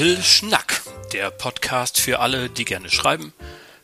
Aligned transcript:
Little 0.00 0.22
Schnack, 0.22 0.80
der 1.12 1.30
Podcast 1.30 2.00
für 2.00 2.20
alle, 2.20 2.48
die 2.48 2.64
gerne 2.64 2.88
schreiben, 2.88 3.34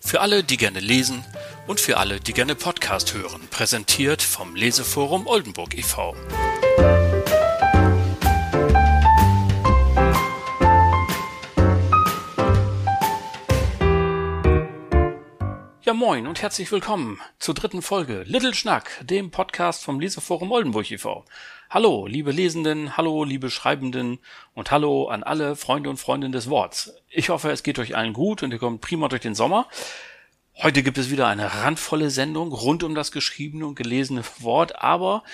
für 0.00 0.22
alle, 0.22 0.42
die 0.42 0.56
gerne 0.56 0.80
lesen 0.80 1.22
und 1.66 1.78
für 1.78 1.98
alle, 1.98 2.20
die 2.20 2.32
gerne 2.32 2.54
Podcast 2.54 3.12
hören, 3.12 3.46
präsentiert 3.50 4.22
vom 4.22 4.56
Leseforum 4.56 5.26
Oldenburg 5.26 5.76
e.V. 5.76 6.16
moin 16.06 16.28
und 16.28 16.40
herzlich 16.40 16.70
willkommen 16.70 17.20
zur 17.40 17.54
dritten 17.54 17.82
Folge 17.82 18.22
Little 18.28 18.54
Schnack, 18.54 19.04
dem 19.04 19.32
Podcast 19.32 19.82
vom 19.82 19.98
Leseforum 19.98 20.52
Oldenburg 20.52 20.88
e.V. 20.92 21.24
Hallo, 21.68 22.06
liebe 22.06 22.30
Lesenden, 22.30 22.96
hallo, 22.96 23.24
liebe 23.24 23.50
Schreibenden 23.50 24.20
und 24.54 24.70
hallo 24.70 25.08
an 25.08 25.24
alle 25.24 25.56
Freunde 25.56 25.90
und 25.90 25.96
Freundinnen 25.96 26.30
des 26.30 26.48
Worts. 26.48 26.94
Ich 27.08 27.28
hoffe, 27.28 27.50
es 27.50 27.64
geht 27.64 27.80
euch 27.80 27.96
allen 27.96 28.12
gut 28.12 28.44
und 28.44 28.52
ihr 28.52 28.60
kommt 28.60 28.82
prima 28.82 29.08
durch 29.08 29.22
den 29.22 29.34
Sommer. 29.34 29.66
Heute 30.62 30.84
gibt 30.84 30.96
es 30.96 31.10
wieder 31.10 31.26
eine 31.26 31.52
randvolle 31.52 32.10
Sendung 32.10 32.52
rund 32.52 32.84
um 32.84 32.94
das 32.94 33.10
geschriebene 33.10 33.66
und 33.66 33.74
gelesene 33.74 34.22
Wort, 34.38 34.80
aber 34.80 35.24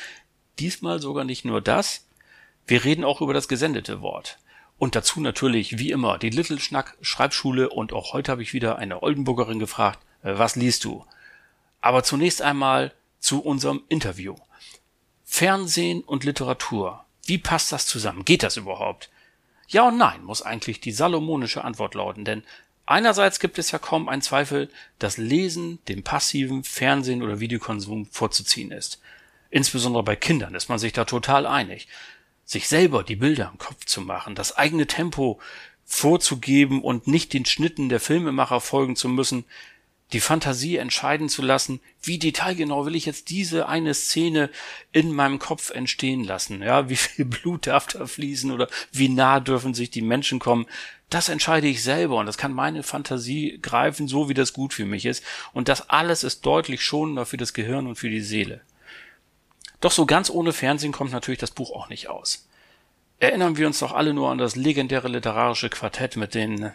diesmal 0.58 1.02
sogar 1.02 1.24
nicht 1.24 1.44
nur 1.44 1.60
das. 1.60 2.06
Wir 2.66 2.82
reden 2.82 3.04
auch 3.04 3.20
über 3.20 3.34
das 3.34 3.46
gesendete 3.46 4.00
Wort. 4.00 4.38
Und 4.78 4.96
dazu 4.96 5.20
natürlich, 5.20 5.78
wie 5.78 5.90
immer, 5.90 6.16
die 6.16 6.30
Little 6.30 6.58
Schnack 6.58 6.96
Schreibschule 7.02 7.68
und 7.68 7.92
auch 7.92 8.14
heute 8.14 8.32
habe 8.32 8.42
ich 8.42 8.54
wieder 8.54 8.78
eine 8.78 9.02
Oldenburgerin 9.02 9.58
gefragt, 9.58 9.98
was 10.22 10.56
liest 10.56 10.84
du? 10.84 11.04
Aber 11.80 12.04
zunächst 12.04 12.42
einmal 12.42 12.92
zu 13.20 13.40
unserem 13.40 13.82
Interview. 13.88 14.36
Fernsehen 15.24 16.02
und 16.02 16.24
Literatur. 16.24 17.04
Wie 17.24 17.38
passt 17.38 17.72
das 17.72 17.86
zusammen? 17.86 18.24
Geht 18.24 18.42
das 18.42 18.56
überhaupt? 18.56 19.10
Ja 19.68 19.88
und 19.88 19.96
nein, 19.96 20.22
muss 20.24 20.42
eigentlich 20.42 20.80
die 20.80 20.92
salomonische 20.92 21.64
Antwort 21.64 21.94
lauten, 21.94 22.24
denn 22.24 22.42
einerseits 22.84 23.40
gibt 23.40 23.58
es 23.58 23.70
ja 23.70 23.78
kaum 23.78 24.08
einen 24.08 24.22
Zweifel, 24.22 24.68
dass 24.98 25.16
Lesen 25.16 25.78
dem 25.88 26.02
passiven 26.02 26.64
Fernsehen 26.64 27.22
oder 27.22 27.40
Videokonsum 27.40 28.06
vorzuziehen 28.06 28.72
ist. 28.72 29.00
Insbesondere 29.50 30.02
bei 30.02 30.16
Kindern 30.16 30.54
ist 30.54 30.68
man 30.68 30.78
sich 30.78 30.92
da 30.92 31.04
total 31.04 31.46
einig. 31.46 31.88
Sich 32.44 32.68
selber 32.68 33.02
die 33.04 33.16
Bilder 33.16 33.50
im 33.52 33.58
Kopf 33.58 33.84
zu 33.86 34.00
machen, 34.00 34.34
das 34.34 34.56
eigene 34.56 34.86
Tempo 34.86 35.40
vorzugeben 35.84 36.82
und 36.82 37.06
nicht 37.06 37.32
den 37.32 37.44
Schnitten 37.44 37.88
der 37.88 38.00
Filmemacher 38.00 38.60
folgen 38.60 38.96
zu 38.96 39.08
müssen, 39.08 39.44
die 40.12 40.20
Fantasie 40.20 40.76
entscheiden 40.76 41.28
zu 41.28 41.42
lassen, 41.42 41.80
wie 42.02 42.18
detailgenau 42.18 42.84
will 42.84 42.94
ich 42.94 43.06
jetzt 43.06 43.30
diese 43.30 43.68
eine 43.68 43.94
Szene 43.94 44.50
in 44.92 45.12
meinem 45.12 45.38
Kopf 45.38 45.70
entstehen 45.70 46.24
lassen, 46.24 46.62
ja, 46.62 46.88
wie 46.88 46.96
viel 46.96 47.24
Blut 47.24 47.66
darf 47.66 47.86
da 47.86 48.06
fließen 48.06 48.50
oder 48.50 48.68
wie 48.92 49.08
nah 49.08 49.40
dürfen 49.40 49.74
sich 49.74 49.90
die 49.90 50.02
Menschen 50.02 50.38
kommen, 50.38 50.66
das 51.08 51.28
entscheide 51.28 51.66
ich 51.66 51.82
selber 51.82 52.16
und 52.16 52.26
das 52.26 52.38
kann 52.38 52.52
meine 52.52 52.82
Fantasie 52.82 53.58
greifen, 53.60 54.08
so 54.08 54.28
wie 54.28 54.34
das 54.34 54.52
gut 54.52 54.72
für 54.72 54.86
mich 54.86 55.06
ist 55.06 55.24
und 55.52 55.68
das 55.68 55.88
alles 55.90 56.24
ist 56.24 56.44
deutlich 56.44 56.82
schonender 56.82 57.26
für 57.26 57.36
das 57.36 57.54
Gehirn 57.54 57.86
und 57.86 57.96
für 57.96 58.10
die 58.10 58.20
Seele. 58.20 58.60
Doch 59.80 59.92
so 59.92 60.06
ganz 60.06 60.30
ohne 60.30 60.52
Fernsehen 60.52 60.92
kommt 60.92 61.12
natürlich 61.12 61.40
das 61.40 61.50
Buch 61.50 61.72
auch 61.72 61.88
nicht 61.88 62.08
aus. 62.08 62.46
Erinnern 63.18 63.56
wir 63.56 63.66
uns 63.66 63.78
doch 63.78 63.92
alle 63.92 64.14
nur 64.14 64.30
an 64.30 64.38
das 64.38 64.56
legendäre 64.56 65.08
literarische 65.08 65.70
Quartett 65.70 66.16
mit 66.16 66.34
den 66.34 66.72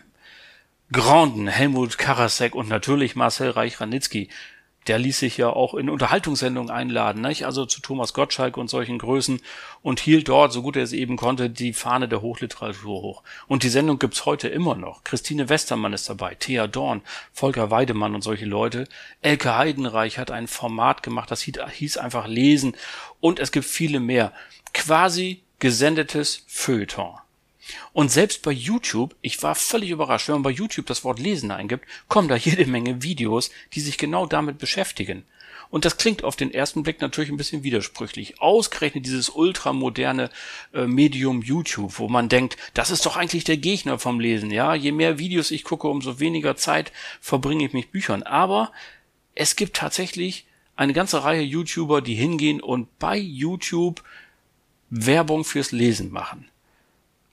Granden 0.89 1.49
Helmut 1.49 1.97
Karasek 1.97 2.55
und 2.55 2.69
natürlich 2.69 3.17
Marcel 3.17 3.49
Reich-Ranitzky. 3.49 4.29
Der 4.87 4.97
ließ 4.97 5.19
sich 5.19 5.35
ja 5.35 5.49
auch 5.49 5.73
in 5.73 5.89
Unterhaltungssendungen 5.89 6.71
einladen, 6.71 7.21
nicht? 7.21 7.45
also 7.45 7.65
zu 7.65 7.81
Thomas 7.81 8.13
Gottschalk 8.13 8.55
und 8.55 8.69
solchen 8.69 8.97
Größen 8.97 9.41
und 9.81 9.99
hielt 9.99 10.29
dort, 10.29 10.53
so 10.53 10.61
gut 10.61 10.77
er 10.77 10.83
es 10.83 10.93
eben 10.93 11.17
konnte, 11.17 11.49
die 11.49 11.73
Fahne 11.73 12.07
der 12.07 12.21
Hochliteratur 12.21 13.01
hoch. 13.01 13.23
Und 13.47 13.63
die 13.63 13.69
Sendung 13.69 13.99
gibt's 13.99 14.25
heute 14.25 14.47
immer 14.47 14.75
noch. 14.75 15.03
Christine 15.03 15.49
Westermann 15.49 15.91
ist 15.91 16.07
dabei, 16.07 16.35
Thea 16.35 16.67
Dorn, 16.67 17.01
Volker 17.33 17.69
Weidemann 17.69 18.15
und 18.15 18.21
solche 18.21 18.45
Leute. 18.45 18.87
Elke 19.21 19.57
Heidenreich 19.57 20.17
hat 20.17 20.31
ein 20.31 20.47
Format 20.47 21.03
gemacht, 21.03 21.29
das 21.29 21.41
hieß 21.41 21.97
einfach 21.97 22.27
Lesen 22.27 22.77
und 23.19 23.39
es 23.39 23.51
gibt 23.51 23.65
viele 23.65 23.99
mehr. 23.99 24.31
Quasi 24.73 25.43
gesendetes 25.59 26.45
Feuilleton. 26.47 27.17
Und 27.93 28.11
selbst 28.11 28.41
bei 28.41 28.51
YouTube, 28.51 29.15
ich 29.21 29.41
war 29.43 29.55
völlig 29.55 29.89
überrascht, 29.89 30.27
wenn 30.27 30.35
man 30.35 30.43
bei 30.43 30.51
YouTube 30.51 30.85
das 30.85 31.03
Wort 31.03 31.19
lesen 31.19 31.51
eingibt, 31.51 31.85
kommen 32.07 32.27
da 32.27 32.35
jede 32.35 32.65
Menge 32.65 33.03
Videos, 33.03 33.49
die 33.73 33.81
sich 33.81 33.97
genau 33.97 34.25
damit 34.25 34.57
beschäftigen. 34.57 35.23
Und 35.69 35.85
das 35.85 35.97
klingt 35.97 36.23
auf 36.23 36.35
den 36.35 36.53
ersten 36.53 36.83
Blick 36.83 37.01
natürlich 37.01 37.29
ein 37.29 37.37
bisschen 37.37 37.63
widersprüchlich. 37.63 38.41
Ausgerechnet 38.41 39.05
dieses 39.05 39.29
ultramoderne 39.29 40.29
äh, 40.73 40.87
Medium 40.87 41.41
YouTube, 41.41 41.99
wo 41.99 42.07
man 42.07 42.29
denkt, 42.29 42.57
das 42.73 42.89
ist 42.89 43.05
doch 43.05 43.17
eigentlich 43.17 43.43
der 43.43 43.57
Gegner 43.57 43.99
vom 43.99 44.19
Lesen, 44.19 44.49
ja. 44.49 44.73
Je 44.75 44.91
mehr 44.91 45.19
Videos 45.19 45.51
ich 45.51 45.63
gucke, 45.63 45.87
umso 45.87 46.19
weniger 46.19 46.55
Zeit 46.55 46.91
verbringe 47.19 47.65
ich 47.65 47.73
mich 47.73 47.91
Büchern. 47.91 48.23
Aber 48.23 48.71
es 49.35 49.55
gibt 49.55 49.75
tatsächlich 49.75 50.45
eine 50.75 50.93
ganze 50.93 51.23
Reihe 51.23 51.41
YouTuber, 51.41 52.01
die 52.01 52.15
hingehen 52.15 52.61
und 52.61 52.97
bei 52.99 53.17
YouTube 53.17 54.03
Werbung 54.89 55.43
fürs 55.43 55.71
Lesen 55.71 56.11
machen. 56.11 56.47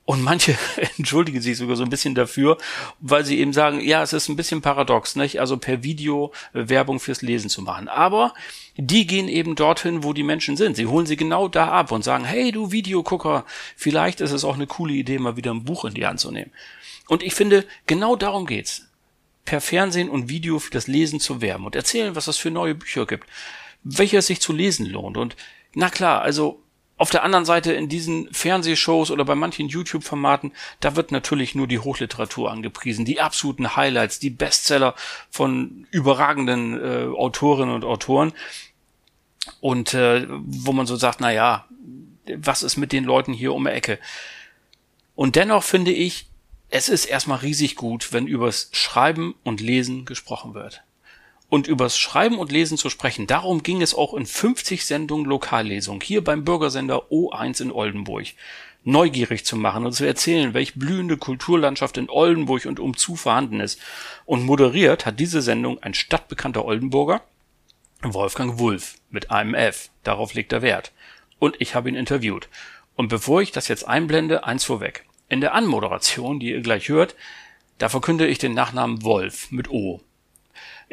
Und 0.06 0.22
manche 0.22 0.56
entschuldigen 0.98 1.41
sich 1.41 1.56
sogar 1.56 1.76
so 1.76 1.82
ein 1.82 1.91
bisschen 1.91 2.15
dafür, 2.15 2.59
weil 3.00 3.25
sie 3.25 3.38
eben 3.38 3.53
sagen, 3.53 3.81
ja, 3.81 4.03
es 4.03 4.12
ist 4.12 4.28
ein 4.28 4.37
bisschen 4.37 4.60
paradox, 4.60 5.16
nicht? 5.16 5.41
Also 5.41 5.56
per 5.56 5.82
Video 5.82 6.32
äh, 6.53 6.69
Werbung 6.69 7.00
fürs 7.00 7.22
Lesen 7.22 7.48
zu 7.48 7.62
machen. 7.62 7.88
Aber 7.88 8.34
die 8.76 9.06
gehen 9.06 9.28
eben 9.28 9.54
dorthin, 9.54 10.03
wo 10.03 10.12
die 10.12 10.22
Menschen 10.22 10.56
sind. 10.56 10.76
Sie 10.76 10.87
holen 10.87 11.06
sie 11.06 11.16
genau 11.16 11.48
da 11.48 11.69
ab 11.69 11.91
und 11.91 12.04
sagen, 12.04 12.25
hey, 12.25 12.53
du 12.53 12.70
Videogucker, 12.70 13.47
vielleicht 13.76 14.20
ist 14.20 14.32
es 14.32 14.44
auch 14.44 14.54
eine 14.54 14.66
coole 14.66 14.93
Idee, 14.93 15.19
mal 15.19 15.37
wieder 15.37 15.53
ein 15.53 15.64
Buch 15.64 15.84
in 15.84 15.94
die 15.94 16.06
Hand 16.06 16.20
zu 16.20 16.31
nehmen. 16.31 16.50
Und 17.09 17.22
ich 17.22 17.34
finde, 17.34 17.64
genau 17.87 18.16
darum 18.16 18.47
geht's. 18.47 18.88
Per 19.44 19.60
Fernsehen 19.60 20.09
und 20.09 20.31
Video 20.31 20.59
für 20.59 20.70
das 20.70 20.87
Lesen 20.87 21.20
zu 21.20 21.43
werben 21.43 21.66
und 21.66 21.76
erzählen, 21.76 22.16
was 22.16 22.28
es 22.28 22.38
für 22.38 22.50
neue 22.50 22.75
Bücher 22.75 23.06
gibt, 23.06 23.28
welche 23.82 24.19
es 24.19 24.26
sich 24.26 24.41
zu 24.41 24.54
lesen 24.54 24.87
lohnt. 24.87 25.19
Und 25.19 25.37
na 25.75 25.91
klar, 25.91 26.22
also 26.22 26.63
auf 26.97 27.10
der 27.10 27.25
anderen 27.25 27.44
Seite 27.44 27.72
in 27.72 27.88
diesen 27.88 28.32
Fernsehshows 28.32 29.10
oder 29.10 29.25
bei 29.25 29.34
manchen 29.34 29.69
YouTube-Formaten, 29.69 30.53
da 30.81 30.94
wird 30.94 31.10
natürlich 31.10 31.55
nur 31.55 31.66
die 31.66 31.81
Hochliteratur 31.81 32.50
angepriesen, 32.50 33.05
die 33.05 33.21
absoluten 33.21 33.75
Highlights, 33.75 34.21
die 34.21 34.31
Bestseller 34.31 34.94
von 35.31 35.87
überragenden 35.91 36.81
äh, 36.81 37.06
Autorinnen 37.16 37.75
und 37.75 37.84
Autoren. 37.84 38.32
Und 39.60 39.93
äh, 39.93 40.27
wo 40.28 40.72
man 40.72 40.87
so 40.87 40.97
sagt, 40.97 41.21
na 41.21 41.32
ja, 41.32 41.66
was 42.37 42.62
ist 42.62 42.77
mit 42.77 42.93
den 42.93 43.05
Leuten 43.05 43.32
hier 43.32 43.53
um 43.55 43.65
die 43.65 43.71
Ecke? 43.71 43.99
Und 45.16 45.37
dennoch 45.37 45.65
finde 45.65 45.91
ich, 45.91 46.26
es 46.71 46.88
ist 46.88 47.05
erstmal 47.05 47.38
riesig 47.38 47.76
gut, 47.76 48.12
wenn 48.12 48.26
übers 48.26 48.71
Schreiben 48.72 49.34
und 49.43 49.61
Lesen 49.61 50.05
gesprochen 50.05 50.55
wird 50.55 50.82
und 51.49 51.66
übers 51.66 51.99
Schreiben 51.99 52.38
und 52.38 52.53
Lesen 52.53 52.78
zu 52.78 52.91
sprechen. 52.91 53.27
Darum 53.27 53.62
ging 53.62 53.82
es 53.82 53.94
auch 53.94 54.15
in 54.15 54.27
50 54.27 54.84
Sendungen 54.84 55.27
Lokallesung 55.27 56.00
hier 56.00 56.25
beim 56.25 56.44
Bürgersender 56.44 57.10
O1 57.10 57.62
in 57.62 57.72
Oldenburg. 57.72 58.27
Neugierig 58.87 59.47
zu 59.47 59.56
machen 59.56 59.87
und 59.87 59.93
zu 59.93 60.05
erzählen, 60.05 60.53
welch 60.53 60.75
blühende 60.75 61.16
Kulturlandschaft 61.16 61.97
in 61.97 62.10
Oldenburg 62.10 62.66
und 62.66 62.81
umzu 62.81 63.16
vorhanden 63.16 63.60
ist. 63.60 63.81
Und 64.27 64.44
moderiert 64.44 65.06
hat 65.06 65.21
diese 65.21 65.41
Sendung 65.41 65.82
ein 65.82 65.94
stadtbekannter 65.94 66.65
Oldenburger, 66.65 67.22
Wolfgang 68.03 68.59
Wulff, 68.59 68.97
mit 69.11 69.31
einem 69.31 69.55
F. 69.55 69.88
Darauf 70.03 70.34
legt 70.34 70.53
er 70.53 70.61
Wert. 70.61 70.93
Und 71.38 71.56
ich 71.61 71.75
habe 71.75 71.88
ihn 71.88 71.94
interviewt. 71.94 72.49
Und 72.97 73.09
bevor 73.09 73.41
ich 73.41 73.53
das 73.53 73.69
jetzt 73.69 73.88
einblende, 73.88 74.44
eins 74.44 74.65
vorweg. 74.65 75.06
In 75.28 75.41
der 75.41 75.55
Anmoderation, 75.55 76.38
die 76.38 76.50
ihr 76.50 76.61
gleich 76.61 76.88
hört, 76.88 77.15
da 77.78 77.88
verkünde 77.88 78.26
ich 78.26 78.38
den 78.38 78.55
Nachnamen 78.55 79.03
Wolf 79.03 79.50
mit 79.50 79.71
O. 79.71 80.00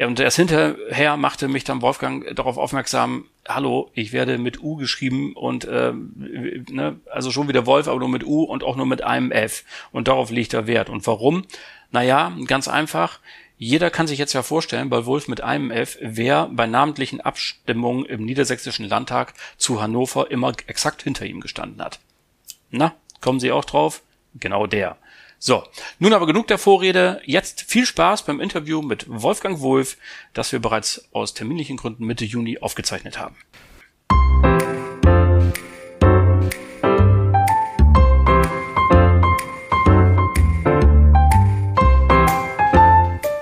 Und 0.06 0.20
erst 0.20 0.36
hinterher 0.36 1.16
machte 1.16 1.48
mich 1.48 1.64
dann 1.64 1.82
Wolfgang 1.82 2.34
darauf 2.34 2.56
aufmerksam, 2.56 3.26
hallo, 3.48 3.90
ich 3.94 4.12
werde 4.12 4.38
mit 4.38 4.62
U 4.62 4.76
geschrieben 4.76 5.34
und 5.34 5.64
äh, 5.64 5.92
ne, 5.92 7.00
also 7.10 7.30
schon 7.30 7.48
wieder 7.48 7.66
Wolf, 7.66 7.88
aber 7.88 8.00
nur 8.00 8.08
mit 8.08 8.24
U 8.24 8.42
und 8.44 8.64
auch 8.64 8.76
nur 8.76 8.86
mit 8.86 9.02
einem 9.02 9.30
F. 9.30 9.64
Und 9.90 10.08
darauf 10.08 10.30
liegt 10.30 10.54
er 10.54 10.66
Wert. 10.66 10.88
Und 10.88 11.06
warum? 11.06 11.44
Naja, 11.90 12.36
ganz 12.46 12.68
einfach. 12.68 13.20
Jeder 13.58 13.90
kann 13.90 14.08
sich 14.08 14.18
jetzt 14.18 14.32
ja 14.32 14.42
vorstellen, 14.42 14.90
bei 14.90 15.06
Wolf 15.06 15.28
mit 15.28 15.40
einem 15.40 15.70
F, 15.70 15.96
wer 16.00 16.48
bei 16.50 16.66
namentlichen 16.66 17.20
Abstimmungen 17.20 18.04
im 18.06 18.24
Niedersächsischen 18.24 18.88
Landtag 18.88 19.34
zu 19.56 19.80
Hannover 19.80 20.30
immer 20.30 20.52
exakt 20.66 21.02
hinter 21.02 21.26
ihm 21.26 21.40
gestanden 21.40 21.80
hat. 21.80 22.00
Na, 22.70 22.94
kommen 23.20 23.38
Sie 23.38 23.52
auch 23.52 23.64
drauf? 23.64 24.02
Genau 24.34 24.66
der. 24.66 24.96
So, 25.44 25.64
nun 25.98 26.12
aber 26.12 26.26
genug 26.26 26.46
der 26.46 26.56
Vorrede. 26.56 27.20
Jetzt 27.24 27.62
viel 27.62 27.84
Spaß 27.84 28.22
beim 28.26 28.38
Interview 28.40 28.80
mit 28.80 29.06
Wolfgang 29.08 29.60
Wolf, 29.60 29.96
das 30.34 30.52
wir 30.52 30.60
bereits 30.60 31.08
aus 31.10 31.34
terminlichen 31.34 31.76
Gründen 31.76 32.06
Mitte 32.06 32.24
Juni 32.24 32.58
aufgezeichnet 32.60 33.18
haben. 33.18 33.34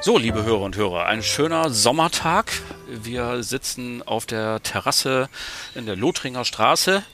So, 0.00 0.16
liebe 0.16 0.42
Hörer 0.42 0.62
und 0.62 0.78
Hörer, 0.78 1.04
ein 1.04 1.22
schöner 1.22 1.68
Sommertag. 1.68 2.62
Wir 2.88 3.42
sitzen 3.42 4.02
auf 4.06 4.24
der 4.24 4.62
Terrasse 4.62 5.28
in 5.74 5.84
der 5.84 5.96
Lothringer 5.96 6.46
Straße 6.46 7.04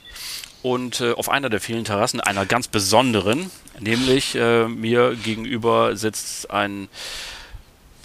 und 0.63 1.01
äh, 1.01 1.11
auf 1.11 1.27
einer 1.27 1.49
der 1.49 1.59
vielen 1.59 1.83
Terrassen, 1.83 2.21
einer 2.21 2.45
ganz 2.45 2.69
besonderen, 2.69 3.51
Nämlich 3.79 4.35
äh, 4.35 4.67
mir 4.67 5.15
gegenüber 5.15 5.95
sitzt 5.95 6.49
ein 6.51 6.87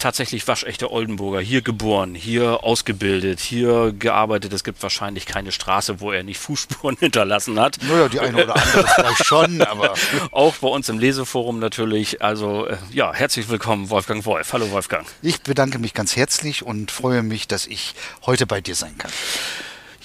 tatsächlich 0.03 0.45
waschechter 0.49 0.91
Oldenburger, 0.91 1.39
hier 1.39 1.61
geboren, 1.61 2.13
hier 2.13 2.65
ausgebildet, 2.65 3.39
hier 3.39 3.93
gearbeitet. 3.97 4.51
Es 4.51 4.65
gibt 4.65 4.83
wahrscheinlich 4.83 5.25
keine 5.25 5.53
Straße, 5.53 6.01
wo 6.01 6.11
er 6.11 6.23
nicht 6.23 6.39
Fußspuren 6.39 6.97
hinterlassen 6.99 7.57
hat. 7.57 7.77
Naja, 7.87 8.09
die 8.09 8.19
eine 8.19 8.43
oder 8.43 8.55
andere 8.55 8.85
vielleicht 8.95 9.25
schon, 9.25 9.61
aber. 9.61 9.93
Auch 10.31 10.55
bei 10.55 10.67
uns 10.67 10.89
im 10.89 10.99
Leseforum 10.99 11.59
natürlich. 11.59 12.21
Also, 12.21 12.67
äh, 12.67 12.75
ja, 12.91 13.13
herzlich 13.13 13.47
willkommen, 13.47 13.89
Wolfgang 13.89 14.25
Wolf. 14.25 14.51
Hallo, 14.51 14.69
Wolfgang. 14.71 15.07
Ich 15.21 15.41
bedanke 15.41 15.79
mich 15.79 15.93
ganz 15.93 16.17
herzlich 16.17 16.63
und 16.63 16.91
freue 16.91 17.23
mich, 17.23 17.47
dass 17.47 17.65
ich 17.65 17.95
heute 18.25 18.45
bei 18.45 18.59
dir 18.59 18.75
sein 18.75 18.97
kann. 18.97 19.11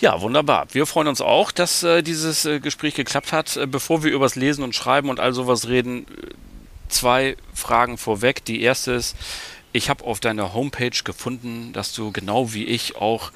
Ja, 0.00 0.20
wunderbar. 0.20 0.66
Wir 0.70 0.86
freuen 0.86 1.08
uns 1.08 1.20
auch, 1.20 1.50
dass 1.50 1.82
äh, 1.82 2.02
dieses 2.02 2.44
äh, 2.44 2.60
Gespräch 2.60 2.94
geklappt 2.94 3.32
hat. 3.32 3.56
Äh, 3.56 3.66
bevor 3.66 4.04
wir 4.04 4.12
übers 4.12 4.36
Lesen 4.36 4.62
und 4.62 4.74
Schreiben 4.74 5.10
und 5.10 5.18
all 5.18 5.32
sowas 5.32 5.66
reden, 5.66 6.06
äh, 6.06 6.34
zwei 6.88 7.36
Fragen 7.52 7.98
vorweg. 7.98 8.44
Die 8.44 8.62
erste 8.62 8.92
ist, 8.92 9.16
ich 9.72 9.90
habe 9.90 10.04
auf 10.04 10.20
deiner 10.20 10.54
Homepage 10.54 11.02
gefunden, 11.04 11.72
dass 11.72 11.92
du 11.92 12.12
genau 12.12 12.52
wie 12.52 12.64
ich 12.64 12.96
auch 12.96 13.32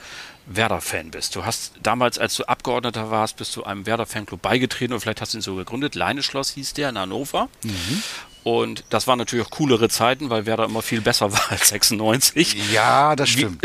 Werder-Fan 0.47 1.11
bist. 1.11 1.35
Du 1.37 1.45
hast 1.45 1.75
damals, 1.83 2.19
als 2.19 2.37
du 2.37 2.45
Abgeordneter 2.45 3.11
warst, 3.11 3.37
bist 3.37 3.55
du 3.57 3.65
einem 3.65 3.87
Werder-Fanclub 3.87 4.41
beigetreten 4.41 4.93
und 4.93 5.01
vielleicht 5.01 5.21
hast 5.21 5.35
du 5.35 5.39
ihn 5.39 5.43
so 5.43 5.57
gegründet. 5.57 5.95
Leineschloss 5.95 6.51
hieß 6.51 6.75
der 6.75 6.91
in 6.91 6.99
Hannover. 6.99 7.49
Mhm. 7.63 8.03
Und 8.45 8.85
das 8.91 9.07
waren 9.07 9.19
natürlich 9.19 9.47
auch 9.47 9.51
coolere 9.51 9.89
Zeiten, 9.89 10.31
weil 10.31 10.47
Werder 10.47 10.65
immer 10.65 10.83
viel 10.83 11.01
besser 11.01 11.33
war 11.33 11.51
als 11.51 11.69
96. 11.69 12.73
Ja, 12.73 13.15
das 13.15 13.29
stimmt. 13.29 13.63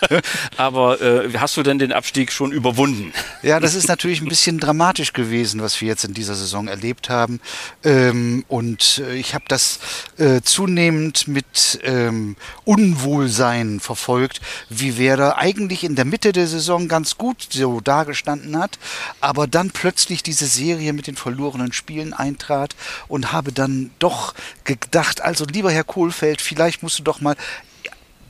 Aber 0.56 1.00
äh, 1.00 1.30
hast 1.38 1.56
du 1.56 1.62
denn 1.62 1.78
den 1.78 1.92
Abstieg 1.92 2.30
schon 2.32 2.52
überwunden? 2.52 3.12
Ja, 3.42 3.60
das 3.60 3.74
ist 3.74 3.88
natürlich 3.88 4.20
ein 4.20 4.28
bisschen 4.28 4.58
dramatisch 4.58 5.12
gewesen, 5.12 5.62
was 5.62 5.80
wir 5.80 5.88
jetzt 5.88 6.04
in 6.04 6.12
dieser 6.12 6.34
Saison 6.34 6.68
erlebt 6.68 7.08
haben. 7.08 7.40
Ähm, 7.82 8.44
und 8.48 9.02
äh, 9.06 9.14
ich 9.14 9.34
habe 9.34 9.44
das 9.48 9.78
äh, 10.18 10.42
zunehmend 10.42 11.26
mit 11.26 11.80
ähm, 11.82 12.36
Unwohlsein 12.64 13.80
verfolgt, 13.80 14.40
wie 14.68 14.98
Werder 14.98 15.38
eigentlich 15.38 15.84
in 15.84 15.94
der 15.94 16.04
Mitte 16.04 16.32
der 16.32 16.46
Saison 16.46 16.88
ganz 16.88 17.16
gut 17.16 17.48
so 17.50 17.80
dargestanden 17.80 18.58
hat, 18.58 18.78
aber 19.20 19.46
dann 19.46 19.70
plötzlich 19.70 20.22
diese 20.22 20.46
Serie 20.46 20.92
mit 20.92 21.06
den 21.06 21.16
verlorenen 21.16 21.72
Spielen 21.72 22.12
eintrat 22.12 22.74
und 23.08 23.32
habe 23.32 23.52
dann 23.52 23.90
doch 23.98 24.09
doch 24.10 24.34
gedacht, 24.64 25.20
also 25.20 25.44
lieber 25.44 25.70
Herr 25.70 25.84
Kohlfeld, 25.84 26.40
vielleicht 26.40 26.82
musst 26.82 26.98
du 26.98 27.02
doch 27.02 27.20
mal 27.20 27.36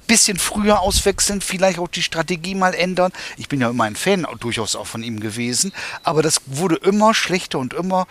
bisschen 0.07 0.39
früher 0.39 0.81
auswechseln, 0.81 1.41
vielleicht 1.41 1.79
auch 1.79 1.87
die 1.87 2.03
Strategie 2.03 2.57
mal 2.57 2.75
ändern. 2.75 3.13
Ich 3.37 3.49
bin 3.49 3.61
ja 3.61 3.71
immer 3.71 3.85
ein 3.85 3.95
Fan 3.95 4.27
durchaus 4.41 4.75
auch 4.75 4.89
von 4.89 5.05
ihm 5.05 5.21
gewesen, 5.21 5.73
aber 6.03 6.21
das 6.21 6.41
wurde 6.47 6.75
immer 6.75 7.15
schlechter 7.15 7.61
und 7.61 7.75
immer 7.75 8.09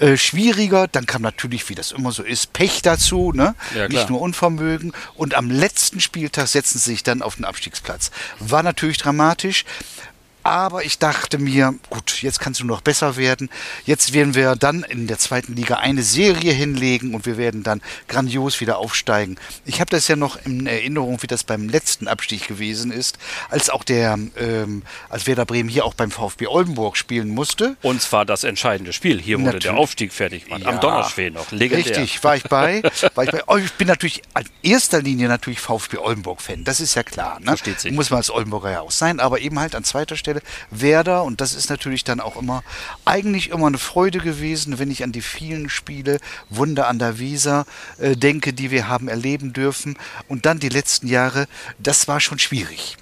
äh, 0.00 0.16
schwieriger. 0.16 0.88
Dann 0.88 1.06
kam 1.06 1.22
natürlich, 1.22 1.68
wie 1.68 1.76
das 1.76 1.92
immer 1.92 2.10
so 2.10 2.24
ist, 2.24 2.52
Pech 2.52 2.82
dazu, 2.82 3.30
ne? 3.32 3.54
Ja, 3.76 3.86
nicht 3.86 4.10
nur 4.10 4.22
Unvermögen. 4.22 4.92
Und 5.14 5.36
am 5.36 5.48
letzten 5.48 6.00
Spieltag 6.00 6.48
setzen 6.48 6.80
sie 6.80 6.90
sich 6.90 7.04
dann 7.04 7.22
auf 7.22 7.36
den 7.36 7.44
Abstiegsplatz. 7.44 8.10
War 8.40 8.64
natürlich 8.64 8.98
dramatisch. 8.98 9.64
Aber 10.46 10.84
ich 10.84 11.00
dachte 11.00 11.38
mir, 11.38 11.74
gut, 11.90 12.22
jetzt 12.22 12.38
kannst 12.38 12.60
du 12.60 12.64
noch 12.64 12.80
besser 12.80 13.16
werden. 13.16 13.50
Jetzt 13.84 14.12
werden 14.12 14.36
wir 14.36 14.54
dann 14.54 14.84
in 14.84 15.08
der 15.08 15.18
zweiten 15.18 15.56
Liga 15.56 15.78
eine 15.78 16.04
Serie 16.04 16.52
hinlegen 16.52 17.16
und 17.16 17.26
wir 17.26 17.36
werden 17.36 17.64
dann 17.64 17.82
grandios 18.06 18.60
wieder 18.60 18.78
aufsteigen. 18.78 19.38
Ich 19.64 19.80
habe 19.80 19.90
das 19.90 20.06
ja 20.06 20.14
noch 20.14 20.38
in 20.46 20.68
Erinnerung, 20.68 21.20
wie 21.20 21.26
das 21.26 21.42
beim 21.42 21.68
letzten 21.68 22.06
Abstieg 22.06 22.46
gewesen 22.46 22.92
ist, 22.92 23.18
als 23.48 23.70
auch 23.70 23.82
der, 23.82 24.20
ähm, 24.36 24.84
als 25.08 25.26
Werder 25.26 25.46
Bremen 25.46 25.68
hier 25.68 25.84
auch 25.84 25.94
beim 25.94 26.12
VfB 26.12 26.46
Oldenburg 26.46 26.96
spielen 26.96 27.30
musste. 27.30 27.76
Und 27.82 28.00
zwar 28.00 28.24
das 28.24 28.44
entscheidende 28.44 28.92
Spiel. 28.92 29.20
Hier 29.20 29.38
wurde 29.38 29.46
natürlich. 29.46 29.64
der 29.64 29.76
Aufstieg 29.76 30.12
fertig 30.12 30.44
gemacht. 30.44 30.62
Ja, 30.62 30.68
Am 30.68 30.78
Donnerschwel 30.78 31.32
noch. 31.32 31.50
Legendär. 31.50 31.96
Richtig, 31.98 32.22
war 32.22 32.36
ich 32.36 32.44
bei. 32.44 32.84
war 33.16 33.24
ich 33.24 33.32
bei. 33.32 33.42
Oh, 33.48 33.56
ich 33.56 33.72
bin 33.72 33.88
natürlich 33.88 34.22
in 34.38 34.70
erster 34.70 35.02
Linie 35.02 35.26
natürlich 35.26 35.58
VfB 35.58 35.96
Oldenburg-Fan. 35.96 36.62
Das 36.62 36.78
ist 36.78 36.94
ja 36.94 37.02
klar. 37.02 37.40
Ne? 37.40 37.46
Versteht 37.46 37.80
sich. 37.80 37.90
Muss 37.90 38.10
man 38.10 38.18
als 38.18 38.30
Oldenburger 38.30 38.70
ja 38.70 38.80
auch 38.82 38.92
sein, 38.92 39.18
aber 39.18 39.40
eben 39.40 39.58
halt 39.58 39.74
an 39.74 39.82
zweiter 39.82 40.14
Stelle 40.14 40.35
Stelle 40.36 40.42
Werder. 40.70 41.24
Und 41.24 41.40
das 41.40 41.54
ist 41.54 41.70
natürlich 41.70 42.04
dann 42.04 42.20
auch 42.20 42.36
immer, 42.36 42.62
eigentlich 43.04 43.50
immer 43.50 43.66
eine 43.66 43.78
Freude 43.78 44.18
gewesen, 44.18 44.78
wenn 44.78 44.90
ich 44.90 45.02
an 45.02 45.12
die 45.12 45.22
vielen 45.22 45.68
Spiele, 45.68 46.18
Wunder 46.50 46.88
an 46.88 46.98
der 46.98 47.18
Weser 47.18 47.66
äh, 47.98 48.16
denke, 48.16 48.52
die 48.52 48.70
wir 48.70 48.88
haben 48.88 49.08
erleben 49.08 49.52
dürfen. 49.52 49.96
Und 50.28 50.46
dann 50.46 50.58
die 50.58 50.68
letzten 50.68 51.08
Jahre, 51.08 51.46
das 51.78 52.08
war 52.08 52.20
schon 52.20 52.38
schwierig. 52.38 52.96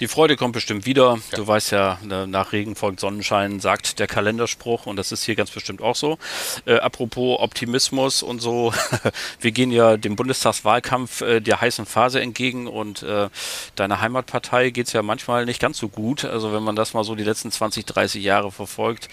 Die 0.00 0.08
Freude 0.08 0.36
kommt 0.36 0.54
bestimmt 0.54 0.86
wieder. 0.86 1.18
Ja. 1.30 1.36
Du 1.36 1.46
weißt 1.46 1.72
ja, 1.72 1.98
ne, 2.02 2.26
nach 2.26 2.52
Regen 2.52 2.74
folgt 2.74 3.00
Sonnenschein, 3.00 3.60
sagt 3.60 3.98
der 3.98 4.06
Kalenderspruch 4.06 4.86
und 4.86 4.96
das 4.96 5.12
ist 5.12 5.24
hier 5.24 5.34
ganz 5.34 5.50
bestimmt 5.50 5.82
auch 5.82 5.94
so. 5.94 6.18
Äh, 6.64 6.76
apropos 6.76 7.38
Optimismus 7.38 8.22
und 8.22 8.40
so, 8.40 8.72
wir 9.40 9.52
gehen 9.52 9.70
ja 9.70 9.98
dem 9.98 10.16
Bundestagswahlkampf 10.16 11.20
äh, 11.20 11.40
der 11.40 11.60
heißen 11.60 11.84
Phase 11.84 12.20
entgegen 12.22 12.66
und 12.66 13.02
äh, 13.02 13.28
deiner 13.76 14.00
Heimatpartei 14.00 14.70
geht 14.70 14.86
es 14.86 14.94
ja 14.94 15.02
manchmal 15.02 15.44
nicht 15.44 15.60
ganz 15.60 15.76
so 15.76 15.88
gut. 15.88 16.24
Also 16.24 16.54
wenn 16.54 16.62
man 16.62 16.76
das 16.76 16.94
mal 16.94 17.04
so 17.04 17.14
die 17.14 17.24
letzten 17.24 17.50
20, 17.50 17.84
30 17.84 18.24
Jahre 18.24 18.50
verfolgt, 18.50 19.08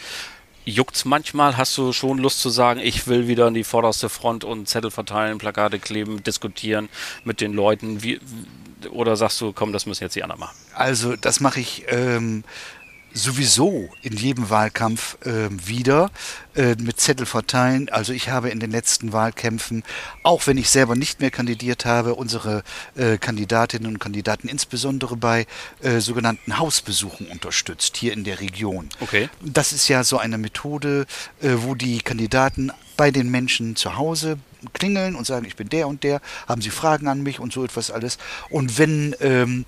juckt's 0.68 1.06
manchmal? 1.06 1.58
Hast 1.58 1.78
du 1.78 1.94
schon 1.94 2.18
Lust 2.18 2.42
zu 2.42 2.50
sagen, 2.50 2.80
ich 2.80 3.08
will 3.08 3.28
wieder 3.28 3.48
in 3.48 3.54
die 3.54 3.64
vorderste 3.64 4.10
Front 4.10 4.44
und 4.44 4.68
Zettel 4.68 4.92
verteilen, 4.92 5.38
Plakate 5.38 5.80
kleben, 5.80 6.24
diskutieren 6.24 6.90
mit 7.24 7.42
den 7.42 7.54
Leuten? 7.54 8.04
Wie, 8.04 8.20
oder 8.90 9.16
sagst 9.16 9.40
du, 9.42 9.54
komm, 9.54 9.74
das 9.74 9.86
müssen 9.86 10.04
jetzt 10.04 10.16
die 10.16 10.24
anderen 10.24 10.40
machen? 10.40 10.56
Also, 10.74 11.16
das 11.16 11.40
mache 11.40 11.60
ich 11.60 11.86
ähm, 11.90 12.44
sowieso 13.18 13.90
in 14.02 14.16
jedem 14.16 14.50
Wahlkampf 14.50 15.18
äh, 15.26 15.50
wieder 15.52 16.12
äh, 16.56 16.76
mit 16.76 17.00
Zettel 17.00 17.26
verteilen. 17.26 17.90
Also 17.90 18.14
ich 18.14 18.30
habe 18.30 18.50
in 18.50 18.60
den 18.60 18.72
letzten 18.72 19.12
Wahlkämpfen, 19.12 19.84
auch 20.24 20.48
wenn 20.48 20.58
ich 20.58 20.70
selber 20.70 20.96
nicht 20.96 21.20
mehr 21.20 21.32
kandidiert 21.32 21.86
habe, 21.86 22.16
unsere 22.16 22.64
äh, 22.96 23.18
Kandidatinnen 23.18 23.92
und 23.92 24.00
Kandidaten 24.00 24.48
insbesondere 24.48 25.18
bei 25.18 25.48
äh, 25.82 26.00
sogenannten 26.00 26.60
Hausbesuchen 26.60 27.28
unterstützt, 27.28 27.98
hier 27.98 28.14
in 28.14 28.24
der 28.24 28.40
Region. 28.40 28.90
Okay. 29.00 29.30
Das 29.42 29.74
ist 29.74 29.88
ja 29.88 30.04
so 30.04 30.18
eine 30.18 30.38
Methode, 30.38 31.06
äh, 31.42 31.50
wo 31.58 31.76
die 31.76 32.02
Kandidaten 32.02 32.72
bei 32.96 33.12
den 33.12 33.30
Menschen 33.30 33.76
zu 33.76 33.96
Hause 33.96 34.38
klingeln 34.74 35.16
und 35.16 35.26
sagen, 35.26 35.46
ich 35.46 35.56
bin 35.56 35.70
der 35.70 35.88
und 35.88 36.04
der, 36.04 36.22
haben 36.48 36.62
sie 36.62 36.70
Fragen 36.70 37.08
an 37.08 37.24
mich 37.24 37.40
und 37.40 37.54
so 37.54 37.64
etwas 37.64 37.92
alles. 37.92 38.18
Und 38.50 38.78
wenn 38.78 39.16
ähm, 39.20 39.66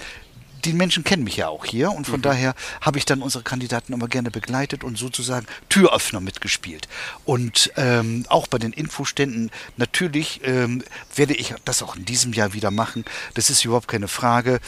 die 0.66 0.74
Menschen 0.74 1.04
kennen 1.04 1.24
mich 1.24 1.38
ja 1.38 1.48
auch 1.48 1.66
hier 1.66 1.92
und 1.92 2.06
von 2.06 2.20
mhm. 2.20 2.24
daher 2.24 2.56
habe 2.82 2.98
ich 2.98 3.06
dann 3.06 3.22
unsere 3.22 3.44
Kandidaten 3.44 3.94
immer 3.94 4.08
gerne 4.08 4.32
begleitet 4.32 4.84
und 4.84 4.98
sozusagen 4.98 5.46
Türöffner 5.70 6.20
mitgespielt. 6.20 6.88
Und 7.26 7.72
ähm, 7.78 8.26
auch 8.30 8.48
bei 8.48 8.58
den 8.58 8.74
Infoständen 8.74 9.52
natürlich 9.78 10.42
ähm, 10.44 10.84
werde 11.16 11.34
ich 11.34 11.54
das 11.66 11.82
auch 11.82 11.96
in 11.96 12.06
diesem 12.06 12.34
Jahr 12.34 12.54
wieder 12.54 12.72
machen. 12.72 13.06
Das 13.34 13.50
ist 13.50 13.64
überhaupt 13.66 13.88
keine 13.88 14.08
Frage. 14.08 14.60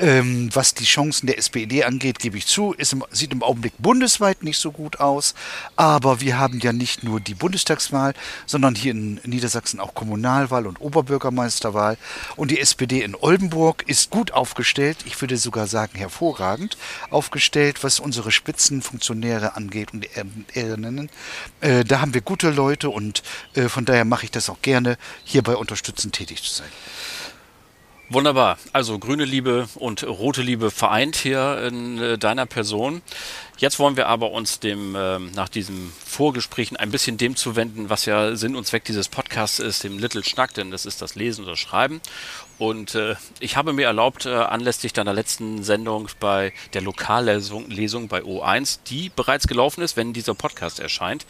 Ähm, 0.00 0.48
was 0.54 0.72
die 0.72 0.84
Chancen 0.84 1.26
der 1.26 1.36
SPD 1.36 1.84
angeht, 1.84 2.18
gebe 2.18 2.38
ich 2.38 2.46
zu, 2.46 2.72
im, 2.72 3.04
sieht 3.10 3.32
im 3.32 3.42
Augenblick 3.42 3.74
bundesweit 3.78 4.42
nicht 4.42 4.58
so 4.58 4.72
gut 4.72 4.98
aus. 4.98 5.34
Aber 5.76 6.20
wir 6.22 6.38
haben 6.38 6.58
ja 6.60 6.72
nicht 6.72 7.04
nur 7.04 7.20
die 7.20 7.34
Bundestagswahl, 7.34 8.14
sondern 8.46 8.74
hier 8.74 8.92
in 8.92 9.20
Niedersachsen 9.24 9.78
auch 9.78 9.94
Kommunalwahl 9.94 10.66
und 10.66 10.80
Oberbürgermeisterwahl. 10.80 11.98
Und 12.36 12.50
die 12.50 12.60
SPD 12.60 13.02
in 13.02 13.14
Oldenburg 13.14 13.84
ist 13.86 14.08
gut 14.08 14.32
aufgestellt. 14.32 14.96
Ich 15.04 15.20
würde 15.20 15.36
sogar 15.36 15.66
sagen 15.66 15.98
hervorragend 15.98 16.78
aufgestellt, 17.10 17.84
was 17.84 18.00
unsere 18.00 18.32
Spitzenfunktionäre 18.32 19.54
angeht 19.54 19.92
und 19.92 20.06
Ehrinnen. 20.54 21.10
Äh, 21.60 21.84
da 21.84 22.00
haben 22.00 22.14
wir 22.14 22.22
gute 22.22 22.50
Leute 22.50 22.88
und 22.88 23.22
äh, 23.54 23.68
von 23.68 23.84
daher 23.84 24.06
mache 24.06 24.24
ich 24.24 24.30
das 24.30 24.48
auch 24.48 24.62
gerne, 24.62 24.96
hierbei 25.24 25.56
unterstützend 25.56 26.14
tätig 26.14 26.42
zu 26.42 26.54
sein. 26.54 26.68
Wunderbar. 28.12 28.58
Also 28.72 28.98
grüne 28.98 29.24
Liebe 29.24 29.68
und 29.76 30.02
rote 30.02 30.42
Liebe 30.42 30.72
vereint 30.72 31.14
hier 31.14 31.62
in 31.68 31.98
äh, 31.98 32.18
deiner 32.18 32.44
Person. 32.44 33.02
Jetzt 33.58 33.78
wollen 33.78 33.96
wir 33.96 34.08
aber 34.08 34.32
uns 34.32 34.58
dem 34.58 34.96
äh, 34.96 35.20
nach 35.20 35.48
diesem 35.48 35.92
Vorgesprächen 36.04 36.76
ein 36.76 36.90
bisschen 36.90 37.18
dem 37.18 37.36
zuwenden, 37.36 37.88
was 37.88 38.06
ja 38.06 38.34
Sinn 38.34 38.56
und 38.56 38.66
Zweck 38.66 38.82
dieses 38.82 39.08
Podcasts 39.08 39.60
ist, 39.60 39.84
dem 39.84 40.00
Little 40.00 40.24
Schnack, 40.24 40.54
denn 40.54 40.72
das 40.72 40.86
ist 40.86 41.00
das 41.02 41.14
Lesen 41.14 41.44
oder 41.44 41.56
Schreiben. 41.56 42.00
Und 42.60 42.94
äh, 42.94 43.14
ich 43.38 43.56
habe 43.56 43.72
mir 43.72 43.86
erlaubt, 43.86 44.26
äh, 44.26 44.34
anlässlich 44.34 44.92
deiner 44.92 45.14
letzten 45.14 45.64
Sendung 45.64 46.10
bei 46.20 46.52
der 46.74 46.82
Lokallesung 46.82 47.70
Lesung 47.70 48.08
bei 48.08 48.20
O1, 48.20 48.80
die 48.86 49.08
bereits 49.08 49.48
gelaufen 49.48 49.80
ist, 49.80 49.96
wenn 49.96 50.12
dieser 50.12 50.34
Podcast 50.34 50.78
erscheint. 50.78 51.24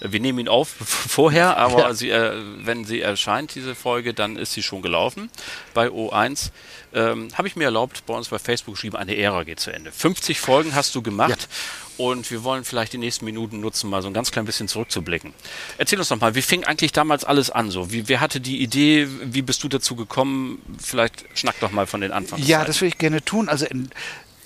Äh, 0.00 0.12
wir 0.12 0.20
nehmen 0.20 0.40
ihn 0.40 0.48
auf 0.48 0.68
vorher, 0.78 1.56
aber 1.56 1.78
ja. 1.78 1.94
sie, 1.94 2.10
äh, 2.10 2.34
wenn 2.58 2.84
sie 2.84 3.00
erscheint, 3.00 3.54
diese 3.54 3.74
Folge, 3.74 4.12
dann 4.12 4.36
ist 4.36 4.52
sie 4.52 4.62
schon 4.62 4.82
gelaufen 4.82 5.30
bei 5.72 5.88
O1 5.88 6.50
ähm, 6.94 7.28
habe 7.34 7.48
ich 7.48 7.56
mir 7.56 7.64
erlaubt, 7.64 8.06
bei 8.06 8.14
uns 8.14 8.28
bei 8.28 8.38
Facebook 8.38 8.74
geschrieben, 8.74 8.96
eine 8.96 9.16
Ära 9.16 9.42
geht 9.42 9.60
zu 9.60 9.72
Ende. 9.72 9.90
50 9.90 10.40
Folgen 10.40 10.74
hast 10.74 10.94
du 10.94 11.02
gemacht. 11.02 11.30
Ja. 11.40 11.93
Und 11.96 12.30
wir 12.30 12.42
wollen 12.42 12.64
vielleicht 12.64 12.92
die 12.92 12.98
nächsten 12.98 13.24
Minuten 13.24 13.60
nutzen, 13.60 13.88
mal 13.88 14.02
so 14.02 14.08
ein 14.08 14.14
ganz 14.14 14.32
klein 14.32 14.44
bisschen 14.44 14.66
zurückzublicken. 14.66 15.32
Erzähl 15.78 15.98
uns 15.98 16.08
doch 16.08 16.20
mal, 16.20 16.34
wie 16.34 16.42
fing 16.42 16.64
eigentlich 16.64 16.92
damals 16.92 17.24
alles 17.24 17.50
an? 17.50 17.70
So, 17.70 17.92
wie, 17.92 18.08
wer 18.08 18.20
hatte 18.20 18.40
die 18.40 18.60
Idee? 18.60 19.06
Wie 19.22 19.42
bist 19.42 19.62
du 19.62 19.68
dazu 19.68 19.94
gekommen? 19.94 20.60
Vielleicht 20.82 21.24
schnack 21.34 21.60
doch 21.60 21.70
mal 21.70 21.86
von 21.86 22.00
den 22.00 22.10
Anfangs. 22.10 22.46
Ja, 22.48 22.64
das 22.64 22.80
würde 22.80 22.88
ich 22.88 22.98
gerne 22.98 23.24
tun. 23.24 23.48
Also 23.48 23.66
in, 23.66 23.90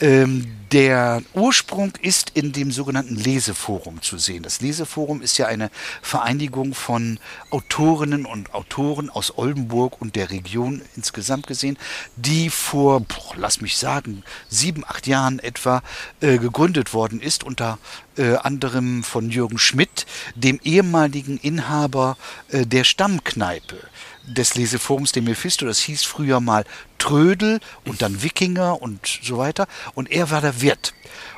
Ähm, 0.00 0.58
der 0.72 1.22
Ursprung 1.32 1.92
ist 2.02 2.30
in 2.34 2.52
dem 2.52 2.70
sogenannten 2.70 3.16
Leseforum 3.16 4.02
zu 4.02 4.18
sehen. 4.18 4.42
Das 4.42 4.60
Leseforum 4.60 5.22
ist 5.22 5.38
ja 5.38 5.46
eine 5.46 5.70
Vereinigung 6.02 6.74
von 6.74 7.18
Autorinnen 7.50 8.26
und 8.26 8.52
Autoren 8.52 9.08
aus 9.08 9.38
Oldenburg 9.38 10.00
und 10.00 10.14
der 10.14 10.30
Region 10.30 10.82
insgesamt 10.94 11.46
gesehen, 11.46 11.78
die 12.16 12.50
vor, 12.50 13.00
boah, 13.00 13.34
lass 13.36 13.62
mich 13.62 13.78
sagen, 13.78 14.24
sieben, 14.50 14.84
acht 14.86 15.06
Jahren 15.06 15.38
etwa 15.38 15.82
äh, 16.20 16.36
gegründet 16.36 16.92
worden 16.92 17.22
ist, 17.22 17.44
unter 17.44 17.78
äh, 18.18 18.34
anderem 18.34 19.02
von 19.04 19.30
Jürgen 19.30 19.58
Schmidt, 19.58 20.04
dem 20.34 20.60
ehemaligen 20.62 21.38
Inhaber 21.38 22.18
äh, 22.50 22.66
der 22.66 22.84
Stammkneipe 22.84 23.78
des 24.28 24.54
Leseforums, 24.54 25.12
dem 25.12 25.24
Mephisto, 25.24 25.66
das 25.66 25.80
hieß 25.80 26.04
früher 26.04 26.40
mal 26.40 26.64
Trödel 26.98 27.60
und 27.84 28.02
dann 28.02 28.22
Wikinger 28.22 28.80
und 28.80 29.20
so 29.22 29.38
weiter. 29.38 29.66
Und 29.94 30.10
er 30.10 30.30
war 30.30 30.40
der 30.40 30.60
Wirt 30.60 30.94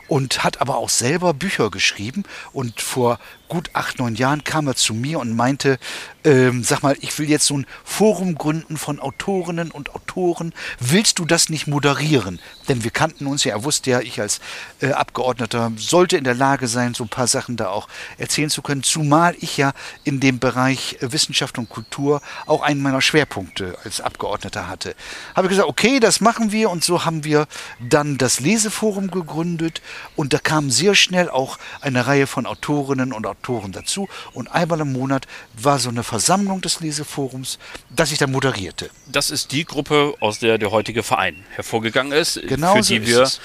und 0.09 0.43
hat 0.43 0.61
aber 0.61 0.77
auch 0.77 0.89
selber 0.89 1.33
Bücher 1.33 1.71
geschrieben. 1.71 2.25
Und 2.53 2.81
vor 2.81 3.19
gut 3.51 3.71
acht, 3.75 3.99
neun 3.99 4.15
Jahren 4.15 4.45
kam 4.45 4.69
er 4.69 4.77
zu 4.77 4.95
mir 4.95 5.19
und 5.19 5.37
meinte, 5.37 5.79
ähm, 6.25 6.63
sag 6.63 6.83
mal, 6.83 6.97
ich 7.01 7.19
will 7.19 7.29
jetzt 7.29 7.47
so 7.47 7.59
ein 7.59 7.67
Forum 7.85 8.37
gründen 8.37 8.77
von 8.77 9.01
Autorinnen 9.01 9.71
und 9.71 9.95
Autoren. 9.95 10.55
Willst 10.79 11.19
du 11.19 11.25
das 11.25 11.49
nicht 11.49 11.67
moderieren? 11.67 12.41
Denn 12.69 12.85
wir 12.85 12.91
kannten 12.91 13.27
uns 13.27 13.45
ja, 13.45 13.53
er 13.53 13.65
wusste 13.65 13.91
ja, 13.91 14.01
ich 14.01 14.21
als 14.21 14.41
äh, 14.81 14.93
Abgeordneter 14.93 15.73
sollte 15.77 16.17
in 16.17 16.25
der 16.25 16.35
Lage 16.35 16.69
sein, 16.69 16.95
so 16.95 17.05
ein 17.05 17.09
paar 17.09 17.27
Sachen 17.27 17.57
da 17.57 17.69
auch 17.69 17.89
erzählen 18.19 18.51
zu 18.51 18.63
können. 18.63 18.85
Zumal 18.85 19.35
ich 19.41 19.57
ja 19.57 19.73
in 20.05 20.21
dem 20.21 20.39
Bereich 20.39 20.99
äh, 21.01 21.13
Wissenschaft 21.13 21.59
und 21.59 21.69
Kultur 21.69 22.23
auch 22.47 22.63
einen 22.63 22.81
meiner 22.81 23.03
Schwerpunkte 23.03 23.77
als 23.85 24.01
Abgeordneter 24.01 24.69
hatte. 24.69 24.95
Habe 25.35 25.49
ich 25.49 25.51
gesagt, 25.51 25.69
okay, 25.69 25.99
das 25.99 26.21
machen 26.21 26.53
wir. 26.53 26.71
Und 26.71 26.85
so 26.85 27.05
haben 27.05 27.25
wir 27.25 27.49
dann 27.81 28.17
das 28.17 28.39
Leseforum 28.39 29.11
gegründet. 29.11 29.83
Und 30.15 30.33
da 30.35 30.39
kam 30.39 30.71
sehr 30.71 30.95
schnell 30.95 31.29
auch 31.29 31.59
eine 31.81 32.07
Reihe 32.07 32.29
von 32.29 32.47
Autorinnen 32.47 33.13
und 33.13 33.27
Autoren 33.27 33.40
Autoren 33.41 33.73
dazu 33.73 34.09
und 34.33 34.49
einmal 34.49 34.81
im 34.81 34.93
Monat 34.93 35.27
war 35.57 35.79
so 35.79 35.89
eine 35.89 36.03
Versammlung 36.03 36.61
des 36.61 36.81
Leseforums, 36.81 37.59
das 37.89 38.13
ich 38.13 38.19
dann 38.19 38.31
moderierte. 38.31 38.91
Das 39.07 39.31
ist 39.31 39.53
die 39.53 39.65
Gruppe, 39.65 40.15
aus 40.21 40.39
der 40.39 40.59
der 40.59 40.71
heutige 40.71 41.03
Verein 41.03 41.43
hervorgegangen 41.55 42.13
ist, 42.13 42.41
genau 42.47 42.77
für 42.77 42.83
so 42.83 42.95
die 42.95 43.07
wir 43.07 43.23
es. 43.23 43.41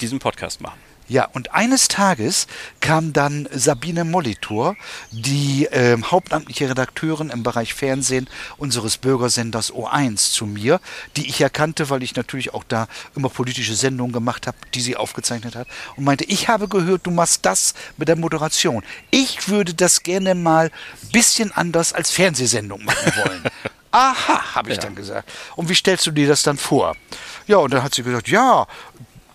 diesen 0.00 0.18
Podcast 0.20 0.60
machen. 0.60 0.78
Ja, 1.10 1.24
und 1.32 1.52
eines 1.52 1.88
Tages 1.88 2.46
kam 2.80 3.12
dann 3.12 3.48
Sabine 3.52 4.04
Molitor, 4.04 4.76
die 5.10 5.66
äh, 5.66 5.98
hauptamtliche 6.00 6.70
Redakteurin 6.70 7.30
im 7.30 7.42
Bereich 7.42 7.74
Fernsehen 7.74 8.28
unseres 8.58 8.96
Bürgersenders 8.96 9.72
O1 9.72 10.30
zu 10.32 10.46
mir, 10.46 10.80
die 11.16 11.28
ich 11.28 11.40
erkannte, 11.40 11.90
weil 11.90 12.04
ich 12.04 12.14
natürlich 12.14 12.54
auch 12.54 12.62
da 12.62 12.86
immer 13.16 13.28
politische 13.28 13.74
Sendungen 13.74 14.12
gemacht 14.12 14.46
habe, 14.46 14.56
die 14.72 14.80
sie 14.80 14.94
aufgezeichnet 14.96 15.56
hat, 15.56 15.66
und 15.96 16.04
meinte, 16.04 16.22
ich 16.24 16.46
habe 16.46 16.68
gehört, 16.68 17.04
du 17.06 17.10
machst 17.10 17.44
das 17.44 17.74
mit 17.96 18.06
der 18.06 18.14
Moderation. 18.16 18.84
Ich 19.10 19.48
würde 19.48 19.74
das 19.74 20.04
gerne 20.04 20.36
mal 20.36 20.70
bisschen 21.10 21.50
anders 21.50 21.92
als 21.92 22.12
Fernsehsendung 22.12 22.84
machen 22.84 23.12
wollen. 23.16 23.42
Aha, 23.90 24.54
habe 24.54 24.70
ich 24.70 24.76
Ja. 24.76 24.82
dann 24.84 24.94
gesagt. 24.94 25.28
Und 25.56 25.68
wie 25.68 25.74
stellst 25.74 26.06
du 26.06 26.12
dir 26.12 26.28
das 26.28 26.44
dann 26.44 26.56
vor? 26.56 26.94
Ja, 27.48 27.56
und 27.56 27.74
dann 27.74 27.82
hat 27.82 27.92
sie 27.96 28.04
gesagt, 28.04 28.28
ja, 28.28 28.68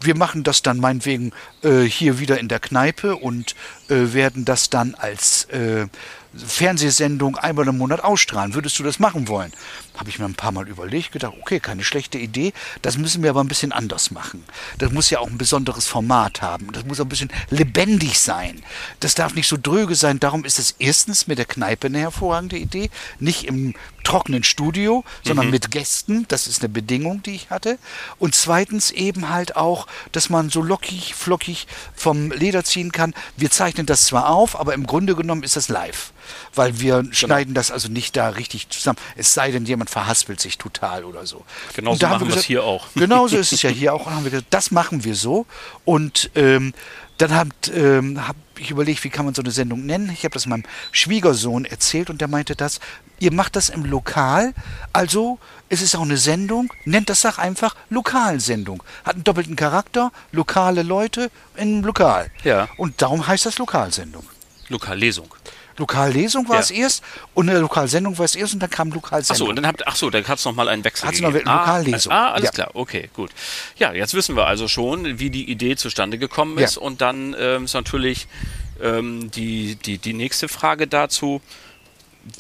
wir 0.06 0.16
machen 0.16 0.44
das 0.44 0.62
dann 0.62 0.80
meinetwegen 0.80 1.32
äh, 1.64 1.82
hier 1.82 2.20
wieder 2.20 2.40
in 2.40 2.48
der 2.48 2.60
Kneipe 2.60 3.16
und 3.16 3.56
äh, 3.90 4.14
werden 4.14 4.46
das 4.46 4.70
dann 4.70 4.96
als 4.96 5.46
äh, 5.46 5.88
Fernsehsendung 6.36 7.38
einmal 7.38 7.68
im 7.68 7.78
Monat 7.78 8.04
ausstrahlen. 8.04 8.54
Würdest 8.54 8.78
du 8.80 8.84
das 8.84 9.00
machen 9.00 9.28
wollen? 9.28 9.54
Habe 9.98 10.10
ich 10.10 10.20
mir 10.20 10.26
ein 10.26 10.36
paar 10.36 10.52
Mal 10.52 10.68
überlegt, 10.68 11.12
gedacht, 11.12 11.34
okay, 11.40 11.60
keine 11.60 11.84
schlechte 11.84 12.18
Idee. 12.18 12.54
Das 12.82 12.98
müssen 12.98 13.24
wir 13.24 13.30
aber 13.30 13.44
ein 13.44 13.48
bisschen 13.48 13.72
anders 13.72 14.12
machen. 14.12 14.44
Das 14.78 14.92
muss 14.92 15.10
ja 15.10 15.20
auch 15.20 15.28
ein 15.28 15.38
besonderes 15.38 15.88
Format 15.88 16.42
haben. 16.42 16.72
Das 16.72 16.86
muss 16.86 17.00
auch 17.00 17.06
ein 17.06 17.10
bisschen 17.10 17.32
lebendig 17.50 18.20
sein. 18.20 18.64
Das 19.00 19.16
darf 19.16 19.36
nicht 19.36 19.48
so 19.48 19.58
dröge 19.62 19.96
sein. 19.96 20.20
Darum 20.20 20.46
ist 20.46 20.60
es 20.60 20.76
erstens 20.80 21.28
mit 21.28 21.38
der 21.38 21.46
Kneipe 21.46 21.88
eine 21.88 22.00
hervorragende 22.00 22.58
Idee. 22.58 22.90
Nicht 23.20 23.46
im 23.46 23.74
trockenen 24.04 24.44
Studio, 24.44 25.04
sondern 25.24 25.50
mit 25.50 25.72
Gästen. 25.72 26.26
Das 26.28 26.48
ist 26.48 26.62
eine 26.62 26.70
Bedingung, 26.70 27.24
die 27.24 27.32
ich 27.32 27.50
hatte. 27.50 27.78
Und 28.20 28.36
zweitens 28.36 28.92
eben 28.92 29.30
halt 29.30 29.56
auch, 29.56 29.88
dass 30.12 30.30
man 30.30 30.50
so 30.50 30.62
lockig, 30.62 31.16
flockig 31.16 31.68
vom 31.96 32.32
Leder 32.32 32.64
ziehen 32.64 32.92
kann. 32.92 33.14
Wir 33.36 33.50
zeichnen 33.50 33.86
das 33.86 34.06
zwar 34.06 34.30
auf, 34.30 34.58
aber 34.60 34.74
im 34.74 34.86
Grunde 34.86 35.16
genommen 35.16 35.44
ist 35.44 35.56
das 35.56 35.70
live. 35.70 36.14
Weil 36.54 36.80
wir 36.80 37.04
schneiden 37.12 37.54
das 37.54 37.72
also 37.72 37.88
nicht 37.88 38.16
da 38.16 38.30
richtig 38.30 38.70
zusammen. 38.70 38.98
Es 39.16 39.34
sei 39.34 39.52
denn, 39.52 39.66
jemand 39.66 39.85
verhaspelt 39.88 40.40
sich 40.40 40.58
total 40.58 41.04
oder 41.04 41.26
so. 41.26 41.44
Genauso 41.74 42.00
da 42.00 42.10
machen 42.10 42.28
wir 42.28 42.36
es 42.36 42.46
hier 42.46 42.64
auch. 42.64 42.88
Genauso 42.96 43.38
ist 43.40 43.52
es 43.52 43.62
ja 43.62 43.70
hier 43.70 43.94
auch. 43.94 44.06
Und 44.06 44.16
haben 44.16 44.24
wir 44.24 44.32
gesagt, 44.32 44.48
das 44.52 44.72
machen 44.72 45.04
wir 45.04 45.16
so. 45.16 45.46
Und 45.84 46.30
ähm, 46.36 46.74
dann 47.18 47.34
habe 47.34 47.50
ähm, 47.74 48.28
hab 48.28 48.36
ich 48.60 48.72
überlegt, 48.72 49.04
wie 49.04 49.10
kann 49.10 49.26
man 49.26 49.34
so 49.34 49.42
eine 49.42 49.52
Sendung 49.52 49.86
nennen. 49.86 50.10
Ich 50.12 50.24
habe 50.24 50.34
das 50.34 50.46
meinem 50.46 50.64
Schwiegersohn 50.92 51.66
erzählt 51.66 52.10
und 52.10 52.22
der 52.22 52.28
meinte 52.28 52.56
das, 52.56 52.80
ihr 53.20 53.32
macht 53.32 53.56
das 53.56 53.70
im 53.70 53.86
Lokal, 53.86 54.54
also 54.94 55.40
es 55.70 55.82
ist 55.82 55.96
auch 55.96 56.02
eine 56.02 56.18
Sendung, 56.18 56.72
nennt 56.84 57.10
das 57.10 57.22
Sach 57.22 57.38
einfach 57.38 57.76
Lokalsendung. 57.90 58.84
Hat 59.04 59.16
einen 59.16 59.24
doppelten 59.24 59.56
Charakter, 59.56 60.12
lokale 60.32 60.84
Leute 60.84 61.32
in 61.56 61.76
einem 61.76 61.86
Lokal. 61.86 62.32
Ja. 62.44 62.68
Und 62.78 63.02
darum 63.02 63.26
heißt 63.26 63.46
das 63.46 63.58
Lokalsendung. 63.58 64.26
Lokallesung. 64.70 65.34
Lokallesung 65.78 66.48
war 66.48 66.56
Ja. 66.56 66.62
es 66.62 66.72
erst 66.72 67.04
und 67.34 67.50
eine 67.50 67.60
Lokalsendung 67.60 68.18
war 68.18 68.26
es 68.26 68.36
erst 68.36 68.54
und 68.54 68.60
dann 68.62 68.70
kam 68.70 68.92
Lokalsendung. 68.92 69.50
und 69.50 69.56
dann 69.58 69.68
habt, 69.68 69.86
ach 69.88 69.96
so, 69.96 70.10
dann 70.10 70.28
hat 70.28 70.40
es 70.40 70.46
nochmal 70.46 70.70
einen 70.70 70.84
Wechsel 70.84 71.08
Hat's 71.08 71.20
noch 71.20 71.32
gegeben. 71.34 71.50
eine 71.50 71.60
Lokallesung. 71.60 72.12
Ah, 72.14 72.28
ah, 72.30 72.32
alles 72.34 72.46
Ja. 72.46 72.52
klar, 72.52 72.70
okay, 72.74 73.10
gut. 73.14 73.32
Ja, 73.78 73.94
jetzt 73.94 74.14
wissen 74.14 74.36
wir 74.36 74.48
also 74.48 74.68
schon, 74.68 75.20
wie 75.20 75.30
die 75.30 75.50
Idee 75.50 75.76
zustande 75.76 76.18
gekommen 76.18 76.58
Ja. 76.58 76.66
ist. 76.66 76.78
Und 76.78 77.02
dann 77.02 77.36
ähm, 77.38 77.66
ist 77.66 77.74
natürlich 77.74 78.28
ähm, 78.82 79.32
die, 79.32 79.76
die, 79.76 79.98
die 79.98 80.14
nächste 80.14 80.48
Frage 80.48 80.88
dazu, 80.88 81.42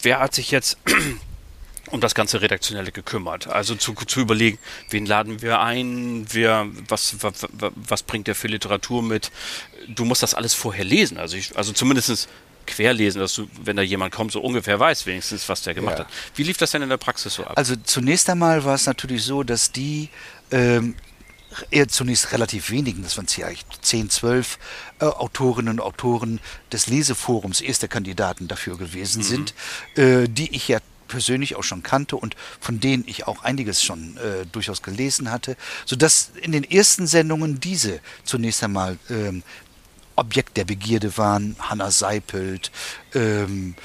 wer 0.02 0.20
hat 0.20 0.34
sich 0.34 0.52
jetzt 0.52 0.78
um 1.92 2.02
das 2.02 2.16
ganze 2.16 2.42
Redaktionelle 2.42 2.92
gekümmert? 2.92 3.48
Also 3.48 3.76
zu, 3.76 3.94
zu 3.94 4.20
überlegen, 4.22 4.58
wen 4.90 5.06
laden 5.06 5.42
wir 5.42 5.60
ein, 5.60 6.26
wer, 6.32 6.68
was, 6.88 7.18
was, 7.22 7.48
was 7.76 8.04
bringt 8.04 8.28
der 8.28 8.36
für 8.36 8.48
Literatur 8.48 9.04
mit? 9.04 9.32
Du 9.90 10.04
musst 10.06 10.24
das 10.24 10.34
alles 10.34 10.54
vorher 10.54 10.84
lesen, 10.86 11.18
also, 11.18 11.38
ich, 11.38 11.56
also 11.58 11.74
zumindest 11.74 12.28
querlesen, 12.66 13.20
dass 13.22 13.34
du, 13.34 13.48
wenn 13.64 13.76
da 13.76 13.82
jemand 13.84 14.14
kommt, 14.14 14.32
so 14.32 14.42
ungefähr 14.42 14.80
weißt 14.80 15.06
wenigstens, 15.06 15.48
was 15.50 15.62
der 15.62 15.74
gemacht 15.74 16.00
Ja. 16.00 16.06
hat. 16.06 16.14
Wie 16.36 16.44
lief 16.44 16.58
das 16.58 16.72
denn 16.72 16.82
in 16.82 16.90
der 16.90 16.98
Praxis 16.98 17.36
so 17.36 17.44
ab? 17.46 17.54
Also 17.58 17.76
zunächst 17.84 18.30
einmal 18.30 18.64
war 18.66 18.76
es 18.76 18.86
natürlich 18.86 19.24
so, 19.24 19.44
dass 19.44 19.72
die 19.72 20.10
ähm, 20.52 20.96
eher 21.72 21.88
zunächst 21.88 22.32
relativ 22.32 22.70
wenigen, 22.70 23.04
das 23.04 23.18
waren 23.18 23.28
vielleicht 23.28 23.86
10, 23.86 24.10
12 24.10 24.60
äh, 25.00 25.06
Autorinnen 25.06 25.80
und 25.80 25.82
Autoren 25.82 26.40
des 26.72 26.88
Leseforums, 26.88 27.62
erste 27.62 27.88
Kandidaten 27.88 28.48
dafür 28.48 28.78
gewesen 28.78 29.24
sind, 29.24 29.54
äh, 29.96 30.28
die 30.28 30.54
ich 30.56 30.68
ja 30.68 30.80
persönlich 31.08 31.56
auch 31.56 31.64
schon 31.64 31.84
kannte 31.84 32.16
und 32.16 32.36
von 32.60 32.80
denen 32.80 33.04
ich 33.08 33.28
auch 33.28 33.44
einiges 33.44 33.84
schon 33.84 34.18
äh, 34.18 34.46
durchaus 34.52 34.82
gelesen 34.82 35.32
hatte, 35.32 35.56
sodass 35.86 36.32
in 36.42 36.52
den 36.52 36.64
ersten 36.64 37.06
Sendungen 37.06 37.60
diese 37.60 38.00
zunächst 38.24 38.64
einmal 38.64 38.98
ähm, 39.12 39.44
Objekt 40.16 40.58
der 40.58 40.66
Begierde 40.66 41.18
waren, 41.18 41.56
Hanna 41.60 41.92
Seipelt 41.92 42.72
ähm, 43.14 43.76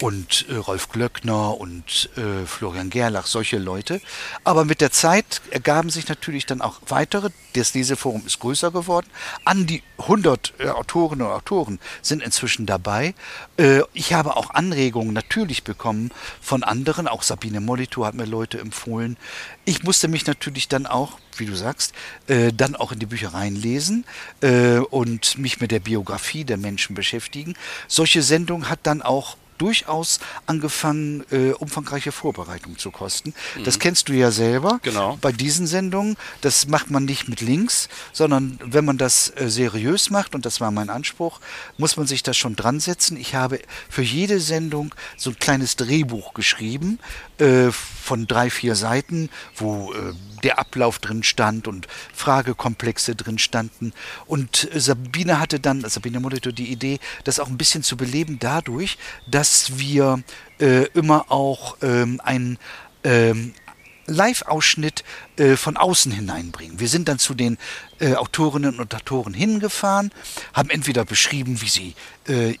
und 0.00 0.46
äh, 0.48 0.54
Rolf 0.56 0.88
Glöckner 0.90 1.58
und 1.58 2.10
äh, 2.16 2.46
Florian 2.46 2.90
Gerlach, 2.90 3.26
solche 3.26 3.58
Leute. 3.58 4.00
Aber 4.44 4.64
mit 4.64 4.80
der 4.80 4.92
Zeit 4.92 5.40
ergaben 5.50 5.90
sich 5.90 6.08
natürlich 6.08 6.46
dann 6.46 6.60
auch 6.60 6.80
weitere. 6.86 7.30
Das 7.54 7.74
Leseforum 7.74 8.24
ist 8.24 8.38
größer 8.38 8.70
geworden. 8.70 9.08
An 9.44 9.66
die 9.66 9.82
100 9.98 10.54
äh, 10.58 10.68
Autorinnen 10.68 11.26
und 11.26 11.32
Autoren 11.32 11.80
sind 12.02 12.22
inzwischen 12.22 12.66
dabei. 12.66 13.14
Äh, 13.56 13.80
ich 13.92 14.12
habe 14.12 14.36
auch 14.36 14.50
Anregungen 14.50 15.12
natürlich 15.12 15.64
bekommen 15.64 16.10
von 16.40 16.62
anderen. 16.62 17.08
Auch 17.08 17.22
Sabine 17.22 17.60
Molitor 17.60 18.06
hat 18.06 18.14
mir 18.14 18.24
Leute 18.24 18.60
empfohlen. 18.60 19.16
Ich 19.64 19.82
musste 19.82 20.06
mich 20.06 20.26
natürlich 20.26 20.68
dann 20.68 20.86
auch, 20.86 21.18
wie 21.36 21.46
du 21.46 21.56
sagst, 21.56 21.92
äh, 22.28 22.52
dann 22.52 22.76
auch 22.76 22.92
in 22.92 23.00
die 23.00 23.06
Büchereien 23.06 23.56
lesen 23.56 24.04
äh, 24.42 24.78
und 24.78 25.38
mich 25.38 25.60
mit 25.60 25.72
der 25.72 25.80
Biografie 25.80 26.44
der 26.44 26.56
Menschen 26.56 26.94
beschäftigen. 26.94 27.54
Solche 27.88 28.22
Sendung 28.22 28.68
hat 28.68 28.80
dann 28.84 29.02
auch 29.02 29.36
durchaus 29.58 30.20
angefangen, 30.46 31.24
äh, 31.30 31.52
umfangreiche 31.52 32.12
Vorbereitungen 32.12 32.78
zu 32.78 32.90
kosten. 32.90 33.34
Das 33.64 33.78
kennst 33.78 34.08
du 34.08 34.12
ja 34.12 34.30
selber. 34.30 34.80
Genau. 34.82 35.18
Bei 35.20 35.32
diesen 35.32 35.66
Sendungen, 35.66 36.16
das 36.40 36.66
macht 36.66 36.90
man 36.90 37.04
nicht 37.04 37.28
mit 37.28 37.40
Links, 37.40 37.88
sondern 38.12 38.58
wenn 38.64 38.84
man 38.84 38.98
das 38.98 39.32
äh, 39.36 39.48
seriös 39.50 40.10
macht, 40.10 40.34
und 40.34 40.46
das 40.46 40.60
war 40.60 40.70
mein 40.70 40.90
Anspruch, 40.90 41.40
muss 41.76 41.96
man 41.96 42.06
sich 42.06 42.22
das 42.22 42.36
schon 42.36 42.56
dran 42.56 42.80
setzen. 42.80 43.16
Ich 43.16 43.34
habe 43.34 43.60
für 43.88 44.02
jede 44.02 44.40
Sendung 44.40 44.94
so 45.16 45.30
ein 45.30 45.38
kleines 45.38 45.76
Drehbuch 45.76 46.34
geschrieben 46.34 46.98
äh, 47.38 47.70
von 47.70 48.26
drei, 48.26 48.50
vier 48.50 48.74
Seiten, 48.74 49.28
wo 49.54 49.92
äh, 49.92 50.14
der 50.42 50.58
Ablauf 50.58 50.98
drin 50.98 51.22
stand 51.22 51.68
und 51.68 51.88
Fragekomplexe 52.14 53.14
drin 53.16 53.38
standen. 53.38 53.92
Und 54.26 54.68
Sabine 54.74 55.40
hatte 55.40 55.60
dann, 55.60 55.88
Sabine 55.88 56.20
Molitor, 56.20 56.52
die 56.52 56.70
Idee, 56.70 57.00
das 57.24 57.40
auch 57.40 57.48
ein 57.48 57.58
bisschen 57.58 57.82
zu 57.82 57.96
beleben 57.96 58.38
dadurch, 58.38 58.98
dass 59.26 59.47
wir 59.76 60.22
äh, 60.60 60.84
immer 60.94 61.30
auch 61.30 61.76
ähm, 61.82 62.20
ein 62.24 62.58
ähm, 63.04 63.54
Live-Ausschnitt 64.06 65.04
äh, 65.36 65.56
von 65.56 65.76
außen 65.76 66.10
hineinbringen. 66.10 66.80
Wir 66.80 66.88
sind 66.88 67.08
dann 67.08 67.18
zu 67.18 67.34
den 67.34 67.58
äh, 68.00 68.14
Autorinnen 68.14 68.80
und 68.80 68.94
Autoren 68.94 69.34
hingefahren, 69.34 70.10
haben 70.52 70.70
entweder 70.70 71.04
beschrieben, 71.04 71.60
wie 71.60 71.68
sie 71.68 71.94
äh, 72.26 72.56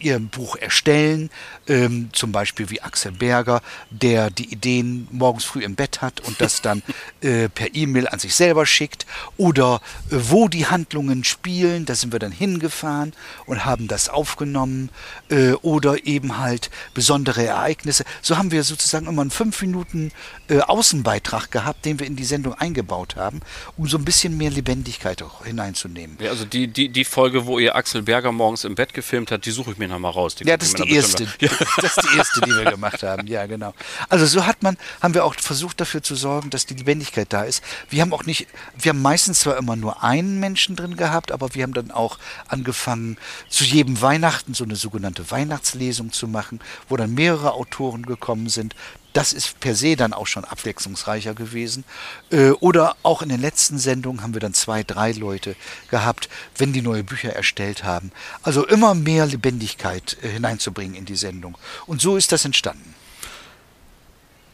ihr 0.00 0.18
Buch 0.18 0.56
erstellen, 0.56 1.30
ähm, 1.68 2.10
zum 2.12 2.32
Beispiel 2.32 2.70
wie 2.70 2.80
Axel 2.80 3.12
Berger, 3.12 3.62
der 3.90 4.30
die 4.30 4.52
Ideen 4.52 5.08
morgens 5.10 5.44
früh 5.44 5.62
im 5.62 5.74
Bett 5.74 6.02
hat 6.02 6.20
und 6.20 6.40
das 6.40 6.62
dann 6.62 6.82
äh, 7.20 7.48
per 7.48 7.74
E-Mail 7.74 8.08
an 8.08 8.18
sich 8.18 8.34
selber 8.34 8.66
schickt, 8.66 9.06
oder 9.36 9.80
äh, 10.10 10.16
wo 10.28 10.48
die 10.48 10.66
Handlungen 10.66 11.24
spielen, 11.24 11.86
da 11.86 11.94
sind 11.94 12.12
wir 12.12 12.18
dann 12.18 12.32
hingefahren 12.32 13.12
und 13.46 13.64
haben 13.64 13.88
das 13.88 14.08
aufgenommen, 14.08 14.90
äh, 15.28 15.52
oder 15.52 16.06
eben 16.06 16.38
halt 16.38 16.70
besondere 16.94 17.44
Ereignisse. 17.44 18.04
So 18.22 18.36
haben 18.36 18.50
wir 18.50 18.64
sozusagen 18.64 19.06
immer 19.06 19.22
einen 19.22 19.30
fünf 19.30 19.60
Minuten 19.62 20.12
äh, 20.48 20.58
Außenbeitrag 20.60 21.50
gehabt, 21.50 21.84
den 21.84 21.98
wir 21.98 22.06
in 22.06 22.16
die 22.16 22.24
Sendung 22.24 22.54
eingebaut 22.54 23.16
haben, 23.16 23.40
um 23.76 23.86
so 23.86 23.98
ein 23.98 24.04
bisschen 24.04 24.36
mehr 24.36 24.50
Lebendigkeit 24.50 25.22
auch 25.22 25.44
hineinzunehmen. 25.44 26.16
Ja, 26.20 26.30
also 26.30 26.44
die, 26.44 26.68
die, 26.68 26.88
die 26.88 27.04
Folge, 27.04 27.46
wo 27.46 27.58
ihr 27.58 27.76
Axel 27.76 28.02
Berger 28.02 28.32
morgens 28.32 28.64
im 28.64 28.74
Bett 28.74 28.94
gefilmt 28.94 29.30
hat, 29.30 29.46
die 29.46 29.50
suche 29.50 29.72
ich 29.72 29.78
mir 29.78 29.88
nochmal 29.90 30.12
raus. 30.12 30.34
Die 30.34 30.44
ja, 30.44 30.56
das 30.56 30.68
ist 30.68 30.78
die 30.78 30.90
erste. 30.90 31.24
Ja. 31.40 31.50
Das 31.76 31.96
ist 31.96 32.08
die 32.10 32.16
erste, 32.16 32.40
die 32.40 32.50
wir 32.50 32.64
gemacht 32.64 33.02
haben. 33.02 33.26
Ja, 33.26 33.46
genau. 33.46 33.74
Also 34.08 34.26
so 34.26 34.46
hat 34.46 34.62
man, 34.62 34.76
haben 35.00 35.14
wir 35.14 35.24
auch 35.24 35.34
versucht 35.34 35.80
dafür 35.80 36.02
zu 36.02 36.14
sorgen, 36.14 36.50
dass 36.50 36.66
die 36.66 36.74
Lebendigkeit 36.74 37.32
da 37.32 37.42
ist. 37.42 37.62
Wir 37.88 38.02
haben 38.02 38.12
auch 38.12 38.24
nicht, 38.24 38.46
wir 38.78 38.90
haben 38.90 39.02
meistens 39.02 39.40
zwar 39.40 39.56
immer 39.56 39.76
nur 39.76 40.02
einen 40.02 40.40
Menschen 40.40 40.76
drin 40.76 40.96
gehabt, 40.96 41.32
aber 41.32 41.54
wir 41.54 41.62
haben 41.62 41.74
dann 41.74 41.90
auch 41.90 42.18
angefangen, 42.48 43.16
zu 43.48 43.64
jedem 43.64 44.00
Weihnachten 44.00 44.54
so 44.54 44.64
eine 44.64 44.76
sogenannte 44.76 45.30
Weihnachtslesung 45.30 46.12
zu 46.12 46.28
machen, 46.28 46.60
wo 46.88 46.96
dann 46.96 47.14
mehrere 47.14 47.52
Autoren 47.52 48.04
gekommen 48.04 48.48
sind. 48.48 48.74
Das 49.12 49.32
ist 49.32 49.58
per 49.60 49.74
se 49.74 49.96
dann 49.96 50.12
auch 50.12 50.26
schon 50.26 50.44
abwechslungsreicher 50.44 51.34
gewesen. 51.34 51.84
Äh, 52.30 52.50
oder 52.50 52.96
auch 53.02 53.22
in 53.22 53.28
den 53.28 53.40
letzten 53.40 53.78
Sendungen 53.78 54.22
haben 54.22 54.34
wir 54.34 54.40
dann 54.40 54.54
zwei, 54.54 54.82
drei 54.82 55.12
Leute 55.12 55.56
gehabt, 55.90 56.28
wenn 56.56 56.72
die 56.72 56.82
neue 56.82 57.02
Bücher 57.02 57.32
erstellt 57.32 57.84
haben. 57.84 58.12
Also 58.42 58.66
immer 58.66 58.94
mehr 58.94 59.26
Lebendigkeit 59.26 60.16
äh, 60.22 60.28
hineinzubringen 60.28 60.94
in 60.94 61.04
die 61.04 61.16
Sendung. 61.16 61.58
Und 61.86 62.00
so 62.00 62.16
ist 62.16 62.32
das 62.32 62.44
entstanden. 62.44 62.94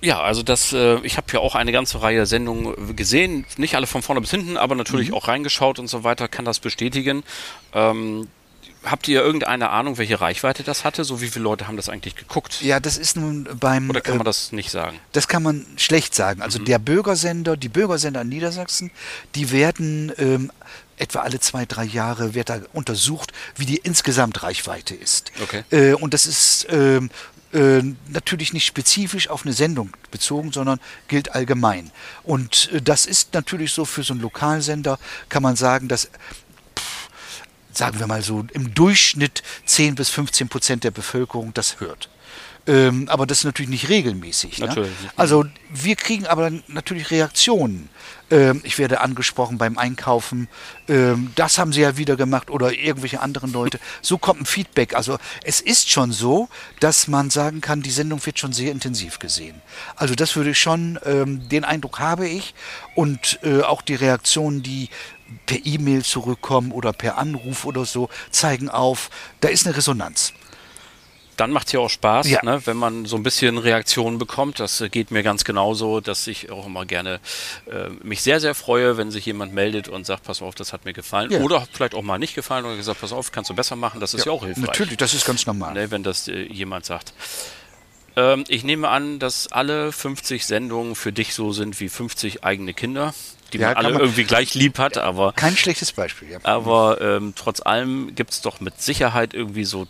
Ja, 0.00 0.20
also 0.20 0.42
das, 0.42 0.72
äh, 0.72 1.00
ich 1.00 1.16
habe 1.16 1.26
ja 1.32 1.40
auch 1.40 1.54
eine 1.54 1.72
ganze 1.72 2.02
Reihe 2.02 2.26
Sendungen 2.26 2.96
gesehen, 2.96 3.46
nicht 3.56 3.74
alle 3.74 3.86
von 3.86 4.02
vorne 4.02 4.20
bis 4.20 4.30
hinten, 4.30 4.56
aber 4.56 4.74
natürlich 4.74 5.08
mhm. 5.08 5.14
auch 5.14 5.28
reingeschaut 5.28 5.78
und 5.78 5.88
so 5.88 6.04
weiter, 6.04 6.28
kann 6.28 6.44
das 6.44 6.60
bestätigen. 6.60 7.24
Ähm, 7.72 8.28
habt 8.86 9.08
ihr 9.08 9.22
irgendeine 9.22 9.70
Ahnung, 9.70 9.98
welche 9.98 10.20
Reichweite 10.20 10.62
das 10.62 10.84
hatte? 10.84 11.04
So 11.04 11.20
wie 11.20 11.28
viele 11.28 11.42
Leute 11.42 11.66
haben 11.66 11.76
das 11.76 11.88
eigentlich 11.88 12.16
geguckt? 12.16 12.62
Ja, 12.62 12.80
das 12.80 12.96
ist 12.96 13.16
nun 13.16 13.48
beim. 13.58 13.90
Oder 13.90 14.00
kann 14.00 14.16
man 14.16 14.24
äh, 14.26 14.30
das 14.30 14.52
nicht 14.52 14.70
sagen? 14.70 14.98
Das 15.12 15.28
kann 15.28 15.42
man 15.42 15.66
schlecht 15.76 16.14
sagen. 16.14 16.42
Also 16.42 16.58
mhm. 16.58 16.64
der 16.64 16.78
Bürgersender, 16.78 17.56
die 17.56 17.68
Bürgersender 17.68 18.22
in 18.22 18.28
Niedersachsen, 18.28 18.90
die 19.34 19.50
werden 19.50 20.12
ähm, 20.18 20.52
etwa 20.96 21.20
alle 21.20 21.40
zwei, 21.40 21.66
drei 21.66 21.84
Jahre 21.84 22.34
wird 22.34 22.48
da 22.48 22.60
untersucht, 22.72 23.32
wie 23.56 23.66
die 23.66 23.76
insgesamt 23.76 24.42
Reichweite 24.42 24.94
ist. 24.94 25.32
Okay. 25.42 25.64
Äh, 25.70 25.94
und 25.94 26.14
das 26.14 26.26
ist 26.26 26.66
ähm, 26.70 27.10
äh, 27.52 27.82
natürlich 28.08 28.52
nicht 28.52 28.66
spezifisch 28.66 29.28
auf 29.28 29.44
eine 29.44 29.52
Sendung 29.52 29.90
bezogen, 30.10 30.52
sondern 30.52 30.80
gilt 31.08 31.34
allgemein. 31.34 31.90
Und 32.22 32.70
äh, 32.72 32.82
das 32.82 33.06
ist 33.06 33.34
natürlich 33.34 33.72
so 33.72 33.84
für 33.84 34.02
so 34.02 34.14
einen 34.14 34.22
Lokalsender, 34.22 34.98
kann 35.28 35.42
man 35.42 35.56
sagen, 35.56 35.88
dass 35.88 36.10
sagen 37.76 37.98
wir 37.98 38.06
mal 38.06 38.22
so, 38.22 38.44
im 38.52 38.74
Durchschnitt 38.74 39.42
10 39.66 39.94
bis 39.94 40.08
15 40.08 40.48
Prozent 40.48 40.84
der 40.84 40.90
Bevölkerung 40.90 41.52
das 41.54 41.80
hört. 41.80 42.08
Ähm, 42.68 43.08
aber 43.08 43.26
das 43.26 43.38
ist 43.38 43.44
natürlich 43.44 43.70
nicht 43.70 43.88
regelmäßig. 43.88 44.58
Ne? 44.58 44.66
Natürlich. 44.66 44.90
Ne? 45.02 45.10
Also 45.16 45.44
wir 45.70 45.94
kriegen 45.94 46.26
aber 46.26 46.50
natürlich 46.66 47.10
Reaktionen. 47.10 47.88
Ähm, 48.28 48.60
ich 48.64 48.78
werde 48.78 49.00
angesprochen 49.00 49.56
beim 49.56 49.78
Einkaufen. 49.78 50.48
Ähm, 50.88 51.30
das 51.36 51.58
haben 51.58 51.72
sie 51.72 51.82
ja 51.82 51.96
wieder 51.96 52.16
gemacht 52.16 52.50
oder 52.50 52.72
irgendwelche 52.72 53.20
anderen 53.20 53.52
Leute. 53.52 53.78
So 54.02 54.18
kommt 54.18 54.40
ein 54.40 54.46
Feedback. 54.46 54.96
Also 54.96 55.18
es 55.44 55.60
ist 55.60 55.90
schon 55.90 56.10
so, 56.10 56.48
dass 56.80 57.06
man 57.06 57.30
sagen 57.30 57.60
kann, 57.60 57.82
die 57.82 57.90
Sendung 57.90 58.24
wird 58.26 58.40
schon 58.40 58.52
sehr 58.52 58.72
intensiv 58.72 59.20
gesehen. 59.20 59.62
Also 59.94 60.16
das 60.16 60.34
würde 60.34 60.50
ich 60.50 60.58
schon, 60.58 60.98
ähm, 61.04 61.48
den 61.48 61.64
Eindruck 61.64 62.00
habe 62.00 62.26
ich. 62.26 62.54
Und 62.96 63.38
äh, 63.44 63.60
auch 63.60 63.82
die 63.82 63.94
Reaktionen, 63.94 64.64
die 64.64 64.88
per 65.46 65.58
E-Mail 65.64 66.04
zurückkommen 66.04 66.72
oder 66.72 66.92
per 66.92 67.18
Anruf 67.18 67.64
oder 67.64 67.84
so, 67.84 68.08
zeigen 68.30 68.68
auf, 68.68 69.10
da 69.40 69.48
ist 69.48 69.66
eine 69.66 69.76
Resonanz 69.76 70.32
dann 71.36 71.50
macht 71.50 71.66
es 71.66 71.72
ja 71.72 71.80
auch 71.80 71.90
Spaß, 71.90 72.28
ja. 72.28 72.40
Ne, 72.42 72.60
wenn 72.64 72.76
man 72.76 73.04
so 73.04 73.16
ein 73.16 73.22
bisschen 73.22 73.58
Reaktionen 73.58 74.18
bekommt. 74.18 74.58
Das 74.60 74.80
äh, 74.80 74.88
geht 74.88 75.10
mir 75.10 75.22
ganz 75.22 75.44
genauso, 75.44 76.00
dass 76.00 76.26
ich 76.26 76.50
auch 76.50 76.66
immer 76.66 76.86
gerne 76.86 77.20
äh, 77.70 77.90
mich 78.02 78.22
sehr, 78.22 78.40
sehr 78.40 78.54
freue, 78.54 78.96
wenn 78.96 79.10
sich 79.10 79.26
jemand 79.26 79.52
meldet 79.52 79.88
und 79.88 80.06
sagt, 80.06 80.24
pass 80.24 80.42
auf, 80.42 80.54
das 80.54 80.72
hat 80.72 80.84
mir 80.84 80.92
gefallen. 80.92 81.30
Ja. 81.30 81.40
Oder 81.40 81.66
vielleicht 81.72 81.94
auch 81.94 82.02
mal 82.02 82.18
nicht 82.18 82.34
gefallen 82.34 82.64
oder 82.64 82.76
gesagt, 82.76 83.00
pass 83.00 83.12
auf, 83.12 83.32
kannst 83.32 83.50
du 83.50 83.54
besser 83.54 83.76
machen. 83.76 84.00
Das 84.00 84.14
ist 84.14 84.24
ja, 84.24 84.32
ja 84.32 84.38
auch 84.38 84.44
hilfreich. 84.44 84.64
Natürlich, 84.64 84.96
das 84.96 85.14
ist 85.14 85.26
ganz 85.26 85.46
normal. 85.46 85.74
Ne, 85.74 85.90
wenn 85.90 86.02
das 86.02 86.28
äh, 86.28 86.42
jemand 86.42 86.84
sagt. 86.84 87.12
Ähm, 88.16 88.44
ich 88.48 88.64
nehme 88.64 88.88
an, 88.88 89.18
dass 89.18 89.52
alle 89.52 89.92
50 89.92 90.46
Sendungen 90.46 90.94
für 90.94 91.12
dich 91.12 91.34
so 91.34 91.52
sind 91.52 91.80
wie 91.80 91.88
50 91.88 92.44
eigene 92.44 92.72
Kinder 92.72 93.14
die 93.52 93.58
ja, 93.58 93.68
man 93.68 93.76
alle 93.76 93.92
man, 93.92 94.02
irgendwie 94.02 94.24
gleich 94.24 94.54
lieb 94.54 94.78
hat, 94.78 94.98
aber. 94.98 95.32
Kein 95.32 95.56
schlechtes 95.56 95.92
Beispiel, 95.92 96.30
ja. 96.30 96.38
Aber 96.42 97.00
ähm, 97.00 97.34
trotz 97.36 97.60
allem 97.60 98.14
gibt 98.14 98.30
es 98.32 98.40
doch 98.40 98.60
mit 98.60 98.80
Sicherheit 98.80 99.34
irgendwie 99.34 99.64
so 99.64 99.86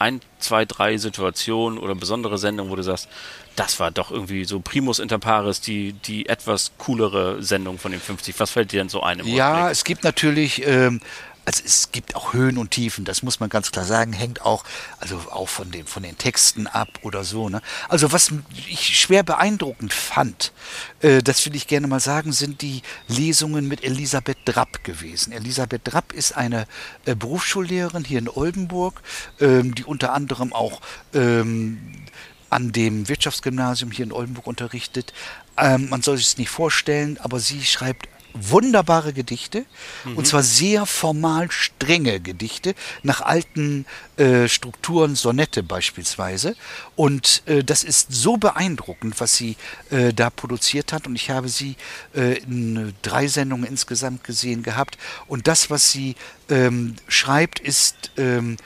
ein, 0.00 0.20
zwei, 0.38 0.64
drei 0.64 0.96
Situationen 0.96 1.78
oder 1.78 1.94
besondere 1.94 2.38
Sendungen, 2.38 2.72
wo 2.72 2.76
du 2.76 2.82
sagst, 2.82 3.08
das 3.54 3.78
war 3.80 3.90
doch 3.90 4.10
irgendwie 4.10 4.44
so 4.46 4.60
Primus 4.60 4.98
inter 4.98 5.18
pares, 5.18 5.60
die, 5.60 5.92
die 5.92 6.26
etwas 6.26 6.72
coolere 6.78 7.42
Sendung 7.42 7.78
von 7.78 7.92
den 7.92 8.00
50. 8.00 8.40
Was 8.40 8.50
fällt 8.50 8.72
dir 8.72 8.80
denn 8.80 8.88
so 8.88 9.02
ein? 9.02 9.18
ja, 9.26 9.52
Rückblick? 9.52 9.72
es 9.72 9.84
gibt 9.84 10.04
natürlich 10.04 10.66
ähm, 10.66 11.02
also 11.50 11.64
es 11.64 11.90
gibt 11.90 12.14
auch 12.14 12.32
Höhen 12.32 12.58
und 12.58 12.70
Tiefen, 12.70 13.04
das 13.04 13.24
muss 13.24 13.40
man 13.40 13.48
ganz 13.48 13.72
klar 13.72 13.84
sagen, 13.84 14.12
hängt 14.12 14.42
auch, 14.42 14.62
also 15.00 15.16
auch 15.30 15.48
von, 15.48 15.72
dem, 15.72 15.84
von 15.84 16.04
den 16.04 16.16
Texten 16.16 16.68
ab 16.68 16.88
oder 17.02 17.24
so. 17.24 17.48
Ne? 17.48 17.60
Also 17.88 18.12
was 18.12 18.32
ich 18.68 19.00
schwer 19.00 19.24
beeindruckend 19.24 19.92
fand, 19.92 20.52
äh, 21.00 21.22
das 21.22 21.44
will 21.44 21.56
ich 21.56 21.66
gerne 21.66 21.88
mal 21.88 21.98
sagen, 21.98 22.30
sind 22.30 22.62
die 22.62 22.82
Lesungen 23.08 23.66
mit 23.66 23.82
Elisabeth 23.82 24.38
Drapp 24.44 24.84
gewesen. 24.84 25.32
Elisabeth 25.32 25.82
Drapp 25.84 26.12
ist 26.12 26.36
eine 26.36 26.68
äh, 27.04 27.16
Berufsschullehrerin 27.16 28.04
hier 28.04 28.20
in 28.20 28.28
Oldenburg, 28.28 29.02
ähm, 29.40 29.74
die 29.74 29.84
unter 29.84 30.12
anderem 30.12 30.52
auch 30.52 30.80
ähm, 31.14 32.06
an 32.48 32.70
dem 32.70 33.08
Wirtschaftsgymnasium 33.08 33.90
hier 33.90 34.04
in 34.04 34.12
Oldenburg 34.12 34.46
unterrichtet. 34.46 35.12
Ähm, 35.56 35.88
man 35.88 36.02
soll 36.02 36.16
sich 36.16 36.26
es 36.26 36.38
nicht 36.38 36.50
vorstellen, 36.50 37.18
aber 37.20 37.40
sie 37.40 37.64
schreibt 37.64 38.08
wunderbare 38.34 39.12
Gedichte 39.12 39.64
mhm. 40.04 40.16
und 40.16 40.26
zwar 40.26 40.42
sehr 40.42 40.86
formal 40.86 41.50
strenge 41.50 42.20
Gedichte 42.20 42.74
nach 43.02 43.20
alten 43.20 43.86
äh, 44.16 44.48
Strukturen, 44.48 45.16
Sonette 45.16 45.62
beispielsweise. 45.62 46.56
Und 46.96 47.42
äh, 47.46 47.64
das 47.64 47.84
ist 47.84 48.12
so 48.12 48.36
beeindruckend, 48.36 49.20
was 49.20 49.36
sie 49.36 49.56
äh, 49.90 50.12
da 50.12 50.30
produziert 50.30 50.92
hat. 50.92 51.06
Und 51.06 51.16
ich 51.16 51.30
habe 51.30 51.48
sie 51.48 51.76
äh, 52.14 52.38
in 52.38 52.94
drei 53.02 53.26
Sendungen 53.28 53.66
insgesamt 53.66 54.24
gesehen 54.24 54.62
gehabt. 54.62 54.98
Und 55.26 55.46
das, 55.46 55.70
was 55.70 55.90
sie 55.90 56.16
ähm, 56.48 56.96
schreibt, 57.08 57.60
ist 57.60 58.10
ähm, 58.16 58.56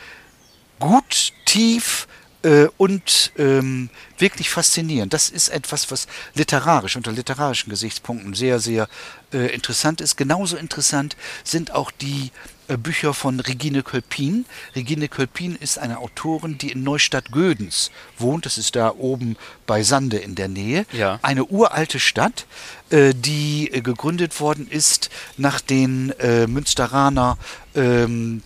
gut, 0.79 1.33
tief, 1.45 2.07
äh, 2.45 2.69
und 2.77 3.33
ähm, 3.39 3.89
wirklich 4.19 4.51
faszinierend. 4.51 5.15
Das 5.15 5.31
ist 5.31 5.49
etwas, 5.49 5.91
was 5.91 6.07
literarisch, 6.35 6.97
unter 6.97 7.11
literarischen 7.11 7.71
Gesichtspunkten 7.71 8.35
sehr, 8.35 8.61
sehr 8.61 8.89
äh, 9.35 9.49
interessant 9.49 10.01
ist. 10.01 10.17
Genauso 10.17 10.57
interessant 10.57 11.17
sind 11.43 11.73
auch 11.73 11.91
die 11.91 12.31
äh, 12.69 12.77
Bücher 12.77 13.13
von 13.13 13.41
Regine 13.41 13.83
Kölpin. 13.83 14.47
Regine 14.75 15.09
Kölpin 15.09 15.57
ist 15.57 15.79
eine 15.79 15.99
Autorin, 15.99 16.57
die 16.57 16.71
in 16.71 16.83
Neustadt-Gödens 16.83 17.91
wohnt. 18.19 18.47
Das 18.47 18.57
ist 18.57 18.77
da 18.77 18.95
oben 18.97 19.37
bei 19.67 19.83
Sande 19.83 20.19
in 20.19 20.35
der 20.35 20.49
Nähe. 20.49 20.87
Ja. 20.93 21.19
Eine 21.23 21.45
uralte 21.45 22.01
Stadt, 22.01 22.47
äh, 22.91 23.13
die 23.15 23.71
äh, 23.73 23.81
gegründet 23.81 24.41
worden 24.41 24.67
ist 24.69 25.11
nach 25.37 25.61
den 25.61 26.11
äh, 26.21 26.47
Münsteraner 26.47 27.37
ähm, 27.75 28.43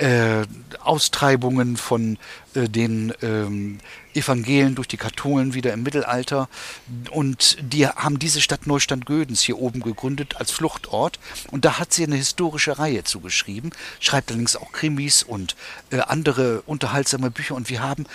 äh, 0.00 0.46
Austreibungen 0.82 1.76
von 1.76 2.18
äh, 2.54 2.68
den 2.68 3.12
ähm, 3.22 3.78
Evangelien 4.14 4.74
durch 4.74 4.88
die 4.88 4.96
Katholen 4.96 5.54
wieder 5.54 5.72
im 5.72 5.82
Mittelalter. 5.82 6.48
Und 7.10 7.58
die 7.60 7.86
haben 7.86 8.18
diese 8.18 8.40
Stadt 8.40 8.66
Neustand 8.66 9.06
Gödens 9.06 9.42
hier 9.42 9.58
oben 9.58 9.80
gegründet 9.80 10.36
als 10.36 10.50
Fluchtort. 10.50 11.18
Und 11.50 11.64
da 11.64 11.78
hat 11.78 11.92
sie 11.92 12.04
eine 12.04 12.16
historische 12.16 12.78
Reihe 12.78 13.04
zugeschrieben, 13.04 13.72
schreibt 14.00 14.30
allerdings 14.30 14.56
auch 14.56 14.72
Krimis 14.72 15.22
und 15.22 15.54
äh, 15.90 16.00
andere 16.00 16.62
unterhaltsame 16.62 17.30
Bücher. 17.30 17.54
Und 17.54 17.68
wir 17.68 17.82
haben 17.82 18.06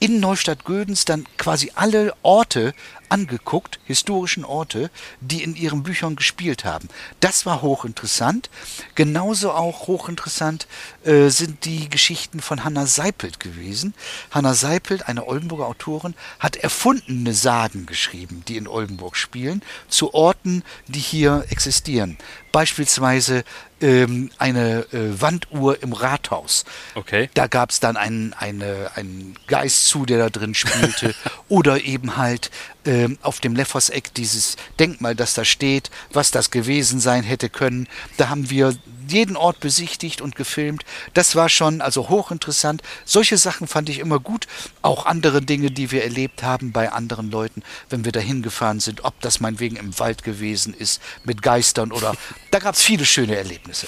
in 0.00 0.18
Neustadt 0.18 0.64
Gödens 0.64 1.04
dann 1.04 1.24
quasi 1.38 1.70
alle 1.76 2.12
Orte 2.22 2.74
angeguckt, 3.12 3.78
historischen 3.84 4.44
Orte, 4.44 4.90
die 5.20 5.42
in 5.42 5.54
ihren 5.54 5.82
Büchern 5.82 6.16
gespielt 6.16 6.64
haben. 6.64 6.88
Das 7.20 7.44
war 7.44 7.60
hochinteressant. 7.60 8.48
Genauso 8.94 9.52
auch 9.52 9.86
hochinteressant 9.86 10.66
äh, 11.04 11.28
sind 11.28 11.66
die 11.66 11.90
Geschichten 11.90 12.40
von 12.40 12.64
Hanna 12.64 12.86
Seipelt 12.86 13.38
gewesen. 13.38 13.92
Hanna 14.30 14.54
Seipelt, 14.54 15.08
eine 15.08 15.26
Oldenburger 15.26 15.66
Autorin, 15.66 16.14
hat 16.38 16.56
erfundene 16.56 17.34
Sagen 17.34 17.84
geschrieben, 17.84 18.42
die 18.48 18.56
in 18.56 18.66
Oldenburg 18.66 19.16
spielen, 19.16 19.62
zu 19.88 20.14
Orten, 20.14 20.64
die 20.88 21.00
hier 21.00 21.44
existieren. 21.50 22.16
Beispielsweise 22.50 23.44
ähm, 23.82 24.30
eine 24.38 24.86
äh, 24.92 25.20
Wanduhr 25.20 25.82
im 25.82 25.92
Rathaus. 25.92 26.64
Okay. 26.94 27.28
Da 27.34 27.46
gab 27.46 27.70
es 27.70 27.80
dann 27.80 27.96
einen, 27.96 28.32
eine, 28.32 28.90
einen 28.94 29.36
Geist 29.46 29.86
zu, 29.86 30.06
der 30.06 30.18
da 30.18 30.30
drin 30.30 30.54
spielte. 30.54 31.14
Oder 31.48 31.84
eben 31.84 32.16
halt 32.16 32.50
ähm, 32.86 33.18
auf 33.22 33.40
dem 33.40 33.54
Lefferseck 33.54 34.14
dieses 34.14 34.56
Denkmal, 34.78 35.14
das 35.14 35.34
da 35.34 35.44
steht, 35.44 35.90
was 36.12 36.30
das 36.30 36.50
gewesen 36.50 37.00
sein 37.00 37.22
hätte 37.22 37.50
können. 37.50 37.88
Da 38.16 38.28
haben 38.28 38.50
wir 38.50 38.74
jeden 39.08 39.36
Ort 39.36 39.60
besichtigt 39.60 40.20
und 40.20 40.36
gefilmt. 40.36 40.84
Das 41.14 41.36
war 41.36 41.48
schon 41.48 41.80
also 41.80 42.08
hochinteressant. 42.08 42.82
Solche 43.04 43.36
Sachen 43.36 43.66
fand 43.66 43.88
ich 43.88 43.98
immer 43.98 44.18
gut. 44.18 44.46
Auch 44.82 45.06
andere 45.06 45.42
Dinge, 45.42 45.70
die 45.70 45.90
wir 45.90 46.04
erlebt 46.04 46.42
haben 46.42 46.72
bei 46.72 46.92
anderen 46.92 47.30
Leuten, 47.30 47.62
wenn 47.88 48.04
wir 48.04 48.12
dahin 48.12 48.42
gefahren 48.42 48.80
sind, 48.80 49.04
ob 49.04 49.20
das 49.20 49.40
meinetwegen 49.40 49.76
im 49.76 49.98
Wald 49.98 50.22
gewesen 50.22 50.74
ist, 50.74 51.00
mit 51.24 51.42
Geistern 51.42 51.92
oder 51.92 52.14
da 52.50 52.58
gab 52.58 52.74
es 52.74 52.82
viele 52.82 53.04
schöne 53.04 53.36
Erlebnisse. 53.36 53.86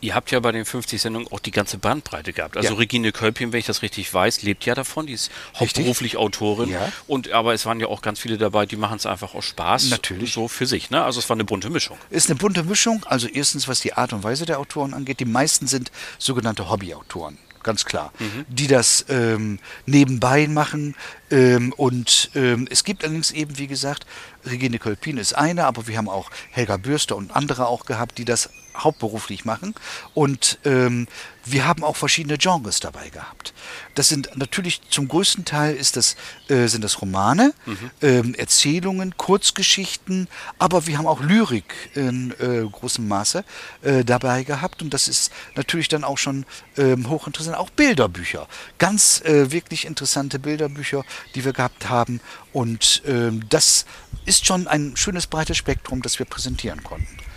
Ihr 0.00 0.14
habt 0.14 0.30
ja 0.30 0.38
bei 0.38 0.52
den 0.52 0.64
50 0.64 1.00
Sendungen 1.00 1.26
auch 1.32 1.40
die 1.40 1.50
ganze 1.50 1.78
Bandbreite 1.78 2.32
gehabt. 2.32 2.56
Also 2.56 2.70
Ja. 2.70 2.78
Regine 2.78 3.10
Kölpchen, 3.10 3.52
wenn 3.52 3.58
ich 3.58 3.66
das 3.66 3.82
richtig 3.82 4.12
weiß, 4.12 4.42
lebt 4.42 4.64
ja 4.64 4.74
davon. 4.74 5.06
Die 5.06 5.12
ist 5.12 5.30
hauptberuflich 5.56 6.16
Autorin. 6.16 6.68
Ja. 6.70 6.92
Und 7.08 7.32
aber 7.32 7.52
es 7.54 7.66
waren 7.66 7.80
ja 7.80 7.88
auch 7.88 8.00
ganz 8.00 8.20
viele 8.20 8.38
dabei, 8.38 8.66
die 8.66 8.76
machen 8.76 8.96
es 8.96 9.06
einfach 9.06 9.34
aus 9.34 9.44
Spaß. 9.46 9.90
Natürlich. 9.90 10.32
So 10.32 10.46
für 10.46 10.66
sich. 10.66 10.90
Ne? 10.90 11.02
Also 11.02 11.18
es 11.18 11.28
war 11.28 11.34
eine 11.34 11.44
bunte 11.44 11.68
Mischung. 11.70 11.98
Ist 12.10 12.30
eine 12.30 12.38
bunte 12.38 12.62
Mischung. 12.62 13.04
Also 13.06 13.26
erstens, 13.26 13.66
was 13.66 13.80
die 13.80 13.94
Art 13.94 14.12
und 14.12 14.22
Weise 14.22 14.46
der 14.46 14.60
Autoren 14.60 14.94
angeht. 14.94 15.18
Die 15.20 15.24
meisten 15.24 15.66
sind 15.66 15.90
sogenannte 16.18 16.70
Hobbyautoren, 16.70 17.38
ganz 17.62 17.84
klar, 17.84 18.12
die 18.48 18.66
das 18.68 19.04
ähm, 19.08 19.58
nebenbei 19.86 20.46
machen. 20.46 20.94
Ähm, 21.30 21.72
und 21.76 22.30
ähm, 22.34 22.68
es 22.70 22.84
gibt 22.84 23.02
allerdings 23.04 23.32
eben, 23.32 23.58
wie 23.58 23.66
gesagt, 23.66 24.06
Regine 24.46 24.78
Kölpin 24.78 25.18
ist 25.18 25.32
eine, 25.34 25.64
aber 25.64 25.86
wir 25.88 25.98
haben 25.98 26.08
auch 26.08 26.30
Helga 26.50 26.76
Bürster 26.76 27.16
und 27.16 27.34
andere 27.34 27.66
auch 27.66 27.84
gehabt, 27.84 28.18
die 28.18 28.24
das 28.24 28.50
hauptberuflich 28.78 29.44
machen. 29.44 29.74
Und 30.14 30.58
ähm, 30.64 31.06
wir 31.50 31.66
haben 31.66 31.84
auch 31.84 31.96
verschiedene 31.96 32.38
Genres 32.38 32.80
dabei 32.80 33.08
gehabt. 33.08 33.54
Das 33.94 34.08
sind 34.08 34.30
natürlich 34.36 34.80
zum 34.90 35.08
größten 35.08 35.44
Teil 35.44 35.74
ist 35.74 35.96
das, 35.96 36.16
äh, 36.48 36.66
sind 36.66 36.84
das 36.84 37.00
Romane, 37.00 37.54
ähm, 38.02 38.34
Erzählungen, 38.34 39.16
Kurzgeschichten, 39.16 40.28
aber 40.58 40.86
wir 40.86 40.98
haben 40.98 41.06
auch 41.06 41.20
Lyrik 41.20 41.74
in 41.94 42.32
äh, 42.38 42.64
großem 42.70 43.06
Maße 43.06 43.44
äh, 43.82 44.04
dabei 44.04 44.44
gehabt 44.44 44.82
und 44.82 44.92
das 44.92 45.08
ist 45.08 45.32
natürlich 45.56 45.88
dann 45.88 46.04
auch 46.04 46.18
schon 46.18 46.44
ähm, 46.76 47.08
hochinteressant. 47.08 47.56
Auch 47.56 47.70
Bilderbücher, 47.70 48.46
ganz 48.78 49.20
äh, 49.22 49.50
wirklich 49.50 49.86
interessante 49.86 50.38
Bilderbücher, 50.38 51.04
die 51.34 51.44
wir 51.44 51.52
gehabt 51.52 51.88
haben 51.88 52.20
und 52.52 53.02
ähm, 53.06 53.44
das 53.48 53.86
ist 54.26 54.46
schon 54.46 54.66
ein 54.66 54.96
schönes 54.96 55.26
breites 55.26 55.56
Spektrum, 55.56 56.02
das 56.02 56.18
wir 56.18 56.26
präsentieren 56.26 56.82
konnten. 56.82 57.27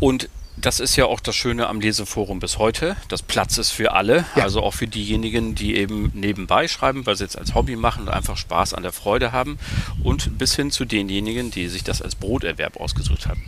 Und 0.00 0.28
das 0.58 0.80
ist 0.80 0.96
ja 0.96 1.04
auch 1.04 1.20
das 1.20 1.36
Schöne 1.36 1.66
am 1.68 1.80
Leseforum 1.80 2.40
bis 2.40 2.56
heute. 2.58 2.96
Das 3.08 3.22
Platz 3.22 3.58
ist 3.58 3.70
für 3.72 3.92
alle, 3.92 4.24
Ja. 4.36 4.44
also 4.44 4.62
auch 4.62 4.72
für 4.72 4.86
diejenigen, 4.86 5.54
die 5.54 5.76
eben 5.76 6.10
nebenbei 6.14 6.66
schreiben, 6.66 7.04
weil 7.04 7.14
sie 7.14 7.24
es 7.24 7.36
als 7.36 7.54
Hobby 7.54 7.76
machen 7.76 8.04
und 8.04 8.08
einfach 8.08 8.38
Spaß 8.38 8.72
an 8.72 8.82
der 8.82 8.92
Freude 8.92 9.32
haben. 9.32 9.58
Und 10.02 10.38
bis 10.38 10.56
hin 10.56 10.70
zu 10.70 10.86
denjenigen, 10.86 11.50
die 11.50 11.68
sich 11.68 11.84
das 11.84 12.00
als 12.00 12.14
Broterwerb 12.14 12.78
ausgesucht 12.78 13.26
haben. 13.28 13.42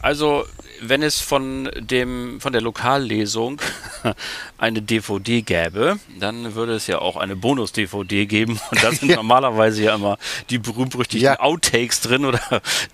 Also, 0.00 0.44
wenn 0.80 1.02
es 1.02 1.20
von, 1.20 1.70
dem, 1.78 2.40
von 2.40 2.52
der 2.52 2.62
Lokallesung 2.62 3.60
eine 4.58 4.82
DVD 4.82 5.42
gäbe, 5.42 5.98
dann 6.18 6.54
würde 6.54 6.74
es 6.74 6.86
ja 6.86 6.98
auch 7.00 7.16
eine 7.16 7.36
Bonus-DVD 7.36 8.26
geben. 8.26 8.58
Und 8.70 8.82
da 8.82 8.90
sind 8.92 9.08
Ja. 9.10 9.16
normalerweise 9.16 9.82
ja 9.82 9.94
immer 9.94 10.18
die 10.50 10.58
berühmt-berüchtigten 10.58 11.24
Ja. 11.24 11.40
Outtakes 11.40 12.00
drin 12.00 12.24
oder 12.24 12.40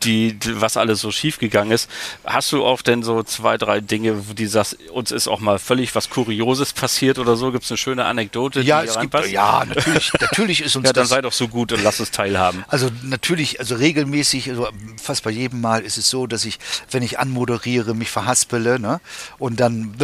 die, 0.05 0.39
was 0.55 0.77
alles 0.77 1.01
so 1.01 1.11
schiefgegangen 1.11 1.73
ist. 1.73 1.91
Hast 2.25 2.53
du 2.53 2.65
auch 2.65 2.81
denn 2.83 3.03
so 3.03 3.23
zwei, 3.23 3.59
drei 3.59 3.81
Dinge, 3.81 4.29
wo 4.29 4.33
die 4.33 4.47
sagst, 4.47 4.79
uns 4.91 5.11
ist 5.11 5.29
auch 5.29 5.41
mal 5.41 5.59
völlig 5.59 5.95
was 5.95 6.09
Kurioses 6.11 6.73
passiert 6.73 7.19
oder 7.19 7.37
so? 7.37 7.53
Gibt 7.53 7.65
es 7.65 7.71
eine 7.71 7.79
schöne 7.79 8.05
Anekdote, 8.07 8.61
Ja, 8.63 8.81
die 8.83 8.89
es 8.89 8.95
hier 8.95 9.03
gibt, 9.03 9.15
reinpasst? 9.15 9.33
ja, 9.33 9.65
natürlich, 9.67 10.13
natürlich 10.21 10.63
ist 10.63 10.77
uns 10.77 10.87
Ja, 10.87 10.93
dann 10.93 11.07
sei 11.07 11.21
doch 11.21 11.33
so 11.33 11.49
gut 11.49 11.73
und 11.73 11.83
lass 11.83 12.01
uns 12.01 12.11
teilhaben. 12.11 12.65
Also 12.69 12.89
natürlich, 13.03 13.61
also 13.61 13.75
regelmäßig, 13.75 14.49
also 14.51 14.69
fast 15.03 15.23
bei 15.25 15.31
jedem 15.31 15.61
Mal 15.61 15.83
ist 15.83 15.99
es 15.99 16.09
so, 16.09 16.27
dass 16.27 16.45
ich, 16.45 16.59
wenn 16.91 17.03
ich 17.03 17.19
anmoderiere, 17.19 17.76
mich 17.85 18.11
verhaspele, 18.11 18.79
ne? 18.79 19.01
Und 19.39 19.61
dann 19.61 19.95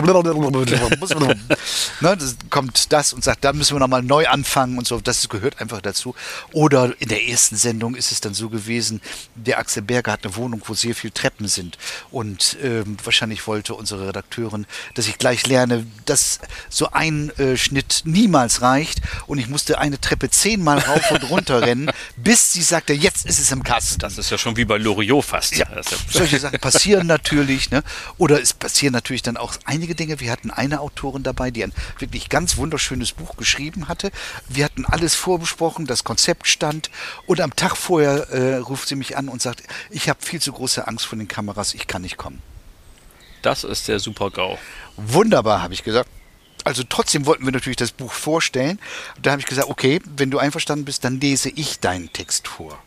ne, 2.00 2.16
das 2.16 2.37
kommt 2.50 2.92
das 2.92 3.12
und 3.12 3.24
sagt, 3.24 3.44
da 3.44 3.52
müssen 3.52 3.74
wir 3.74 3.80
nochmal 3.80 4.02
neu 4.02 4.26
anfangen 4.28 4.78
und 4.78 4.87
so. 4.87 5.00
Das 5.00 5.28
gehört 5.28 5.61
einfach 5.61 5.80
dazu. 5.80 6.14
Oder 6.52 6.92
in 7.00 7.08
der 7.08 7.24
ersten 7.26 7.56
Sendung 7.56 7.94
ist 7.94 8.12
es 8.12 8.20
dann 8.20 8.35
so 8.35 8.48
gewesen, 8.48 9.00
der 9.35 9.58
Axel 9.58 9.82
Berger 9.82 10.12
hat 10.12 10.24
eine 10.24 10.37
Wohnung, 10.37 10.62
wo 10.66 10.74
sehr 10.74 10.94
viele 10.94 11.12
Treppen 11.12 11.48
sind. 11.48 11.78
Und 12.11 12.56
ähm, 12.62 12.96
wahrscheinlich 13.04 13.46
wollte 13.46 13.74
unsere 13.74 14.08
Redakteurin, 14.08 14.66
dass 14.94 15.08
ich 15.08 15.18
gleich 15.18 15.46
lerne, 15.46 15.87
dass 16.04 16.40
so 16.68 16.90
ein 16.92 17.30
äh, 17.38 17.56
Schnitt 17.56 18.02
niemals 18.04 18.62
reicht. 18.62 19.00
Und 19.26 19.38
ich 19.38 19.48
musste 19.48 19.78
eine 19.78 20.00
Treppe 20.00 20.30
zehnmal 20.30 20.78
rauf 20.78 21.11
und 21.11 21.30
runter 21.30 21.62
rennen, 21.62 21.90
bis 22.16 22.52
sie 22.52 22.62
sagte, 22.62 22.92
jetzt 22.92 23.26
ist 23.26 23.38
es 23.38 23.50
im 23.52 23.62
Kasten. 23.62 23.98
Das 24.00 24.18
ist 24.18 24.30
ja 24.30 24.38
schon 24.38 24.56
wie 24.56 24.64
bei 24.64 24.78
Loriot 24.78 25.24
fast. 25.24 25.56
Ja, 25.56 25.66
ja- 25.74 25.82
solche 26.11 26.38
Sachen 26.38 26.58
passieren 26.58 27.06
natürlich. 27.06 27.62
Ne? 27.70 27.83
Oder 28.18 28.40
es 28.40 28.53
passieren 28.53 28.92
natürlich 28.92 29.22
dann 29.22 29.37
auch 29.37 29.55
einige 29.64 29.94
Dinge. 29.94 30.20
Wir 30.20 30.31
hatten 30.31 30.51
eine 30.51 30.81
Autorin 30.81 31.22
dabei, 31.22 31.51
die 31.51 31.64
ein 31.64 31.72
wirklich 31.98 32.29
ganz 32.29 32.57
wunderschönes 32.57 33.12
Buch 33.12 33.37
geschrieben 33.37 33.88
hatte. 33.88 34.11
Wir 34.48 34.64
hatten 34.64 34.85
alles 34.85 35.14
vorbesprochen, 35.14 35.87
das 35.87 36.05
Konzept 36.05 36.46
stand. 36.46 36.90
Und 37.27 37.40
am 37.40 37.55
Tag 37.57 37.77
vorher 37.77 38.31
äh, 38.31 38.57
ruft 38.57 38.88
sie 38.88 38.96
mich 38.96 39.16
an 39.16 39.29
und 39.29 39.42
sagt, 39.42 39.62
ich 39.90 40.09
habe 40.09 40.20
viel 40.22 40.40
zu 40.40 40.53
große 40.53 40.87
Angst 40.87 41.07
vor 41.07 41.18
den 41.18 41.29
Kameras, 41.29 41.75
ich 41.75 41.87
kann 41.87 42.03
nicht 42.03 42.16
kommen. 42.16 42.42
Das 43.42 43.64
ist 43.64 43.88
der 43.88 43.98
Super-GAU. 43.98 44.57
Wunderbar, 44.96 45.62
habe 45.62 45.75
ich 45.75 45.83
gesagt. 45.83 46.09
Also 46.64 46.85
trotzdem 46.88 47.27
wollten 47.27 47.44
wir 47.44 47.53
natürlich 47.53 47.77
das 47.77 47.90
Buch 47.90 48.12
vorstellen. 48.12 48.79
Da 49.20 49.33
habe 49.33 49.40
ich 49.40 49.46
gesagt, 49.46 49.68
okay, 49.68 50.01
wenn 50.16 50.31
du 50.31 50.38
einverstanden 50.38 50.85
bist, 50.85 51.05
dann 51.05 51.20
lese 51.20 51.51
ich 51.51 51.81
deinen 51.81 52.12
Text 52.12 52.46
vor. 52.46 52.79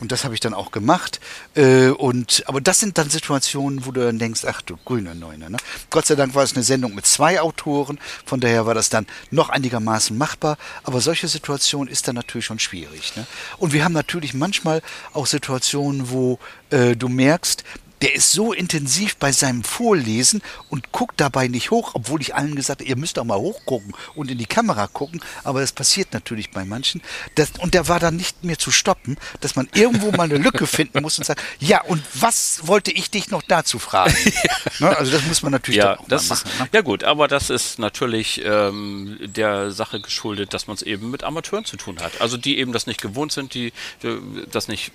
Und 0.00 0.12
das 0.12 0.24
habe 0.24 0.34
ich 0.34 0.40
dann 0.40 0.54
auch 0.54 0.70
gemacht. 0.70 1.20
Äh, 1.54 1.88
und, 1.88 2.42
aber 2.46 2.60
das 2.60 2.80
sind 2.80 2.98
dann 2.98 3.10
Situationen, 3.10 3.86
wo 3.86 3.92
du 3.92 4.00
dann 4.00 4.18
denkst, 4.18 4.42
ach 4.46 4.62
du 4.62 4.76
grüne 4.84 5.14
Neune. 5.14 5.50
Ne? 5.50 5.58
Gott 5.90 6.06
sei 6.06 6.14
Dank 6.14 6.34
war 6.34 6.42
es 6.42 6.54
eine 6.54 6.62
Sendung 6.62 6.94
mit 6.94 7.06
zwei 7.06 7.40
Autoren, 7.40 7.98
von 8.24 8.40
daher 8.40 8.66
war 8.66 8.74
das 8.74 8.88
dann 8.88 9.06
noch 9.30 9.50
einigermaßen 9.50 10.16
machbar. 10.16 10.56
Aber 10.84 11.00
solche 11.00 11.28
Situationen 11.28 11.92
ist 11.92 12.08
dann 12.08 12.14
natürlich 12.14 12.46
schon 12.46 12.58
schwierig. 12.58 13.14
Ne? 13.16 13.26
Und 13.58 13.72
wir 13.72 13.84
haben 13.84 13.92
natürlich 13.92 14.34
manchmal 14.34 14.82
auch 15.12 15.26
Situationen, 15.26 16.10
wo 16.10 16.38
äh, 16.70 16.96
du 16.96 17.08
merkst, 17.08 17.64
der 18.02 18.14
ist 18.14 18.32
so 18.32 18.52
intensiv 18.52 19.16
bei 19.16 19.32
seinem 19.32 19.62
Vorlesen 19.62 20.42
und 20.68 20.90
guckt 20.92 21.20
dabei 21.20 21.48
nicht 21.48 21.70
hoch, 21.70 21.90
obwohl 21.94 22.20
ich 22.20 22.34
allen 22.34 22.56
gesagt 22.56 22.80
habe, 22.80 22.88
ihr 22.88 22.96
müsst 22.96 23.18
auch 23.18 23.24
mal 23.24 23.38
hochgucken 23.38 23.94
und 24.14 24.30
in 24.30 24.38
die 24.38 24.46
Kamera 24.46 24.86
gucken. 24.86 25.20
Aber 25.44 25.60
das 25.60 25.72
passiert 25.72 26.12
natürlich 26.12 26.50
bei 26.50 26.64
manchen. 26.64 27.02
Das, 27.34 27.50
und 27.58 27.74
der 27.74 27.88
war 27.88 28.00
dann 28.00 28.16
nicht 28.16 28.42
mehr 28.42 28.58
zu 28.58 28.70
stoppen, 28.70 29.16
dass 29.40 29.54
man 29.56 29.68
irgendwo 29.74 30.10
mal 30.12 30.24
eine 30.24 30.38
Lücke 30.38 30.66
finden 30.66 31.02
muss 31.02 31.18
und 31.18 31.24
sagt, 31.24 31.42
ja, 31.58 31.82
und 31.82 32.02
was 32.14 32.66
wollte 32.66 32.90
ich 32.90 33.10
dich 33.10 33.30
noch 33.30 33.42
dazu 33.42 33.78
fragen? 33.78 34.14
ne, 34.78 34.96
also 34.96 35.12
das 35.12 35.24
muss 35.26 35.42
man 35.42 35.52
natürlich 35.52 35.78
Ja, 35.78 35.98
auch 35.98 36.08
das 36.08 36.28
mal 36.28 36.36
ist, 36.36 36.44
machen. 36.46 36.58
Ne? 36.62 36.68
ja 36.72 36.80
gut, 36.80 37.04
aber 37.04 37.28
das 37.28 37.50
ist 37.50 37.78
natürlich 37.78 38.40
ähm, 38.44 39.18
der 39.20 39.70
Sache 39.72 40.00
geschuldet, 40.00 40.54
dass 40.54 40.66
man 40.66 40.76
es 40.76 40.82
eben 40.82 41.10
mit 41.10 41.22
Amateuren 41.22 41.64
zu 41.64 41.76
tun 41.76 41.98
hat. 42.00 42.20
Also 42.20 42.36
die 42.36 42.58
eben 42.58 42.72
das 42.72 42.86
nicht 42.86 43.02
gewohnt 43.02 43.32
sind, 43.32 43.54
die, 43.54 43.72
die 44.02 44.18
das 44.50 44.68
nicht 44.68 44.92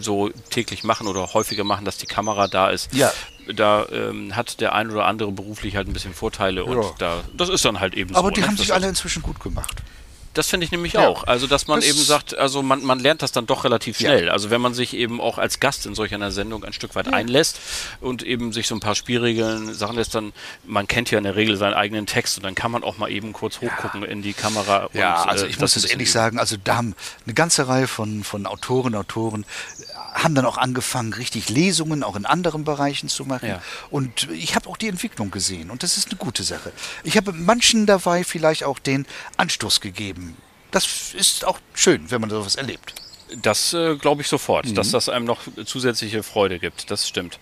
so 0.00 0.30
täglich 0.50 0.82
machen 0.84 1.06
oder 1.06 1.32
häufiger 1.32 1.64
machen, 1.64 1.84
dass 1.84 1.98
die 1.98 2.06
Kamera 2.06 2.39
da 2.48 2.70
ist. 2.70 2.92
Ja. 2.94 3.12
Da 3.54 3.86
ähm, 3.90 4.36
hat 4.36 4.60
der 4.60 4.74
ein 4.74 4.90
oder 4.90 5.06
andere 5.06 5.32
beruflich 5.32 5.74
halt 5.74 5.88
ein 5.88 5.92
bisschen 5.92 6.14
Vorteile 6.14 6.64
und 6.64 6.76
Ja. 6.82 6.90
da, 6.98 7.16
das 7.36 7.48
ist 7.48 7.64
dann 7.64 7.80
halt 7.80 7.94
eben 7.94 8.14
Aber 8.14 8.28
so. 8.28 8.34
die 8.34 8.40
ne? 8.42 8.46
haben 8.46 8.56
sich 8.56 8.72
alle 8.72 8.86
inzwischen 8.88 9.22
gut 9.22 9.40
gemacht. 9.40 9.82
Das 10.32 10.46
finde 10.48 10.64
ich 10.64 10.70
nämlich 10.70 10.92
Ja. 10.92 11.08
auch. 11.08 11.24
Also, 11.26 11.46
dass 11.48 11.66
man 11.66 11.80
Das- 11.80 11.88
eben 11.88 11.98
sagt, 11.98 12.38
also 12.38 12.62
man, 12.62 12.84
man 12.84 13.00
lernt 13.00 13.20
das 13.22 13.32
dann 13.32 13.46
doch 13.46 13.64
relativ 13.64 14.00
Ja. 14.00 14.10
schnell. 14.10 14.28
Also, 14.30 14.50
wenn 14.50 14.60
man 14.60 14.74
sich 14.74 14.94
eben 14.94 15.20
auch 15.20 15.38
als 15.38 15.58
Gast 15.58 15.86
in 15.86 15.94
solch 15.96 16.14
einer 16.14 16.30
Sendung 16.30 16.64
ein 16.64 16.72
Stück 16.72 16.94
weit 16.94 17.12
einlässt 17.12 17.58
und 18.00 18.22
eben 18.22 18.52
sich 18.52 18.68
so 18.68 18.76
ein 18.76 18.80
paar 18.80 18.94
Spielregeln 18.94 19.74
sagen 19.74 19.94
lässt, 19.96 20.14
dann, 20.14 20.32
man 20.64 20.86
kennt 20.86 21.10
ja 21.10 21.18
in 21.18 21.24
der 21.24 21.34
Regel 21.34 21.56
seinen 21.56 21.74
eigenen 21.74 22.06
Text 22.06 22.36
und 22.36 22.44
dann 22.44 22.54
kann 22.54 22.70
man 22.70 22.84
auch 22.84 22.96
mal 22.96 23.10
eben 23.10 23.32
kurz 23.32 23.60
hochgucken 23.60 24.04
in 24.04 24.22
die 24.22 24.32
Kamera. 24.32 24.88
Ja, 24.92 25.22
und, 25.22 25.28
also 25.30 25.44
äh, 25.46 25.48
ich 25.48 25.54
das 25.56 25.60
muss 25.62 25.74
bisschen 25.74 25.90
ehrlich 25.90 26.12
sagen, 26.12 26.38
also 26.38 26.56
da 26.62 26.76
haben 26.76 26.94
eine 27.24 27.34
ganze 27.34 27.66
Reihe 27.66 27.88
von, 27.88 28.22
von 28.22 28.46
Autoren, 28.46 28.94
Autoren 28.94 29.42
äh, 29.80 29.84
haben 30.14 30.34
dann 30.34 30.44
auch 30.44 30.58
angefangen, 30.58 31.12
richtig 31.12 31.48
Lesungen 31.50 32.02
auch 32.02 32.16
in 32.16 32.26
anderen 32.26 32.64
Bereichen 32.64 33.08
zu 33.08 33.24
machen. 33.24 33.48
Ja. 33.48 33.62
Und 33.90 34.28
ich 34.32 34.54
habe 34.56 34.68
auch 34.68 34.76
die 34.76 34.88
Entwicklung 34.88 35.30
gesehen 35.30 35.70
und 35.70 35.82
das 35.82 35.96
ist 35.96 36.08
eine 36.08 36.16
gute 36.18 36.42
Sache. 36.42 36.72
Ich 37.04 37.16
habe 37.16 37.32
manchen 37.32 37.86
dabei 37.86 38.22
vielleicht 38.24 38.64
auch 38.64 38.78
den 38.78 39.06
Anstoß 39.36 39.80
gegeben. 39.80 40.29
Das 40.70 41.14
ist 41.14 41.44
auch 41.44 41.58
schön, 41.74 42.10
wenn 42.10 42.20
man 42.20 42.30
sowas 42.30 42.56
erlebt. 42.56 42.94
Das 43.42 43.74
äh, 43.74 43.96
glaube 43.96 44.22
ich 44.22 44.28
sofort, 44.28 44.66
mhm. 44.66 44.74
dass 44.74 44.90
das 44.90 45.08
einem 45.08 45.24
noch 45.24 45.42
zusätzliche 45.64 46.22
Freude 46.22 46.58
gibt. 46.58 46.90
Das 46.90 47.08
stimmt. 47.08 47.38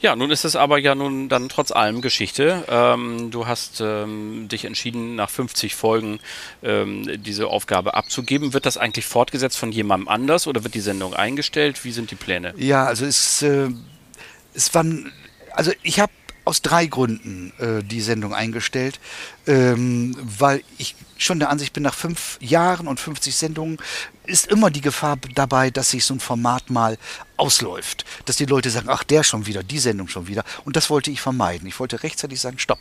Ja, 0.00 0.14
nun 0.14 0.30
ist 0.30 0.44
es 0.44 0.54
aber 0.54 0.78
ja 0.78 0.94
nun 0.94 1.28
dann 1.28 1.48
trotz 1.48 1.72
allem 1.72 2.02
Geschichte. 2.02 2.64
Ähm, 2.68 3.30
du 3.30 3.46
hast 3.46 3.80
ähm, 3.80 4.48
dich 4.48 4.64
entschieden, 4.64 5.16
nach 5.16 5.30
50 5.30 5.74
Folgen 5.74 6.20
ähm, 6.62 7.22
diese 7.22 7.48
Aufgabe 7.48 7.94
abzugeben. 7.94 8.52
Wird 8.52 8.66
das 8.66 8.76
eigentlich 8.76 9.06
fortgesetzt 9.06 9.58
von 9.58 9.72
jemandem 9.72 10.08
anders 10.08 10.46
oder 10.46 10.62
wird 10.62 10.74
die 10.74 10.80
Sendung 10.80 11.14
eingestellt? 11.14 11.84
Wie 11.84 11.92
sind 11.92 12.10
die 12.10 12.16
Pläne? 12.16 12.54
Ja, 12.56 12.84
also 12.84 13.04
es, 13.04 13.42
äh, 13.42 13.70
es 14.54 14.72
waren, 14.74 15.12
also 15.52 15.72
ich 15.82 15.98
habe 15.98 16.12
aus 16.44 16.62
drei 16.62 16.86
Gründen 16.86 17.52
äh, 17.58 17.82
die 17.82 18.00
Sendung 18.00 18.34
eingestellt, 18.34 19.00
ähm, 19.46 20.16
weil 20.20 20.62
ich 20.78 20.94
schon 21.16 21.38
der 21.38 21.50
Ansicht 21.50 21.72
bin, 21.72 21.82
nach 21.82 21.94
fünf 21.94 22.38
Jahren 22.40 22.86
und 22.86 23.00
50 23.00 23.34
Sendungen 23.34 23.78
ist 24.26 24.46
immer 24.46 24.70
die 24.70 24.80
Gefahr 24.80 25.18
dabei, 25.34 25.70
dass 25.70 25.90
sich 25.90 26.04
so 26.04 26.14
ein 26.14 26.20
Format 26.20 26.70
mal 26.70 26.98
ausläuft. 27.36 28.04
Dass 28.24 28.36
die 28.36 28.46
Leute 28.46 28.70
sagen, 28.70 28.88
ach, 28.88 29.04
der 29.04 29.22
schon 29.22 29.46
wieder, 29.46 29.62
die 29.62 29.78
Sendung 29.78 30.08
schon 30.08 30.26
wieder. 30.26 30.44
Und 30.64 30.76
das 30.76 30.90
wollte 30.90 31.10
ich 31.10 31.20
vermeiden. 31.20 31.68
Ich 31.68 31.78
wollte 31.78 32.02
rechtzeitig 32.02 32.40
sagen, 32.40 32.58
stopp. 32.58 32.80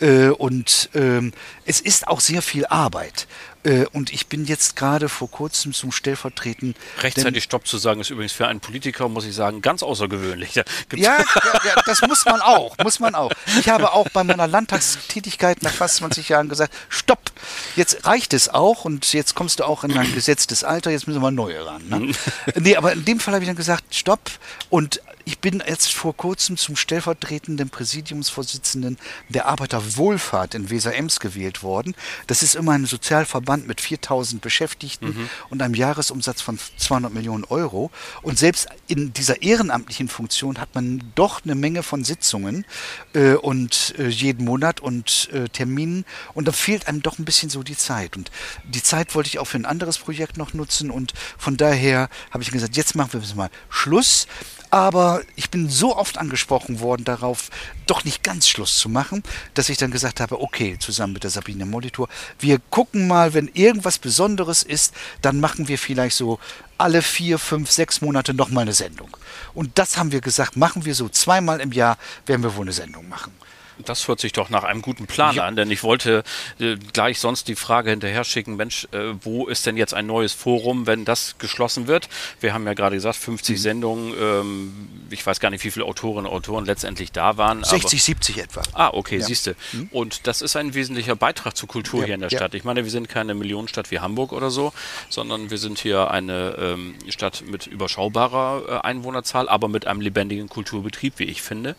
Äh, 0.00 0.28
und 0.28 0.90
ähm, 0.94 1.32
es 1.64 1.80
ist 1.80 2.08
auch 2.08 2.20
sehr 2.20 2.42
viel 2.42 2.66
Arbeit. 2.66 3.26
Äh, 3.64 3.86
und 3.92 4.12
ich 4.12 4.26
bin 4.26 4.44
jetzt 4.44 4.76
gerade 4.76 5.08
vor 5.08 5.30
kurzem 5.30 5.72
zum 5.72 5.90
Stellvertreten. 5.90 6.74
Rechtzeitig 7.00 7.44
Stopp 7.44 7.66
zu 7.66 7.78
sagen, 7.78 8.00
ist 8.00 8.10
übrigens 8.10 8.32
für 8.32 8.46
einen 8.46 8.60
Politiker, 8.60 9.08
muss 9.08 9.24
ich 9.24 9.34
sagen, 9.34 9.62
ganz 9.62 9.82
außergewöhnlich. 9.82 10.54
Ja, 10.54 10.64
ja, 10.94 11.18
ja, 11.18 11.82
das 11.86 12.02
muss 12.02 12.24
man 12.26 12.40
auch, 12.40 12.76
muss 12.82 13.00
man 13.00 13.14
auch. 13.14 13.32
Ich 13.58 13.68
habe 13.68 13.92
auch 13.92 14.08
bei 14.10 14.22
meiner 14.22 14.46
Landtagstätigkeit 14.46 15.62
nach 15.62 15.72
fast 15.72 15.96
20 15.96 16.28
Jahren 16.28 16.48
gesagt, 16.48 16.74
Stopp, 16.88 17.32
jetzt 17.76 18.06
reicht 18.06 18.34
es 18.34 18.48
auch 18.48 18.84
und 18.84 19.12
jetzt 19.12 19.34
kommst 19.34 19.60
du 19.60 19.64
auch 19.64 19.84
in 19.84 19.96
ein 19.96 20.12
gesetztes 20.14 20.64
Alter, 20.64 20.90
jetzt 20.90 21.06
müssen 21.06 21.22
wir 21.22 21.30
neue 21.30 21.64
ran. 21.64 21.88
Ne? 21.88 22.12
Nee, 22.56 22.76
aber 22.76 22.92
in 22.92 23.04
dem 23.04 23.20
Fall 23.20 23.34
habe 23.34 23.44
ich 23.44 23.48
dann 23.48 23.56
gesagt, 23.56 23.94
Stopp 23.94 24.30
und 24.70 25.00
ich 25.24 25.38
bin 25.38 25.62
jetzt 25.66 25.92
vor 25.92 26.16
kurzem 26.16 26.56
zum 26.56 26.76
stellvertretenden 26.76 27.70
Präsidiumsvorsitzenden 27.70 28.98
der 29.28 29.46
Arbeiterwohlfahrt 29.46 30.54
in 30.54 30.68
Weser-Ems 30.68 31.20
gewählt 31.20 31.62
worden. 31.62 31.94
Das 32.26 32.42
ist 32.42 32.54
immer 32.54 32.72
ein 32.72 32.84
Sozialverband 32.84 33.66
mit 33.66 33.80
4000 33.80 34.42
Beschäftigten 34.42 35.06
mhm. 35.06 35.30
und 35.48 35.62
einem 35.62 35.74
Jahresumsatz 35.74 36.42
von 36.42 36.58
200 36.76 37.12
Millionen 37.12 37.44
Euro. 37.44 37.90
Und 38.22 38.38
selbst 38.38 38.68
in 38.86 39.12
dieser 39.14 39.42
ehrenamtlichen 39.42 40.08
Funktion 40.08 40.58
hat 40.58 40.74
man 40.74 41.02
doch 41.14 41.42
eine 41.44 41.54
Menge 41.54 41.82
von 41.82 42.04
Sitzungen 42.04 42.66
äh, 43.14 43.34
und 43.34 43.94
äh, 43.98 44.08
jeden 44.08 44.44
Monat 44.44 44.80
und 44.80 45.30
äh, 45.32 45.48
Terminen. 45.48 46.04
Und 46.34 46.48
da 46.48 46.52
fehlt 46.52 46.86
einem 46.86 47.02
doch 47.02 47.18
ein 47.18 47.24
bisschen 47.24 47.48
so 47.48 47.62
die 47.62 47.76
Zeit. 47.76 48.16
Und 48.16 48.30
die 48.64 48.82
Zeit 48.82 49.14
wollte 49.14 49.28
ich 49.28 49.38
auch 49.38 49.46
für 49.46 49.58
ein 49.58 49.66
anderes 49.66 49.98
Projekt 49.98 50.36
noch 50.36 50.52
nutzen. 50.52 50.90
Und 50.90 51.14
von 51.38 51.56
daher 51.56 52.10
habe 52.30 52.42
ich 52.42 52.50
gesagt, 52.50 52.76
jetzt 52.76 52.94
machen 52.94 53.12
wir 53.12 53.34
mal 53.34 53.50
Schluss. 53.70 54.26
Aber 54.74 55.22
ich 55.36 55.50
bin 55.50 55.70
so 55.70 55.96
oft 55.96 56.18
angesprochen 56.18 56.80
worden 56.80 57.04
darauf, 57.04 57.48
doch 57.86 58.02
nicht 58.02 58.24
ganz 58.24 58.48
Schluss 58.48 58.76
zu 58.76 58.88
machen, 58.88 59.22
dass 59.54 59.68
ich 59.68 59.78
dann 59.78 59.92
gesagt 59.92 60.18
habe, 60.18 60.40
okay, 60.40 60.76
zusammen 60.80 61.12
mit 61.12 61.22
der 61.22 61.30
Sabine 61.30 61.64
Molitor, 61.64 62.08
wir 62.40 62.58
gucken 62.70 63.06
mal, 63.06 63.34
wenn 63.34 63.46
irgendwas 63.54 64.00
Besonderes 64.00 64.64
ist, 64.64 64.92
dann 65.22 65.38
machen 65.38 65.68
wir 65.68 65.78
vielleicht 65.78 66.16
so 66.16 66.40
alle 66.76 67.02
vier, 67.02 67.38
fünf, 67.38 67.70
sechs 67.70 68.00
Monate 68.00 68.34
nochmal 68.34 68.62
eine 68.62 68.72
Sendung. 68.72 69.16
Und 69.54 69.78
das 69.78 69.96
haben 69.96 70.10
wir 70.10 70.20
gesagt, 70.20 70.56
machen 70.56 70.84
wir 70.84 70.96
so 70.96 71.08
zweimal 71.08 71.60
im 71.60 71.70
Jahr, 71.70 71.96
werden 72.26 72.42
wir 72.42 72.56
wohl 72.56 72.62
eine 72.62 72.72
Sendung 72.72 73.08
machen. 73.08 73.32
Das 73.78 74.06
hört 74.08 74.20
sich 74.20 74.32
doch 74.32 74.50
nach 74.50 74.64
einem 74.64 74.82
guten 74.82 75.06
Plan 75.06 75.34
ja. 75.34 75.44
an, 75.44 75.56
denn 75.56 75.70
ich 75.70 75.82
wollte 75.82 76.22
äh, 76.60 76.76
gleich 76.92 77.18
sonst 77.18 77.48
die 77.48 77.56
Frage 77.56 77.90
hinterher 77.90 78.24
schicken, 78.24 78.56
Mensch, 78.56 78.86
äh, 78.92 79.14
wo 79.22 79.46
ist 79.46 79.66
denn 79.66 79.76
jetzt 79.76 79.94
ein 79.94 80.06
neues 80.06 80.32
Forum, 80.32 80.86
wenn 80.86 81.04
das 81.04 81.36
geschlossen 81.38 81.86
wird? 81.86 82.08
Wir 82.40 82.54
haben 82.54 82.66
ja 82.66 82.74
gerade 82.74 82.96
gesagt, 82.96 83.16
50 83.16 83.56
mhm. 83.56 83.60
Sendungen, 83.60 84.14
ähm, 84.20 84.88
ich 85.10 85.26
weiß 85.26 85.40
gar 85.40 85.50
nicht, 85.50 85.64
wie 85.64 85.70
viele 85.70 85.86
Autorinnen 85.86 86.26
und 86.26 86.32
Autoren 86.36 86.64
letztendlich 86.64 87.12
da 87.12 87.36
waren. 87.36 87.64
60, 87.64 87.84
aber, 87.84 87.88
70 87.88 88.38
etwa. 88.38 88.62
Ah, 88.72 88.90
okay, 88.92 89.18
ja. 89.18 89.24
siehste. 89.24 89.56
Mhm. 89.72 89.88
Und 89.92 90.26
das 90.26 90.42
ist 90.42 90.56
ein 90.56 90.74
wesentlicher 90.74 91.16
Beitrag 91.16 91.56
zur 91.56 91.68
Kultur 91.68 92.00
ja, 92.00 92.06
hier 92.06 92.14
in 92.14 92.20
der 92.20 92.30
Stadt. 92.30 92.54
Ich 92.54 92.64
meine, 92.64 92.84
wir 92.84 92.90
sind 92.90 93.08
keine 93.08 93.34
Millionenstadt 93.34 93.90
wie 93.90 94.00
Hamburg 94.00 94.32
oder 94.32 94.50
so, 94.50 94.72
sondern 95.08 95.50
wir 95.50 95.58
sind 95.58 95.78
hier 95.78 96.10
eine 96.10 96.56
ähm, 96.58 96.94
Stadt 97.08 97.44
mit 97.46 97.66
überschaubarer 97.66 98.62
äh, 98.68 98.86
Einwohnerzahl, 98.86 99.48
aber 99.48 99.68
mit 99.68 99.86
einem 99.86 100.00
lebendigen 100.00 100.48
Kulturbetrieb, 100.48 101.18
wie 101.18 101.24
ich 101.24 101.42
finde. 101.42 101.76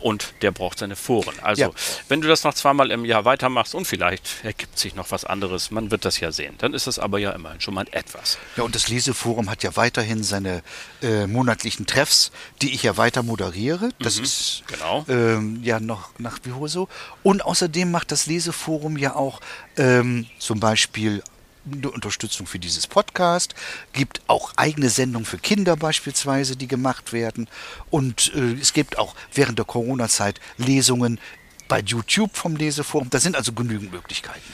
Und 0.00 0.34
der 0.42 0.50
braucht 0.50 0.78
seine 0.78 0.96
Foren. 0.96 1.27
Touren. 1.28 1.44
Also, 1.44 1.62
ja. 1.62 1.70
wenn 2.08 2.20
du 2.20 2.28
das 2.28 2.44
noch 2.44 2.54
zweimal 2.54 2.90
im 2.90 3.04
Jahr 3.04 3.24
weitermachst 3.24 3.74
und 3.74 3.86
vielleicht 3.86 4.44
ergibt 4.44 4.78
sich 4.78 4.94
noch 4.94 5.10
was 5.10 5.24
anderes, 5.24 5.70
man 5.70 5.90
wird 5.90 6.04
das 6.04 6.20
ja 6.20 6.32
sehen, 6.32 6.54
dann 6.58 6.74
ist 6.74 6.86
das 6.86 6.98
aber 6.98 7.18
ja 7.18 7.32
immerhin 7.32 7.60
schon 7.60 7.74
mal 7.74 7.86
etwas. 7.90 8.38
Ja, 8.56 8.64
und 8.64 8.74
das 8.74 8.88
Leseforum 8.88 9.50
hat 9.50 9.62
ja 9.62 9.76
weiterhin 9.76 10.22
seine 10.22 10.62
äh, 11.02 11.26
monatlichen 11.26 11.86
Treffs, 11.86 12.30
die 12.62 12.74
ich 12.74 12.82
ja 12.82 12.96
weiter 12.96 13.22
moderiere. 13.22 13.90
Das 13.98 14.18
mhm, 14.18 14.24
ist 14.24 14.62
genau. 14.66 15.04
ähm, 15.08 15.60
ja 15.62 15.80
noch 15.80 16.10
nach 16.18 16.38
wie 16.44 16.50
vor 16.50 16.68
so. 16.68 16.88
Und 17.22 17.44
außerdem 17.44 17.90
macht 17.90 18.12
das 18.12 18.26
Leseforum 18.26 18.96
ja 18.96 19.14
auch 19.14 19.40
ähm, 19.76 20.26
zum 20.38 20.60
Beispiel 20.60 21.22
Unterstützung 21.64 22.46
für 22.46 22.58
dieses 22.58 22.86
Podcast, 22.86 23.54
gibt 23.92 24.22
auch 24.26 24.52
eigene 24.56 24.90
Sendungen 24.90 25.26
für 25.26 25.38
Kinder 25.38 25.76
beispielsweise, 25.76 26.56
die 26.56 26.68
gemacht 26.68 27.12
werden. 27.12 27.48
Und 27.90 28.32
äh, 28.34 28.54
es 28.60 28.72
gibt 28.72 28.98
auch 28.98 29.14
während 29.32 29.58
der 29.58 29.66
Corona-Zeit 29.66 30.40
Lesungen 30.56 31.20
bei 31.68 31.80
YouTube 31.80 32.36
vom 32.36 32.56
Leseforum. 32.56 33.10
Da 33.10 33.20
sind 33.20 33.36
also 33.36 33.52
genügend 33.52 33.92
Möglichkeiten. 33.92 34.52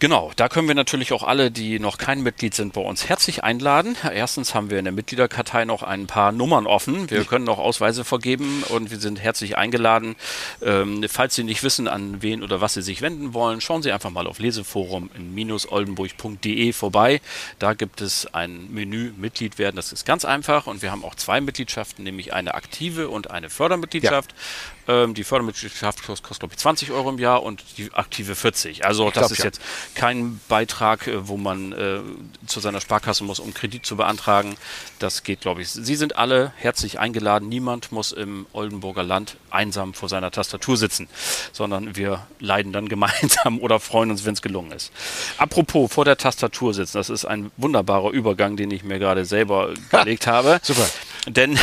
Genau, 0.00 0.32
da 0.34 0.48
können 0.48 0.66
wir 0.66 0.74
natürlich 0.74 1.12
auch 1.12 1.22
alle, 1.22 1.50
die 1.50 1.78
noch 1.78 1.98
kein 1.98 2.22
Mitglied 2.22 2.54
sind, 2.54 2.72
bei 2.72 2.80
uns 2.80 3.10
herzlich 3.10 3.44
einladen. 3.44 3.96
Erstens 4.02 4.54
haben 4.54 4.70
wir 4.70 4.78
in 4.78 4.86
der 4.86 4.92
Mitgliederkartei 4.92 5.66
noch 5.66 5.82
ein 5.82 6.06
paar 6.06 6.32
Nummern 6.32 6.66
offen. 6.66 7.10
Wir 7.10 7.24
können 7.26 7.44
noch 7.44 7.58
Ausweise 7.58 8.02
vergeben 8.02 8.64
und 8.70 8.90
wir 8.90 8.98
sind 8.98 9.20
herzlich 9.20 9.58
eingeladen. 9.58 10.16
Ähm, 10.62 11.04
falls 11.06 11.34
Sie 11.34 11.44
nicht 11.44 11.62
wissen, 11.62 11.86
an 11.86 12.22
wen 12.22 12.42
oder 12.42 12.62
was 12.62 12.72
Sie 12.72 12.80
sich 12.80 13.02
wenden 13.02 13.34
wollen, 13.34 13.60
schauen 13.60 13.82
Sie 13.82 13.92
einfach 13.92 14.08
mal 14.08 14.26
auf 14.26 14.38
leseforum 14.38 15.10
oldenburg.de 15.68 16.72
vorbei. 16.72 17.20
Da 17.58 17.74
gibt 17.74 18.00
es 18.00 18.26
ein 18.32 18.72
Menü 18.72 19.12
Mitglied 19.18 19.58
werden. 19.58 19.76
Das 19.76 19.92
ist 19.92 20.06
ganz 20.06 20.24
einfach 20.24 20.66
und 20.66 20.80
wir 20.80 20.92
haben 20.92 21.04
auch 21.04 21.14
zwei 21.14 21.42
Mitgliedschaften, 21.42 22.04
nämlich 22.04 22.32
eine 22.32 22.54
aktive 22.54 23.10
und 23.10 23.30
eine 23.30 23.50
Fördermitgliedschaft. 23.50 24.32
Ja. 24.32 24.38
Ähm, 24.88 25.14
die 25.14 25.24
Fördermitgliedschaft 25.24 26.02
kostet, 26.02 26.40
glaube 26.40 26.54
ich, 26.54 26.58
20 26.58 26.90
Euro 26.90 27.10
im 27.10 27.18
Jahr 27.18 27.42
und 27.42 27.62
die 27.78 27.92
aktive 27.92 28.34
40. 28.34 28.84
Also 28.84 29.08
ich 29.08 29.14
das 29.14 29.22
glaub, 29.22 29.32
ist 29.32 29.38
ja. 29.38 29.44
jetzt 29.44 29.60
kein 29.94 30.40
Beitrag, 30.48 31.06
äh, 31.06 31.28
wo 31.28 31.36
man 31.36 31.72
äh, 31.72 32.00
zu 32.46 32.60
seiner 32.60 32.80
Sparkasse 32.80 33.24
muss, 33.24 33.40
um 33.40 33.54
Kredit 33.54 33.84
zu 33.84 33.96
beantragen. 33.96 34.56
Das 34.98 35.22
geht, 35.22 35.42
glaube 35.42 35.62
ich. 35.62 35.70
Sie 35.70 35.96
sind 35.96 36.16
alle 36.16 36.52
herzlich 36.56 36.98
eingeladen. 36.98 37.48
Niemand 37.48 37.92
muss 37.92 38.12
im 38.12 38.46
Oldenburger 38.52 39.02
Land 39.02 39.36
einsam 39.50 39.94
vor 39.94 40.08
seiner 40.08 40.30
Tastatur 40.30 40.76
sitzen, 40.76 41.08
sondern 41.52 41.96
wir 41.96 42.26
leiden 42.38 42.72
dann 42.72 42.88
gemeinsam 42.88 43.60
oder 43.60 43.80
freuen 43.80 44.10
uns, 44.10 44.24
wenn 44.24 44.34
es 44.34 44.42
gelungen 44.42 44.72
ist. 44.72 44.92
Apropos 45.38 45.92
vor 45.92 46.04
der 46.04 46.16
Tastatur 46.16 46.74
sitzen, 46.74 46.96
das 46.96 47.10
ist 47.10 47.24
ein 47.24 47.50
wunderbarer 47.56 48.10
Übergang, 48.10 48.56
den 48.56 48.70
ich 48.70 48.82
mir 48.82 48.98
gerade 48.98 49.24
selber 49.24 49.74
gelegt 49.90 50.26
habe. 50.26 50.60
Super. 50.62 50.88
Denn 51.26 51.58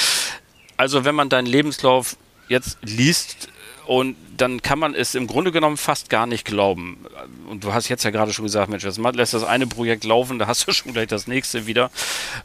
also 0.76 1.04
wenn 1.04 1.14
man 1.14 1.28
deinen 1.28 1.46
Lebenslauf 1.46 2.16
jetzt 2.48 2.78
liest 2.82 3.48
und 3.86 4.16
dann 4.36 4.60
kann 4.62 4.78
man 4.78 4.94
es 4.94 5.14
im 5.14 5.28
Grunde 5.28 5.52
genommen 5.52 5.76
fast 5.76 6.10
gar 6.10 6.26
nicht 6.26 6.44
glauben. 6.44 7.06
Und 7.48 7.62
du 7.64 7.72
hast 7.72 7.88
jetzt 7.88 8.02
ja 8.02 8.10
gerade 8.10 8.32
schon 8.32 8.44
gesagt, 8.44 8.68
Mensch, 8.68 8.82
das 8.82 8.98
lässt 8.98 9.32
das 9.32 9.44
eine 9.44 9.66
Projekt 9.66 10.04
laufen, 10.04 10.38
da 10.38 10.46
hast 10.46 10.66
du 10.66 10.72
schon 10.74 10.92
gleich 10.92 11.06
das 11.06 11.26
nächste 11.26 11.66
wieder. 11.66 11.90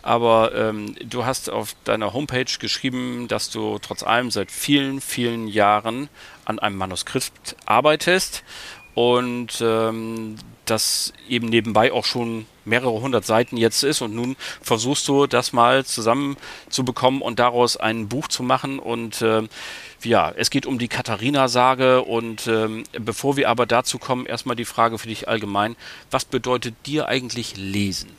Aber 0.04 0.54
ähm, 0.56 0.96
du 1.04 1.26
hast 1.26 1.50
auf 1.50 1.76
deiner 1.84 2.14
Homepage 2.14 2.46
geschrieben, 2.60 3.28
dass 3.28 3.50
du 3.50 3.80
trotz 3.80 4.04
allem 4.04 4.30
seit 4.30 4.52
vielen, 4.52 5.02
vielen 5.02 5.48
Jahren 5.48 6.10
an 6.46 6.60
einem 6.60 6.78
Manuskript 6.78 7.56
arbeitest 7.66 8.44
und 8.94 9.62
ähm, 9.62 10.36
das 10.66 11.14
eben 11.28 11.48
nebenbei 11.48 11.92
auch 11.92 12.06
schon 12.06 12.46
mehrere 12.66 13.02
hundert 13.02 13.26
Seiten 13.26 13.58
jetzt 13.58 13.84
ist 13.84 14.02
und 14.02 14.14
nun 14.14 14.36
versuchst 14.62 15.08
du 15.08 15.28
das 15.28 15.54
mal 15.54 15.84
zusammenzubekommen 15.84 17.22
und 17.22 17.40
daraus 17.40 17.78
ein 17.78 18.08
Buch 18.08 18.28
zu 18.28 18.44
machen 18.44 18.80
und 18.80 19.22
äh, 19.22 19.44
ja, 20.04 20.32
es 20.36 20.50
geht 20.50 20.66
um 20.66 20.80
die 20.80 20.88
Katharina-Sage 20.88 22.04
und 22.04 22.48
ähm, 22.48 22.84
bevor 22.94 23.38
wir 23.38 23.50
aber 23.50 23.66
dazu 23.66 24.00
kommen, 24.00 24.26
erstmal 24.26 24.56
die 24.56 24.66
Frage 24.66 24.98
für 24.98 25.08
dich 25.08 25.28
allgemein, 25.28 25.76
was 26.10 26.26
bedeutet 26.26 26.76
dir 26.86 27.08
eigentlich 27.08 27.56
Lesen? 27.58 28.10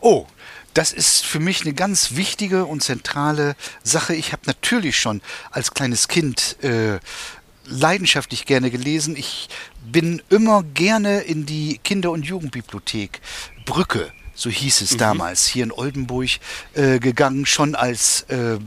Oh, 0.00 0.26
das 0.74 0.92
ist 0.92 1.24
für 1.24 1.40
mich 1.40 1.62
eine 1.62 1.74
ganz 1.74 2.14
wichtige 2.14 2.64
und 2.64 2.82
zentrale 2.82 3.56
Sache. 3.82 4.14
Ich 4.14 4.32
habe 4.32 4.42
natürlich 4.46 4.98
schon 4.98 5.20
als 5.50 5.74
kleines 5.74 6.08
Kind 6.08 6.56
äh, 6.62 7.00
leidenschaftlich 7.70 8.44
gerne 8.44 8.70
gelesen. 8.70 9.16
Ich 9.16 9.48
bin 9.84 10.22
immer 10.28 10.62
gerne 10.62 11.20
in 11.20 11.46
die 11.46 11.78
Kinder- 11.82 12.10
und 12.10 12.26
Jugendbibliothek 12.26 13.20
Brücke, 13.64 14.12
so 14.34 14.50
hieß 14.50 14.82
es 14.82 14.94
mhm. 14.94 14.98
damals, 14.98 15.46
hier 15.46 15.64
in 15.64 15.72
Oldenburg 15.72 16.30
äh, 16.74 16.98
gegangen, 16.98 17.46
schon 17.46 17.74
als 17.74 18.22
äh, 18.22 18.58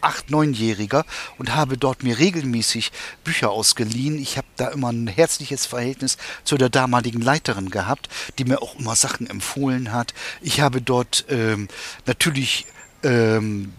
acht, 0.00 0.30
neunjähriger 0.30 1.04
und 1.38 1.54
habe 1.54 1.78
dort 1.78 2.02
mir 2.02 2.18
regelmäßig 2.18 2.90
Bücher 3.24 3.50
ausgeliehen. 3.50 4.20
Ich 4.20 4.36
habe 4.36 4.48
da 4.56 4.68
immer 4.68 4.90
ein 4.90 5.06
herzliches 5.06 5.64
Verhältnis 5.64 6.18
zu 6.44 6.58
der 6.58 6.68
damaligen 6.68 7.22
Leiterin 7.22 7.70
gehabt, 7.70 8.08
die 8.38 8.44
mir 8.44 8.60
auch 8.60 8.78
immer 8.78 8.96
Sachen 8.96 9.30
empfohlen 9.30 9.92
hat. 9.92 10.12
Ich 10.40 10.60
habe 10.60 10.82
dort 10.82 11.24
ähm, 11.28 11.68
natürlich 12.04 12.66
ähm, 13.04 13.72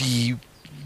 die 0.00 0.36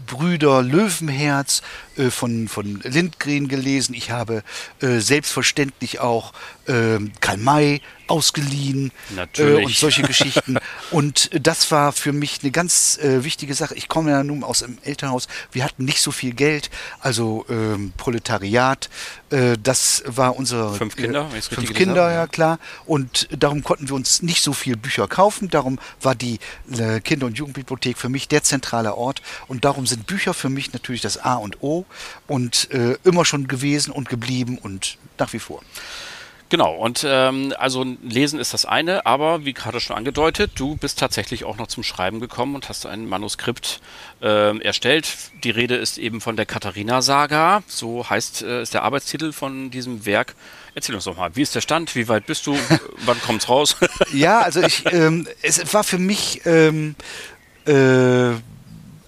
Brüder 0.05 0.61
Löwenherz 0.61 1.63
äh, 1.97 2.09
von, 2.09 2.47
von 2.47 2.81
Lindgren 2.83 3.47
gelesen. 3.47 3.93
Ich 3.93 4.11
habe 4.11 4.43
äh, 4.81 4.99
selbstverständlich 4.99 5.99
auch 5.99 6.33
äh, 6.67 6.99
Karl 7.21 7.37
May 7.37 7.81
ausgeliehen 8.07 8.91
äh, 9.37 9.63
und 9.63 9.75
solche 9.75 10.03
Geschichten. 10.03 10.57
Und 10.91 11.29
das 11.33 11.71
war 11.71 11.91
für 11.91 12.13
mich 12.13 12.39
eine 12.43 12.51
ganz 12.51 12.99
äh, 12.99 13.23
wichtige 13.23 13.55
Sache. 13.55 13.73
Ich 13.73 13.87
komme 13.87 14.11
ja 14.11 14.23
nun 14.23 14.43
aus 14.43 14.61
einem 14.61 14.77
Elternhaus. 14.83 15.27
Wir 15.51 15.63
hatten 15.63 15.85
nicht 15.85 16.01
so 16.01 16.11
viel 16.11 16.33
Geld, 16.33 16.69
also 16.99 17.45
ähm, 17.49 17.91
Proletariat. 17.97 18.89
Äh, 19.31 19.57
das 19.61 20.03
war 20.05 20.35
unser 20.35 20.73
fünf 20.73 20.95
Kinder, 20.95 21.27
fünf 21.29 21.73
Kinder, 21.73 22.11
ja 22.11 22.27
klar. 22.27 22.59
Und 22.85 23.27
darum 23.31 23.63
konnten 23.63 23.89
wir 23.89 23.95
uns 23.95 24.21
nicht 24.21 24.43
so 24.43 24.53
viel 24.53 24.77
Bücher 24.77 25.07
kaufen. 25.07 25.49
Darum 25.49 25.79
war 26.01 26.13
die 26.13 26.39
Kinder- 27.03 27.25
und 27.25 27.37
Jugendbibliothek 27.37 27.97
für 27.97 28.09
mich 28.09 28.27
der 28.27 28.43
zentrale 28.43 28.95
Ort. 28.95 29.21
Und 29.47 29.65
darum 29.65 29.87
sind 29.87 30.05
Bücher 30.05 30.33
für 30.33 30.49
mich 30.49 30.73
natürlich 30.73 31.01
das 31.01 31.17
A 31.17 31.35
und 31.35 31.63
O 31.63 31.84
und 32.27 32.71
äh, 32.71 32.97
immer 33.03 33.25
schon 33.25 33.47
gewesen 33.47 33.91
und 33.91 34.09
geblieben 34.09 34.57
und 34.57 34.97
nach 35.17 35.33
wie 35.33 35.39
vor. 35.39 35.61
Genau, 36.49 36.75
und 36.75 37.03
ähm, 37.07 37.55
also 37.57 37.83
lesen 38.03 38.39
ist 38.39 38.53
das 38.53 38.65
eine, 38.65 39.07
aber 39.07 39.45
wie 39.45 39.53
gerade 39.53 39.79
schon 39.79 39.97
angedeutet, 39.97 40.51
du 40.55 40.77
bist 40.77 40.99
tatsächlich 40.99 41.43
auch 41.43 41.57
noch 41.57 41.65
zum 41.65 41.81
Schreiben 41.81 42.19
gekommen 42.19 42.53
und 42.53 42.69
hast 42.69 42.85
ein 42.85 43.07
Manuskript 43.07 43.81
äh, 44.21 44.57
erstellt. 44.59 45.07
Die 45.43 45.49
Rede 45.49 45.75
ist 45.75 45.97
eben 45.97 46.21
von 46.21 46.35
der 46.35 46.45
Katharina-Saga, 46.45 47.63
so 47.65 48.07
heißt 48.07 48.43
äh, 48.43 48.61
ist 48.61 48.75
der 48.75 48.83
Arbeitstitel 48.83 49.31
von 49.31 49.71
diesem 49.71 50.05
Werk. 50.05 50.35
Erzähl 50.75 50.93
uns 50.93 51.05
doch 51.05 51.17
mal, 51.17 51.35
wie 51.35 51.41
ist 51.41 51.55
der 51.55 51.61
Stand, 51.61 51.95
wie 51.95 52.07
weit 52.07 52.27
bist 52.27 52.45
du, 52.45 52.55
wann 53.05 53.19
kommt's 53.21 53.49
raus? 53.49 53.75
ja, 54.13 54.41
also 54.41 54.61
ich, 54.61 54.85
ähm, 54.93 55.27
es 55.41 55.73
war 55.73 55.83
für 55.83 55.97
mich 55.97 56.45
ähm, 56.45 56.95
äh, 57.65 58.33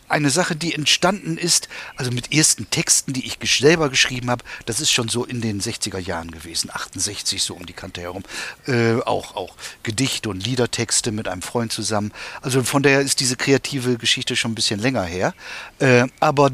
eine 0.10 0.30
Sache, 0.30 0.56
die 0.56 0.74
entstanden 0.74 1.38
ist, 1.38 1.68
also 1.96 2.12
mit 2.12 2.34
ersten 2.34 2.70
Texten, 2.70 3.14
die 3.14 3.26
ich 3.26 3.38
selber 3.44 3.90
geschrieben 3.90 4.30
habe, 4.30 4.44
das 4.66 4.80
ist 4.80 4.92
schon 4.92 5.10
so 5.10 5.26
in 5.26 5.42
den 5.42 5.62
60er 5.62 6.00
Jahren 6.00 6.32
gewesen, 6.32 6.70
68 6.72 7.42
so 7.44 7.56
um 7.56 7.66
die 7.66 7.74
Kante 7.74 8.02
herum, 8.02 8.24
äh, 8.68 8.96
auch, 9.02 9.36
auch 9.36 9.56
Gedichte 9.84 10.30
und 10.30 10.46
Liedertexte 10.46 11.12
mit 11.12 11.28
einem 11.28 11.42
Freund 11.42 11.72
zusammen. 11.72 12.12
Also 12.42 12.64
von 12.64 12.84
daher 12.84 13.02
ist 13.02 13.20
diese 13.20 13.36
kreative 13.36 13.98
Geschichte 13.98 14.36
schon 14.36 14.52
ein 14.52 14.56
bisschen 14.56 14.80
länger 14.80 15.04
her. 15.04 15.34
Äh, 15.80 16.08
aber 16.20 16.52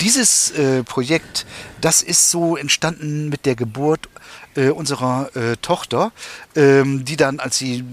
dieses 0.00 0.50
äh, 0.52 0.82
Projekt, 0.82 1.44
das 1.80 2.02
ist 2.02 2.30
so 2.30 2.56
entstanden 2.56 3.28
mit 3.28 3.44
der 3.44 3.54
Geburt 3.54 4.08
äh, 4.56 4.70
unserer 4.70 5.34
äh, 5.36 5.56
Tochter, 5.58 6.12
ähm, 6.56 7.04
die 7.04 7.16
dann, 7.16 7.38
als 7.38 7.58
sie 7.58 7.84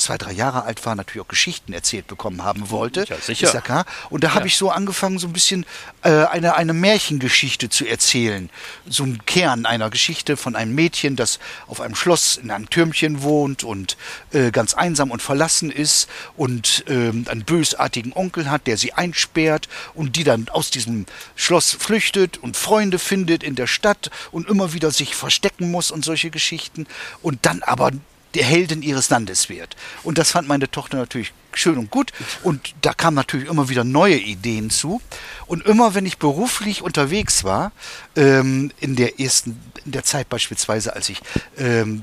zwei, 0.00 0.18
drei 0.18 0.32
Jahre 0.32 0.64
alt 0.64 0.84
war, 0.86 0.94
natürlich 0.94 1.24
auch 1.24 1.28
Geschichten 1.28 1.72
erzählt 1.72 2.06
bekommen 2.06 2.42
haben 2.42 2.70
wollte. 2.70 3.04
Ja, 3.08 3.16
sicher. 3.16 3.46
Ist 3.46 3.54
ja 3.54 3.60
klar. 3.60 3.86
Und 4.08 4.24
da 4.24 4.28
ja. 4.28 4.34
habe 4.34 4.46
ich 4.46 4.56
so 4.56 4.70
angefangen, 4.70 5.18
so 5.18 5.26
ein 5.26 5.32
bisschen 5.32 5.66
äh, 6.02 6.24
eine, 6.24 6.54
eine 6.56 6.72
Märchengeschichte 6.72 7.68
zu 7.68 7.86
erzählen. 7.86 8.50
So 8.88 9.04
ein 9.04 9.24
Kern 9.26 9.66
einer 9.66 9.90
Geschichte 9.90 10.36
von 10.36 10.56
einem 10.56 10.74
Mädchen, 10.74 11.16
das 11.16 11.38
auf 11.66 11.80
einem 11.80 11.94
Schloss 11.94 12.36
in 12.36 12.50
einem 12.50 12.68
Türmchen 12.70 13.22
wohnt 13.22 13.64
und 13.64 13.96
äh, 14.32 14.50
ganz 14.50 14.74
einsam 14.74 15.10
und 15.10 15.22
verlassen 15.22 15.70
ist 15.70 16.08
und 16.36 16.84
äh, 16.88 17.10
einen 17.10 17.44
bösartigen 17.44 18.12
Onkel 18.12 18.50
hat, 18.50 18.66
der 18.66 18.76
sie 18.76 18.92
einsperrt 18.92 19.68
und 19.94 20.16
die 20.16 20.24
dann 20.24 20.48
aus 20.48 20.70
diesem 20.70 21.06
Schloss 21.36 21.72
flüchtet 21.72 22.38
und 22.38 22.56
Freunde 22.56 22.98
findet 22.98 23.42
in 23.42 23.54
der 23.54 23.66
Stadt 23.66 24.10
und 24.32 24.48
immer 24.48 24.72
wieder 24.72 24.90
sich 24.90 25.14
verstecken 25.14 25.70
muss 25.70 25.90
und 25.90 26.04
solche 26.04 26.30
Geschichten 26.30 26.86
und 27.22 27.46
dann 27.46 27.62
aber 27.62 27.90
der 28.34 28.44
Heldin 28.44 28.82
ihres 28.82 29.10
Landes 29.10 29.48
wird. 29.48 29.76
Und 30.02 30.18
das 30.18 30.30
fand 30.30 30.48
meine 30.48 30.70
Tochter 30.70 30.96
natürlich 30.96 31.32
schön 31.52 31.78
und 31.78 31.90
gut. 31.90 32.12
Und 32.42 32.74
da 32.82 32.92
kamen 32.92 33.16
natürlich 33.16 33.48
immer 33.48 33.68
wieder 33.68 33.84
neue 33.84 34.18
Ideen 34.18 34.70
zu. 34.70 35.00
Und 35.46 35.66
immer, 35.66 35.94
wenn 35.94 36.06
ich 36.06 36.18
beruflich 36.18 36.82
unterwegs 36.82 37.44
war, 37.44 37.72
ähm, 38.16 38.70
in 38.80 38.96
der 38.96 39.20
ersten, 39.20 39.60
in 39.84 39.92
der 39.92 40.04
Zeit 40.04 40.28
beispielsweise, 40.28 40.94
als 40.94 41.08
ich 41.08 41.20
ähm, 41.58 42.02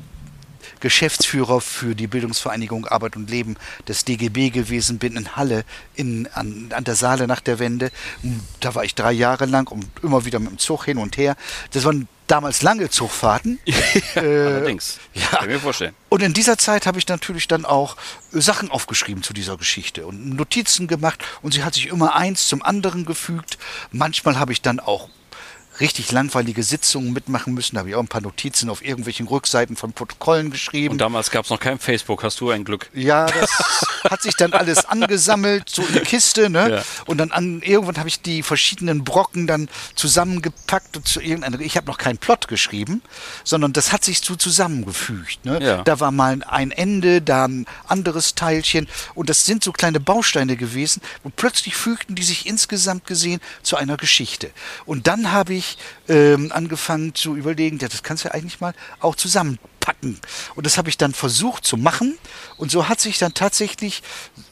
Geschäftsführer 0.80 1.62
für 1.62 1.96
die 1.96 2.08
Bildungsvereinigung 2.08 2.86
Arbeit 2.86 3.16
und 3.16 3.30
Leben 3.30 3.56
des 3.88 4.06
DGB 4.06 4.52
gewesen 4.52 5.00
bin 5.00 5.16
in 5.16 5.36
Halle 5.36 5.63
in, 5.96 6.28
an, 6.34 6.70
an 6.74 6.84
der 6.84 6.96
Saale 6.96 7.28
nach 7.28 7.42
der 7.42 7.60
Wende. 7.60 7.92
Da 8.60 8.76
war 8.76 8.84
ich 8.84 8.94
drei 8.94 9.12
Jahre 9.12 9.46
lang 9.46 9.72
und 9.72 9.86
immer 10.04 10.26
wieder 10.26 10.40
mit 10.40 10.50
dem 10.50 10.58
Zug 10.60 10.86
hin 10.86 10.98
und 10.98 11.18
her. 11.18 11.36
Das 11.72 11.84
waren 11.86 12.08
damals 12.28 12.62
lange 12.62 12.90
Zugfahrten. 12.90 13.60
ja, 13.66 14.22
äh, 14.22 14.46
allerdings. 14.48 15.00
Ja. 15.13 15.26
Kann 15.28 15.50
ich 15.50 15.56
mir 15.56 15.60
vorstellen. 15.60 15.94
Und 16.10 16.22
in 16.22 16.34
dieser 16.34 16.58
Zeit 16.58 16.86
habe 16.86 17.00
ich 17.00 17.08
natürlich 17.08 17.48
dann 17.48 17.66
auch 17.66 17.96
äh, 18.34 18.40
Sachen 18.40 18.70
aufgeschrieben 18.70 19.24
zu 19.24 19.34
dieser 19.34 19.58
Geschichte 19.58 20.06
und 20.06 20.36
Notizen 20.36 20.88
gemacht 20.88 21.24
und 21.42 21.54
sie 21.54 21.63
hat 21.63 21.74
sich 21.74 21.88
immer 21.88 22.16
eins 22.16 22.48
zum 22.48 22.62
anderen 22.62 23.06
gefügt. 23.06 23.58
Manchmal 23.92 24.40
habe 24.40 24.52
ich 24.52 24.62
dann 24.62 24.80
auch 24.80 25.10
richtig 25.80 26.12
langweilige 26.12 26.63
Sitzungen 26.63 27.13
mitmachen 27.13 27.54
müssen. 27.54 27.76
Da 27.76 27.80
habe 27.80 27.90
ich 27.90 27.96
auch 27.96 28.02
ein 28.02 28.08
paar 28.08 28.22
Notizen 28.22 28.70
auf 28.70 28.84
irgendwelchen 28.84 29.28
Rückseiten 29.28 29.76
von 29.76 29.94
Protokollen 29.94 30.52
geschrieben. 30.52 30.94
Und 30.94 30.98
damals 31.00 31.32
gab 31.32 31.46
es 31.46 31.52
noch 31.52 31.60
kein 31.60 31.80
Facebook, 31.80 32.24
hast 32.24 32.40
du 32.40 32.50
ein 32.50 32.63
Glück. 32.63 32.90
Ja, 32.94 33.26
das 33.28 33.52
hat 34.04 34.22
sich 34.22 34.36
dann 34.36 34.54
alles 34.54 34.86
angesammelt, 34.86 35.70
so 35.70 35.84
in 35.84 35.90
eine 35.90 36.02
Kiste, 36.02 36.50
ne? 36.50 36.70
Ja. 36.70 36.84
Und 37.06 37.18
dann 37.18 37.32
an, 37.32 37.62
irgendwann 37.62 37.98
habe 37.98 38.10
ich 38.10 38.22
die 38.22 38.44
verschiedenen 38.44 39.04
Brocken 39.04 39.48
dann 39.48 39.70
zusammengepackt 39.96 40.98
und 40.98 41.08
zu 41.08 41.22
irgendeiner. 41.22 41.60
Ich 41.60 41.78
habe 41.78 41.88
noch 41.88 41.98
keinen 41.98 42.18
Plot 42.18 42.48
geschrieben, 42.48 43.02
sondern 43.44 43.74
das 43.74 43.92
hat 43.92 44.04
sich 44.04 44.22
so 44.22 44.36
zusammengefügt. 44.36 45.46
Ne? 45.46 45.60
Ja. 45.62 45.84
Da 45.84 46.00
war 46.00 46.12
mal 46.12 46.42
ein 46.48 46.72
Ende, 46.72 47.22
da 47.22 47.46
ein 47.46 47.66
anderes 47.88 48.36
Teilchen. 48.36 48.88
Und 49.16 49.30
das 49.30 49.46
sind 49.46 49.63
so 49.63 49.72
kleine 49.72 50.00
Bausteine 50.00 50.58
gewesen. 50.58 51.02
Und 51.24 51.36
plötzlich 51.36 51.76
fügten 51.76 52.16
die 52.16 52.24
sich 52.24 52.46
insgesamt 52.46 53.06
gesehen 53.06 53.42
zu 53.63 53.76
einer 53.76 53.98
Geschichte. 53.98 54.52
Und 54.86 55.08
dann 55.08 55.32
habe 55.32 55.54
ich 55.54 55.66
ich 55.67 55.77
ähm, 56.08 56.51
angefangen 56.51 57.13
zu 57.15 57.36
überlegen, 57.36 57.77
ja, 57.80 57.88
das 57.88 58.03
kannst 58.03 58.23
du 58.23 58.30
ja 58.30 58.34
eigentlich 58.34 58.60
mal 58.60 58.73
auch 58.99 59.15
zusammenpacken. 59.15 60.19
Und 60.56 60.65
das 60.65 60.77
habe 60.77 60.89
ich 60.89 60.97
dann 60.97 61.13
versucht 61.13 61.65
zu 61.65 61.77
machen. 61.77 62.17
Und 62.58 62.71
so 62.71 62.89
hat 62.89 62.99
sich 62.99 63.17
dann 63.17 63.34
tatsächlich 63.34 64.03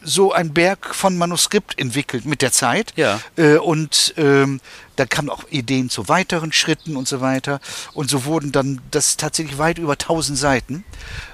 so 0.01 0.31
ein 0.31 0.53
Berg 0.53 0.93
von 0.95 1.17
Manuskript 1.17 1.79
entwickelt 1.79 2.25
mit 2.25 2.41
der 2.41 2.51
Zeit. 2.51 2.93
Ja. 2.95 3.21
Äh, 3.37 3.57
und 3.57 4.13
ähm, 4.17 4.59
da 4.95 5.05
kamen 5.05 5.29
auch 5.29 5.43
Ideen 5.49 5.89
zu 5.89 6.07
weiteren 6.07 6.51
Schritten 6.51 6.95
und 6.95 7.07
so 7.07 7.21
weiter. 7.21 7.59
Und 7.93 8.09
so 8.09 8.25
wurden 8.25 8.51
dann 8.51 8.81
das 8.91 9.17
tatsächlich 9.17 9.57
weit 9.57 9.77
über 9.77 9.93
1000 9.93 10.37
Seiten. 10.37 10.83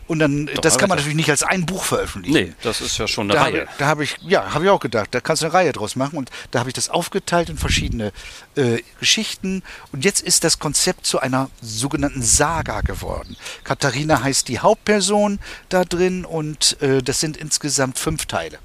Und 0.08 0.20
dann, 0.20 0.48
Doch, 0.48 0.62
das 0.62 0.78
kann 0.78 0.90
man 0.90 0.98
natürlich 0.98 1.16
nicht 1.16 1.30
als 1.30 1.42
ein 1.42 1.66
Buch 1.66 1.86
veröffentlichen. 1.86 2.34
Nee, 2.34 2.54
das 2.64 2.82
ist 2.82 2.98
ja 2.98 3.08
schon 3.08 3.32
eine 3.32 3.34
da 3.34 3.44
Reihe. 3.44 3.68
Da 3.78 3.86
habe 3.86 4.04
ich, 4.04 4.18
ja, 4.28 4.54
habe 4.54 4.66
ich 4.66 4.70
auch 4.70 4.80
gedacht, 4.80 5.08
da 5.12 5.22
kannst 5.22 5.42
du 5.42 5.46
eine 5.46 5.54
Reihe 5.54 5.72
draus 5.72 5.96
machen. 5.96 6.18
Und 6.18 6.30
da 6.52 6.60
habe 6.60 6.70
ich 6.70 6.74
das 6.74 6.90
aufgeteilt 6.90 7.50
in 7.50 7.58
verschiedene 7.58 8.12
äh, 8.56 8.80
Geschichten. 9.00 9.64
Und 9.94 10.04
jetzt 10.04 10.22
ist 10.22 10.44
das 10.44 10.60
Konzept 10.60 11.06
zu 11.06 11.20
einer 11.20 11.50
sogenannten 11.62 12.22
Saga 12.22 12.82
geworden. 12.82 13.38
Katharina 13.64 14.22
heißt 14.22 14.50
die 14.50 14.60
Hauptperson 14.60 15.40
da 15.70 15.86
drin 15.86 16.26
und 16.26 16.82
äh, 16.82 17.02
das 17.02 17.22
sind 17.22 17.38
insgesamt 17.38 17.98
fünf 17.98 18.26
Teile. 18.26 18.60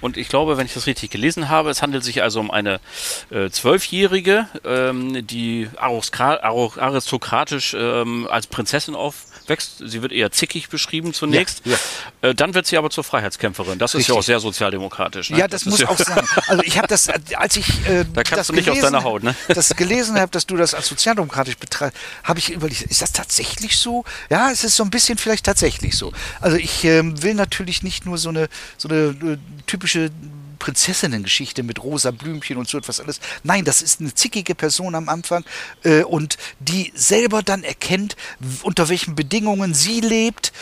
Und 0.00 0.16
ich 0.16 0.28
glaube, 0.28 0.56
wenn 0.56 0.66
ich 0.66 0.74
das 0.74 0.86
richtig 0.86 1.10
gelesen 1.10 1.48
habe, 1.48 1.70
es 1.70 1.82
handelt 1.82 2.04
sich 2.04 2.22
also 2.22 2.40
um 2.40 2.50
eine 2.50 2.80
äh, 3.30 3.50
Zwölfjährige, 3.50 4.46
ähm, 4.64 5.26
die 5.26 5.68
aristokratisch 5.76 7.74
ähm, 7.78 8.28
als 8.30 8.46
Prinzessin 8.46 8.94
aufwächst. 9.48 9.82
Sie 9.84 10.02
wird 10.02 10.12
eher 10.12 10.30
zickig 10.30 10.68
beschrieben 10.68 11.14
zunächst. 11.14 11.62
Ja, 11.64 11.72
ja. 12.22 12.28
Äh, 12.28 12.34
dann 12.34 12.54
wird 12.54 12.66
sie 12.66 12.76
aber 12.76 12.90
zur 12.90 13.04
Freiheitskämpferin. 13.04 13.78
Das 13.78 13.94
richtig. 13.94 14.08
ist 14.08 14.14
ja 14.14 14.18
auch 14.18 14.22
sehr 14.22 14.40
sozialdemokratisch. 14.40 15.30
Ne? 15.30 15.38
Ja, 15.38 15.48
das, 15.48 15.64
das 15.64 15.70
muss 15.70 15.80
ja 15.80 15.88
auch 15.88 15.98
sein. 15.98 16.18
Also 16.48 16.62
ich 16.62 16.78
habe 16.78 16.88
das, 16.88 17.08
als 17.36 17.56
ich 17.56 17.68
äh, 17.86 18.04
da 18.12 18.22
das 18.22 18.48
gelesen, 18.48 19.02
Haut, 19.02 19.22
ne? 19.22 19.34
das 19.48 19.74
gelesen 19.76 20.18
habe, 20.18 20.30
dass 20.30 20.46
du 20.46 20.56
das 20.56 20.74
als 20.74 20.86
sozialdemokratisch 20.86 21.56
betreibst, 21.56 21.98
habe 22.24 22.38
ich 22.38 22.50
überlegt, 22.50 22.82
ist 22.82 23.02
das 23.02 23.12
tatsächlich 23.12 23.76
so? 23.76 24.04
Ja, 24.30 24.50
es 24.50 24.64
ist 24.64 24.76
so 24.76 24.84
ein 24.84 24.90
bisschen 24.90 25.18
vielleicht 25.18 25.44
tatsächlich 25.44 25.96
so. 25.96 26.12
Also 26.40 26.56
ich 26.56 26.84
ähm, 26.84 27.22
will 27.22 27.34
natürlich 27.34 27.82
nicht 27.82 28.06
nur 28.06 28.18
so 28.18 28.30
eine, 28.30 28.48
so 28.76 28.88
eine 28.88 28.96
äh, 28.96 29.38
typische 29.66 30.10
Prinzessinnengeschichte 30.58 31.62
mit 31.62 31.82
rosa 31.82 32.10
Blümchen 32.10 32.56
und 32.56 32.68
so 32.68 32.78
etwas 32.78 33.00
alles. 33.00 33.20
Nein, 33.42 33.64
das 33.64 33.82
ist 33.82 34.00
eine 34.00 34.14
zickige 34.14 34.54
Person 34.54 34.94
am 34.94 35.08
Anfang 35.08 35.44
äh, 35.84 36.02
und 36.02 36.36
die 36.60 36.92
selber 36.94 37.42
dann 37.42 37.64
erkennt, 37.64 38.16
unter 38.62 38.88
welchen 38.88 39.14
Bedingungen 39.14 39.74
sie 39.74 40.00
lebt, 40.00 40.52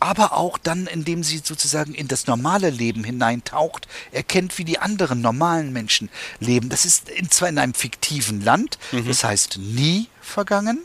aber 0.00 0.32
auch 0.34 0.58
dann, 0.58 0.86
indem 0.86 1.22
sie 1.24 1.38
sozusagen 1.38 1.94
in 1.94 2.08
das 2.08 2.26
normale 2.26 2.70
Leben 2.70 3.04
hineintaucht, 3.04 3.88
erkennt, 4.12 4.58
wie 4.58 4.64
die 4.64 4.78
anderen 4.78 5.20
normalen 5.20 5.72
Menschen 5.72 6.08
leben. 6.38 6.68
Das 6.68 6.84
ist 6.84 7.10
zwar 7.30 7.48
in 7.48 7.58
einem 7.58 7.74
fiktiven 7.74 8.44
Land, 8.44 8.78
mhm. 8.92 9.06
das 9.06 9.24
heißt 9.24 9.58
nie 9.58 10.08
vergangen, 10.20 10.84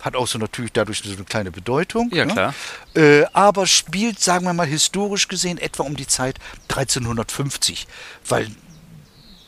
hat 0.00 0.16
auch 0.16 0.26
so 0.26 0.38
natürlich 0.38 0.72
dadurch 0.72 1.02
so 1.04 1.12
eine 1.12 1.24
kleine 1.24 1.50
Bedeutung. 1.50 2.10
Ja, 2.12 2.24
ne? 2.24 2.32
klar. 2.32 2.54
Äh, 2.94 3.24
aber 3.32 3.66
spielt, 3.66 4.20
sagen 4.20 4.44
wir 4.44 4.52
mal, 4.52 4.66
historisch 4.66 5.28
gesehen 5.28 5.58
etwa 5.58 5.84
um 5.84 5.96
die 5.96 6.06
Zeit 6.06 6.38
1350. 6.68 7.86
Weil 8.26 8.48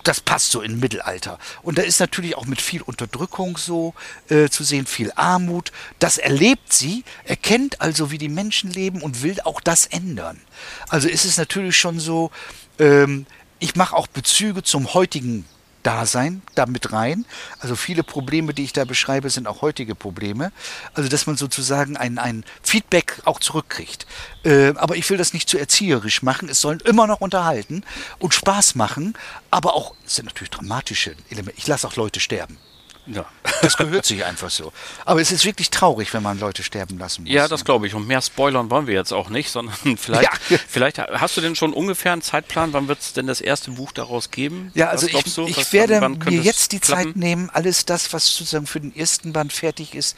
das 0.03 0.21
passt 0.21 0.51
so 0.51 0.61
in 0.61 0.81
Mittelalter. 0.81 1.39
Und 1.63 1.79
da 1.79 1.83
ist 1.83 2.01
natürlich 2.01 2.37
auch 2.37 2.47
mit 2.47 2.61
viel 2.61 2.83
Unterdrückung 2.83 3.57
so 3.57 3.95
äh, 4.29 4.49
zu 4.49 4.65
sehen, 4.65 4.87
viel 4.87 5.13
Armut. 5.15 5.73
Das 5.99 6.19
erlebt 6.19 6.73
sie, 6.73 7.05
erkennt 7.25 7.81
also, 7.81 8.11
wie 8.11 8.19
die 8.19 8.29
Menschen 8.29 8.71
leben 8.71 9.01
und 9.03 9.23
will 9.23 9.41
auch 9.45 9.61
das 9.61 9.87
ändern. 9.87 10.41
Also 10.89 11.09
ist 11.09 11.25
es 11.25 11.37
natürlich 11.37 11.77
schon 11.77 12.01
so, 12.01 12.31
ähm, 12.79 13.27
ich 13.59 13.77
mache 13.77 13.97
auch 13.97 14.09
Bezüge 14.09 14.63
zum 14.63 14.93
heutigen 14.93 15.45
Dasein 15.83 16.43
damit 16.55 16.93
rein. 16.93 17.25
Also 17.61 17.77
viele 17.77 18.03
Probleme, 18.03 18.55
die 18.55 18.65
ich 18.65 18.73
da 18.73 18.85
beschreibe, 18.85 19.31
sind 19.31 19.47
auch 19.47 19.63
heutige 19.63 19.95
Probleme. 19.95 20.53
Also 20.95 21.09
dass 21.09 21.27
man 21.27 21.37
sozusagen 21.37 21.97
ein, 21.97 22.19
ein 22.19 22.45
Feedback 22.63 23.21
auch 23.25 23.41
zurückkriegt. 23.41 24.07
Äh, 24.45 24.75
aber 24.77 24.97
ich 24.97 25.09
will 25.11 25.19
das 25.19 25.33
nicht 25.33 25.49
zu 25.49 25.59
erzieherisch 25.59 26.23
machen. 26.23 26.49
Es 26.49 26.61
sollen 26.61 26.81
immer 26.81 27.07
noch 27.07 27.21
unterhalten 27.21 27.85
und 28.19 28.35
Spaß 28.35 28.75
machen, 28.75 29.15
aber 29.51 29.75
auch, 29.75 29.95
es 30.07 30.17
sind 30.17 30.27
natürlich 30.27 30.51
dramatische 30.51 31.15
Elemente. 31.31 31.59
Ich 31.59 31.67
lasse 31.67 31.87
auch 31.87 31.97
Leute 31.97 32.21
sterben. 32.21 32.59
Ja. 33.07 33.27
Das 33.63 33.77
gehört 33.77 34.05
sich 34.05 34.25
einfach 34.25 34.51
so. 34.51 34.73
Aber 35.05 35.21
es 35.21 35.33
ist 35.33 35.45
wirklich 35.45 35.71
traurig, 35.71 36.13
wenn 36.15 36.23
man 36.23 36.39
Leute 36.39 36.63
sterben 36.63 36.99
lassen 36.99 37.23
muss. 37.23 37.33
Ja, 37.33 37.49
das 37.49 37.65
glaube 37.65 37.87
ich. 37.87 37.95
Und 37.95 38.07
mehr 38.07 38.23
spoilern 38.23 38.71
wollen 38.71 38.87
wir 38.87 38.95
jetzt 38.95 39.13
auch 39.13 39.29
nicht, 39.29 39.51
sondern 39.51 39.75
vielleicht, 39.97 40.51
ja. 40.51 40.59
vielleicht 40.69 40.99
hast 40.99 41.37
du 41.37 41.41
denn 41.41 41.57
schon 41.57 41.73
ungefähr 41.73 42.13
einen 42.13 42.23
Zeitplan, 42.23 42.73
wann 42.73 42.89
wird 42.89 43.01
es 43.01 43.13
denn 43.13 43.27
das 43.27 43.41
erste 43.41 43.73
Buch 43.73 43.93
daraus 43.93 44.31
geben? 44.31 44.71
Ja, 44.75 44.89
also 44.89 45.07
ich, 45.07 45.35
du, 45.35 45.47
ich 45.47 45.73
werde 45.73 46.01
mir 46.09 46.41
jetzt 46.41 46.73
die 46.73 46.81
klappen? 46.81 47.05
Zeit 47.05 47.17
nehmen, 47.17 47.51
alles 47.51 47.85
das, 47.85 48.13
was 48.13 48.27
sozusagen 48.35 48.67
für 48.67 48.81
den 48.81 48.95
ersten 48.95 49.33
Band 49.33 49.53
fertig 49.53 49.95
ist, 49.95 50.17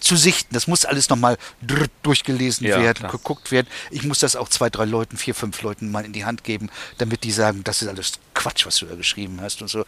zu 0.00 0.16
sichten. 0.16 0.54
Das 0.54 0.66
muss 0.66 0.84
alles 0.84 1.08
nochmal 1.08 1.38
durchgelesen 2.02 2.66
ja, 2.66 2.80
werden, 2.80 3.00
klar. 3.00 3.10
geguckt 3.10 3.50
werden. 3.50 3.66
Ich 3.90 4.04
muss 4.04 4.20
das 4.20 4.36
auch 4.36 4.48
zwei, 4.48 4.70
drei 4.70 4.84
Leuten, 4.84 5.16
vier, 5.16 5.34
fünf 5.34 5.62
Leuten 5.62 5.90
mal 5.90 6.04
in 6.04 6.12
die 6.12 6.24
Hand 6.24 6.44
geben, 6.44 6.70
damit 6.98 7.24
die 7.24 7.32
sagen, 7.32 7.64
das 7.64 7.82
ist 7.82 7.88
alles 7.88 8.12
Quatsch, 8.34 8.66
was 8.66 8.76
du 8.76 8.86
da 8.86 8.94
geschrieben 8.94 9.38
hast 9.40 9.62
und 9.62 9.68
so. 9.68 9.84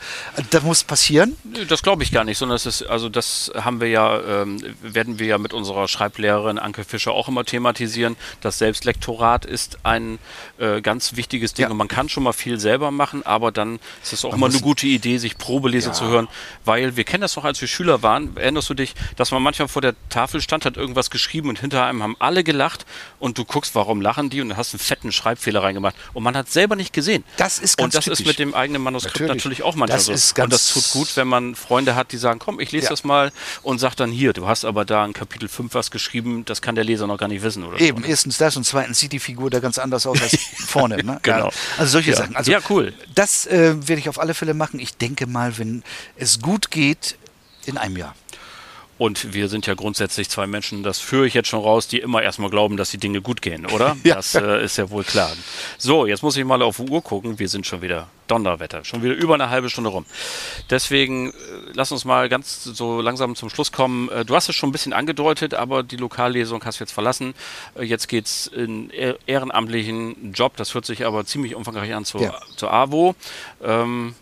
Das 0.50 0.62
muss 0.62 0.84
passieren. 0.84 1.36
Das 1.68 1.82
glaube 1.82 2.02
ich 2.02 2.12
gar 2.12 2.24
nicht, 2.24 2.38
sondern 2.38 2.56
es 2.56 2.66
ist, 2.66 2.82
also 2.82 3.08
das 3.08 3.50
haben 3.54 3.80
wir 3.80 3.88
ja, 3.88 4.20
ähm, 4.42 4.62
werden 4.82 5.18
wir 5.18 5.26
ja 5.26 5.38
mit 5.38 5.52
unserer 5.52 5.88
Schreiblehrerin 5.88 6.58
Anke 6.58 6.84
Fischer 6.84 7.12
auch 7.12 7.28
immer 7.28 7.44
thematisieren. 7.44 8.16
Das 8.40 8.58
Selbstlektorat 8.58 9.44
ist 9.44 9.78
ein 9.82 10.18
äh, 10.58 10.80
ganz 10.82 11.16
wichtiges 11.16 11.54
Ding 11.54 11.64
ja. 11.64 11.70
und 11.70 11.76
man 11.76 11.88
kann 11.88 12.08
schon 12.08 12.22
mal 12.22 12.32
viel 12.32 12.60
selber 12.60 12.90
machen, 12.90 13.24
aber 13.24 13.50
dann 13.50 13.78
ist 14.02 14.12
es 14.12 14.24
auch 14.24 14.32
man 14.32 14.40
immer 14.40 14.46
eine 14.50 14.60
gute 14.60 14.86
Idee, 14.86 15.18
sich 15.18 15.38
Probelese 15.38 15.88
ja. 15.88 15.92
zu 15.92 16.06
hören, 16.06 16.28
weil 16.64 16.96
wir 16.96 17.04
kennen 17.04 17.22
das 17.22 17.36
noch, 17.36 17.44
als 17.44 17.60
wir 17.60 17.68
Schüler 17.68 18.02
waren. 18.02 18.36
Erinnerst 18.36 18.68
du 18.70 18.74
dich, 18.74 18.94
dass 19.16 19.30
man 19.30 19.42
manchmal 19.42 19.68
vor 19.68 19.82
der 19.82 19.94
Tafel 20.10 20.40
stand, 20.40 20.64
hat 20.64 20.76
irgendwas 20.76 21.10
geschrieben 21.10 21.48
und 21.48 21.58
hinter 21.58 21.84
einem 21.84 22.02
haben 22.02 22.16
alle 22.18 22.44
gelacht 22.44 22.84
und 23.18 23.38
du 23.38 23.44
guckst, 23.44 23.74
warum 23.74 24.00
lachen 24.00 24.30
die 24.30 24.40
und 24.40 24.50
du 24.50 24.56
hast 24.56 24.74
einen 24.74 24.80
fetten 24.80 25.12
Schreibfehler 25.12 25.62
reingemacht 25.62 25.96
und 26.12 26.22
man 26.22 26.36
hat 26.36 26.50
selber 26.50 26.76
nicht 26.76 26.92
gesehen. 26.92 27.24
Das 27.36 27.58
ist 27.58 27.76
ganz 27.76 27.86
Und 27.86 27.94
das 27.94 28.04
typisch. 28.04 28.20
ist 28.20 28.26
mit 28.26 28.33
dem 28.36 28.54
eigenen 28.54 28.82
Manuskript 28.82 29.20
natürlich, 29.20 29.36
natürlich 29.36 29.62
auch 29.62 29.74
manchmal 29.74 29.98
das 29.98 30.06
so. 30.06 30.12
Ist 30.12 30.34
ganz 30.34 30.44
und 30.44 30.52
das 30.52 30.68
tut 30.68 30.90
gut, 30.90 31.16
wenn 31.16 31.28
man 31.28 31.54
Freunde 31.54 31.94
hat, 31.94 32.12
die 32.12 32.16
sagen, 32.16 32.38
komm, 32.38 32.60
ich 32.60 32.72
lese 32.72 32.84
ja. 32.84 32.90
das 32.90 33.04
mal 33.04 33.32
und 33.62 33.78
sag 33.78 33.94
dann 33.94 34.10
hier, 34.10 34.32
du 34.32 34.46
hast 34.46 34.64
aber 34.64 34.84
da 34.84 35.04
in 35.04 35.12
Kapitel 35.12 35.48
5 35.48 35.74
was 35.74 35.90
geschrieben, 35.90 36.44
das 36.44 36.62
kann 36.62 36.74
der 36.74 36.84
Leser 36.84 37.06
noch 37.06 37.18
gar 37.18 37.28
nicht 37.28 37.42
wissen, 37.42 37.64
oder? 37.64 37.80
Eben, 37.80 37.98
so, 37.98 38.02
ne? 38.02 38.08
erstens 38.08 38.38
das 38.38 38.56
und 38.56 38.64
zweitens 38.64 38.98
sieht 38.98 39.12
die 39.12 39.20
Figur 39.20 39.50
da 39.50 39.60
ganz 39.60 39.78
anders 39.78 40.06
aus 40.06 40.20
als 40.22 40.38
vorne. 40.66 40.96
Ne? 41.02 41.18
genau. 41.22 41.48
Ja, 41.48 41.52
also 41.78 41.92
solche 41.92 42.10
ja. 42.10 42.16
Sachen. 42.16 42.36
Also 42.36 42.50
ja, 42.50 42.60
cool. 42.68 42.92
Das 43.14 43.46
äh, 43.46 43.74
werde 43.88 44.00
ich 44.00 44.08
auf 44.08 44.18
alle 44.18 44.34
Fälle 44.34 44.54
machen. 44.54 44.80
Ich 44.80 44.96
denke 44.96 45.26
mal, 45.26 45.58
wenn 45.58 45.82
es 46.16 46.40
gut 46.40 46.70
geht, 46.70 47.16
in 47.66 47.78
einem 47.78 47.96
Jahr. 47.96 48.14
Und 48.96 49.34
wir 49.34 49.48
sind 49.48 49.66
ja 49.66 49.74
grundsätzlich 49.74 50.28
zwei 50.30 50.46
Menschen, 50.46 50.82
das 50.82 51.00
führe 51.00 51.26
ich 51.26 51.34
jetzt 51.34 51.48
schon 51.48 51.60
raus, 51.60 51.88
die 51.88 51.98
immer 51.98 52.22
erstmal 52.22 52.50
glauben, 52.50 52.76
dass 52.76 52.90
die 52.90 52.98
Dinge 52.98 53.20
gut 53.20 53.42
gehen, 53.42 53.66
oder? 53.66 53.96
ja. 54.04 54.14
Das 54.14 54.34
äh, 54.34 54.64
ist 54.64 54.76
ja 54.76 54.90
wohl 54.90 55.04
klar. 55.04 55.32
So, 55.78 56.06
jetzt 56.06 56.22
muss 56.22 56.36
ich 56.36 56.44
mal 56.44 56.62
auf 56.62 56.76
die 56.76 56.88
Uhr 56.88 57.02
gucken. 57.02 57.38
Wir 57.38 57.48
sind 57.48 57.66
schon 57.66 57.82
wieder 57.82 58.06
Donnerwetter, 58.28 58.84
schon 58.84 59.02
wieder 59.02 59.14
über 59.14 59.34
eine 59.34 59.50
halbe 59.50 59.68
Stunde 59.68 59.90
rum. 59.90 60.06
Deswegen 60.70 61.30
äh, 61.30 61.32
lass 61.74 61.90
uns 61.92 62.04
mal 62.04 62.28
ganz 62.28 62.64
so 62.64 63.00
langsam 63.00 63.34
zum 63.34 63.50
Schluss 63.50 63.72
kommen. 63.72 64.08
Äh, 64.10 64.24
du 64.24 64.34
hast 64.36 64.48
es 64.48 64.54
schon 64.54 64.68
ein 64.68 64.72
bisschen 64.72 64.92
angedeutet, 64.92 65.54
aber 65.54 65.82
die 65.82 65.96
Lokallesung 65.96 66.64
hast 66.64 66.78
du 66.78 66.84
jetzt 66.84 66.92
verlassen. 66.92 67.34
Äh, 67.74 67.84
jetzt 67.84 68.08
geht's 68.08 68.46
in 68.46 68.90
ehrenamtlichen 69.26 70.32
Job. 70.32 70.56
Das 70.56 70.72
hört 70.74 70.86
sich 70.86 71.04
aber 71.04 71.26
ziemlich 71.26 71.54
umfangreich 71.54 71.92
an 71.94 72.04
zur, 72.04 72.22
ja. 72.22 72.40
zur 72.56 72.72
AWO. 72.72 73.14
Ähm, 73.62 74.14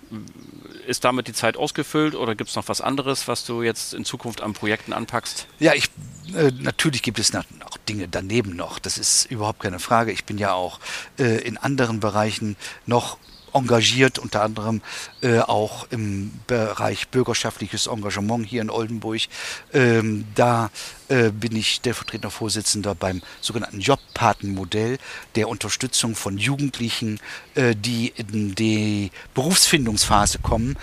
ist 0.87 1.05
damit 1.05 1.28
die 1.28 1.33
Zeit 1.33 1.57
ausgefüllt 1.57 2.14
oder 2.14 2.35
gibt 2.35 2.51
es 2.51 2.57
noch 2.57 2.68
was 2.68 2.80
anderes, 2.80 3.28
was 3.28 3.45
du 3.45 3.62
jetzt 3.62 3.95
in 3.95 4.05
Zukunft 4.05 4.41
an 4.41 4.53
Projekten 4.53 4.93
anpackst? 4.93 5.47
Ja, 5.59 5.74
ich 5.74 5.91
äh, 6.35 6.51
natürlich 6.59 7.03
gibt 7.03 7.18
es 7.18 7.35
auch 7.35 7.76
Dinge 7.89 8.09
daneben 8.09 8.57
noch. 8.57 8.78
Das 8.78 8.99
ist 8.99 9.30
überhaupt 9.30 9.61
keine 9.61 9.78
Frage. 9.78 10.12
Ich 10.12 10.24
bin 10.24 10.39
ja 10.39 10.53
auch 10.53 10.80
äh, 11.18 11.43
in 11.43 11.57
anderen 11.59 12.01
Bereichen 12.01 12.57
noch 12.87 13.18
engagiert, 13.53 14.18
unter 14.18 14.42
anderem 14.42 14.80
äh, 15.20 15.38
auch 15.38 15.86
im 15.90 16.32
Bereich 16.46 17.09
bürgerschaftliches 17.09 17.86
Engagement 17.86 18.46
hier 18.46 18.62
in 18.62 18.70
Oldenburg. 18.70 19.22
Ähm, 19.72 20.24
da 20.34 20.70
äh, 21.09 21.30
bin 21.30 21.55
ich 21.57 21.74
stellvertretender 21.74 22.30
Vorsitzender 22.30 22.94
beim 22.94 23.22
sogenannten 23.40 23.80
Jobpatenmodell 23.80 24.98
der 25.34 25.48
Unterstützung 25.48 26.14
von 26.14 26.38
Jugendlichen, 26.38 27.20
äh, 27.55 27.74
die 27.76 28.12
in 28.16 28.55
die 28.55 29.11
Berufsfindungsphase 29.34 30.38
kommen 30.38 30.76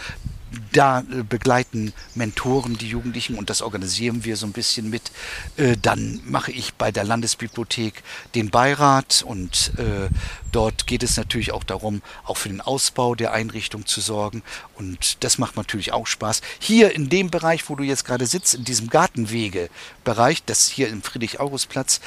da 0.72 1.00
äh, 1.00 1.24
begleiten 1.24 1.94
Mentoren 2.16 2.78
die 2.78 2.90
Jugendlichen 2.90 3.36
und 3.36 3.50
das 3.50 3.62
organisieren 3.62 4.24
wir 4.26 4.38
so 4.38 4.46
ein 4.46 4.52
bisschen 4.52 4.90
mit. 4.90 5.12
Äh, 5.58 5.78
dann 5.82 6.22
mache 6.26 6.52
ich 6.52 6.74
bei 6.74 6.92
der 6.92 7.04
Landesbibliothek 7.04 8.04
den 8.36 8.50
Beirat 8.50 9.24
und 9.26 9.74
äh, 9.78 10.10
dort 10.52 10.88
geht 10.88 11.04
es 11.04 11.18
natürlich 11.18 11.52
auch 11.52 11.64
darum, 11.64 12.02
auch 12.26 12.38
für 12.38 12.50
den 12.50 12.62
Ausbau 12.62 13.16
der 13.16 13.34
Einrichtung 13.34 13.86
zu 13.86 14.02
sorgen 14.02 14.44
und 14.76 15.24
das 15.24 15.38
macht 15.38 15.58
natürlich 15.58 15.94
auch 15.94 16.08
Spaß. 16.08 16.42
Hier 16.60 16.96
in 16.96 17.10
dem 17.10 17.30
Bereich, 17.30 17.70
wo 17.70 17.76
du 17.76 17.84
jetzt 17.84 18.06
gerade 18.06 18.26
sitzt, 18.26 18.56
in 18.56 18.64
diesem 18.64 18.90
Gartenwege-Bereich, 18.90 20.44
das 20.46 20.68
hier 20.68 20.90
im 20.90 21.02
Friedrich-August-Platz, 21.02 22.02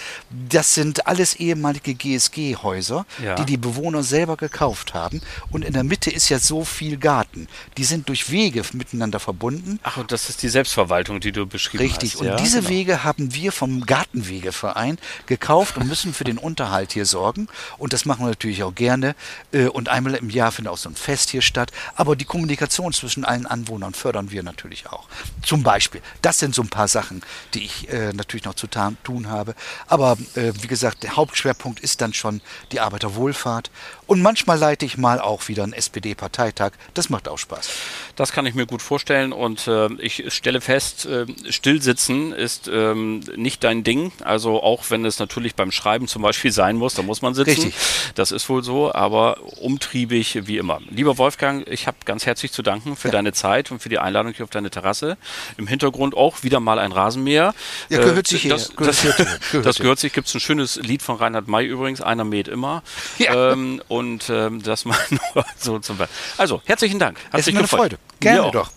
das 0.48 0.74
sind 0.74 1.06
alles 1.06 1.36
ehemalige 1.36 1.94
GSG-Häuser, 1.94 3.06
ja. 3.22 3.34
die 3.36 3.44
die 3.44 3.56
Bewohner 3.56 4.02
selber 4.02 4.36
gekauft 4.36 4.94
haben 4.94 5.20
und 5.50 5.64
in 5.64 5.72
der 5.72 5.84
Mitte 5.84 6.10
ist 6.10 6.28
ja 6.28 6.38
so 6.38 6.64
viel 6.64 6.96
Garten. 6.96 7.48
Die 7.76 7.84
sind 7.84 8.08
durch 8.08 8.31
Wege 8.32 8.62
miteinander 8.72 9.20
verbunden. 9.20 9.78
Ach, 9.84 9.98
und 9.98 10.10
das 10.10 10.28
ist 10.28 10.42
die 10.42 10.48
Selbstverwaltung, 10.48 11.20
die 11.20 11.30
du 11.30 11.46
beschrieben 11.46 11.84
Richtig. 11.84 12.14
hast. 12.14 12.20
Richtig, 12.20 12.20
und 12.20 12.26
ja, 12.26 12.36
diese 12.36 12.58
genau. 12.58 12.70
Wege 12.70 13.04
haben 13.04 13.34
wir 13.34 13.52
vom 13.52 13.86
Gartenwegeverein 13.86 14.98
gekauft 15.26 15.76
und 15.76 15.86
müssen 15.86 16.12
für 16.12 16.24
den 16.24 16.38
Unterhalt 16.38 16.92
hier 16.92 17.06
sorgen. 17.06 17.46
Und 17.78 17.92
das 17.92 18.04
machen 18.04 18.24
wir 18.24 18.30
natürlich 18.30 18.64
auch 18.64 18.74
gerne. 18.74 19.14
Äh, 19.52 19.66
und 19.66 19.88
einmal 19.88 20.14
im 20.14 20.30
Jahr 20.30 20.50
findet 20.50 20.72
auch 20.72 20.78
so 20.78 20.88
ein 20.88 20.96
Fest 20.96 21.30
hier 21.30 21.42
statt. 21.42 21.70
Aber 21.94 22.16
die 22.16 22.24
Kommunikation 22.24 22.92
zwischen 22.92 23.24
allen 23.24 23.46
Anwohnern 23.46 23.94
fördern 23.94 24.30
wir 24.30 24.42
natürlich 24.42 24.88
auch. 24.88 25.06
Zum 25.44 25.62
Beispiel. 25.62 26.00
Das 26.22 26.38
sind 26.38 26.54
so 26.54 26.62
ein 26.62 26.68
paar 26.68 26.88
Sachen, 26.88 27.22
die 27.54 27.64
ich 27.64 27.88
äh, 27.90 28.12
natürlich 28.12 28.44
noch 28.44 28.54
zu 28.54 28.66
tun 28.66 29.28
habe. 29.28 29.54
Aber 29.86 30.16
äh, 30.34 30.52
wie 30.60 30.66
gesagt, 30.66 31.02
der 31.02 31.16
Hauptschwerpunkt 31.16 31.80
ist 31.80 32.00
dann 32.00 32.14
schon 32.14 32.40
die 32.72 32.80
Arbeiterwohlfahrt. 32.80 33.70
Und 34.12 34.20
manchmal 34.20 34.58
leite 34.58 34.84
ich 34.84 34.98
mal 34.98 35.22
auch 35.22 35.48
wieder 35.48 35.62
einen 35.62 35.72
SPD-Parteitag. 35.72 36.72
Das 36.92 37.08
macht 37.08 37.28
auch 37.28 37.38
Spaß. 37.38 37.70
Das 38.14 38.30
kann 38.30 38.44
ich 38.44 38.54
mir 38.54 38.66
gut 38.66 38.82
vorstellen 38.82 39.32
und 39.32 39.66
äh, 39.66 39.90
ich 39.94 40.24
stelle 40.34 40.60
fest, 40.60 41.06
äh, 41.06 41.24
Stillsitzen 41.48 42.34
ist 42.34 42.68
ähm, 42.70 43.20
nicht 43.36 43.64
dein 43.64 43.84
Ding. 43.84 44.12
Also 44.22 44.62
auch 44.62 44.90
wenn 44.90 45.06
es 45.06 45.18
natürlich 45.18 45.54
beim 45.54 45.72
Schreiben 45.72 46.08
zum 46.08 46.20
Beispiel 46.20 46.52
sein 46.52 46.76
muss, 46.76 46.92
da 46.92 47.00
muss 47.00 47.22
man 47.22 47.32
sitzen. 47.32 47.62
Richtig. 47.62 47.74
Das 48.14 48.32
ist 48.32 48.50
wohl 48.50 48.62
so, 48.62 48.92
aber 48.92 49.38
umtriebig 49.62 50.46
wie 50.46 50.58
immer. 50.58 50.82
Lieber 50.90 51.16
Wolfgang, 51.16 51.66
ich 51.66 51.86
habe 51.86 51.96
ganz 52.04 52.26
herzlich 52.26 52.52
zu 52.52 52.60
danken 52.62 52.96
für 52.96 53.08
ja. 53.08 53.12
deine 53.12 53.32
Zeit 53.32 53.70
und 53.70 53.80
für 53.80 53.88
die 53.88 53.98
Einladung 53.98 54.34
hier 54.34 54.44
auf 54.44 54.50
deine 54.50 54.68
Terrasse. 54.68 55.16
Im 55.56 55.66
Hintergrund 55.66 56.14
auch 56.14 56.42
wieder 56.42 56.60
mal 56.60 56.78
ein 56.78 56.92
Rasenmäher. 56.92 57.54
Ja, 57.88 58.00
gehört 58.00 58.26
sich 58.26 58.44
äh, 58.44 58.50
das, 58.50 58.68
hier. 58.68 58.76
Das, 58.76 58.86
das, 58.86 59.16
gehört, 59.48 59.66
das 59.66 59.78
gehört 59.78 59.98
sich. 60.00 60.12
Gibt 60.12 60.28
es 60.28 60.34
ein 60.34 60.40
schönes 60.40 60.76
Lied 60.76 61.00
von 61.00 61.16
Reinhard 61.16 61.48
May 61.48 61.64
übrigens, 61.64 62.02
einer 62.02 62.24
mäht 62.24 62.48
immer. 62.48 62.82
Ja. 63.16 63.52
Ähm, 63.52 63.80
und 63.88 64.01
ähm, 64.28 64.62
das 64.62 64.84
mal 64.84 64.98
nur 65.34 65.44
so 65.56 65.78
zum 65.78 65.98
Also, 66.38 66.62
herzlichen 66.64 66.98
Dank. 66.98 67.18
Hat 67.32 67.40
es 67.40 67.46
ist 67.46 67.52
mir 67.52 67.60
eine 67.60 67.68
Freude. 67.68 67.98
Gerne 68.20 68.50
doch. 68.50 68.70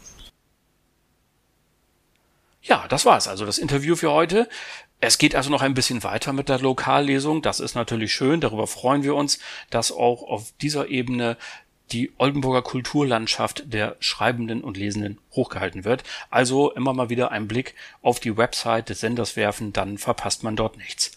Ja, 2.61 2.85
das 2.89 3.05
war's. 3.05 3.27
Also 3.27 3.45
das 3.45 3.59
Interview 3.59 3.95
für 3.95 4.11
heute. 4.11 4.49
Es 4.99 5.19
geht 5.19 5.35
also 5.35 5.51
noch 5.51 5.61
ein 5.61 5.75
bisschen 5.75 6.03
weiter 6.03 6.33
mit 6.33 6.49
der 6.49 6.59
Lokallesung. 6.59 7.43
Das 7.43 7.59
ist 7.59 7.75
natürlich 7.75 8.13
schön. 8.13 8.41
Darüber 8.41 8.65
freuen 8.65 9.03
wir 9.03 9.13
uns, 9.13 9.37
dass 9.69 9.91
auch 9.91 10.23
auf 10.23 10.51
dieser 10.61 10.87
Ebene 10.87 11.37
die 11.91 12.11
Oldenburger 12.17 12.63
Kulturlandschaft 12.63 13.71
der 13.71 13.95
Schreibenden 13.99 14.61
und 14.61 14.77
Lesenden 14.77 15.19
hochgehalten 15.31 15.83
wird. 15.83 16.03
Also 16.31 16.71
immer 16.71 16.93
mal 16.93 17.09
wieder 17.09 17.31
ein 17.31 17.47
Blick 17.47 17.75
auf 18.01 18.19
die 18.19 18.35
Website 18.37 18.89
des 18.89 19.01
Senders 19.01 19.35
werfen, 19.35 19.71
dann 19.71 19.99
verpasst 19.99 20.43
man 20.43 20.55
dort 20.55 20.77
nichts. 20.77 21.11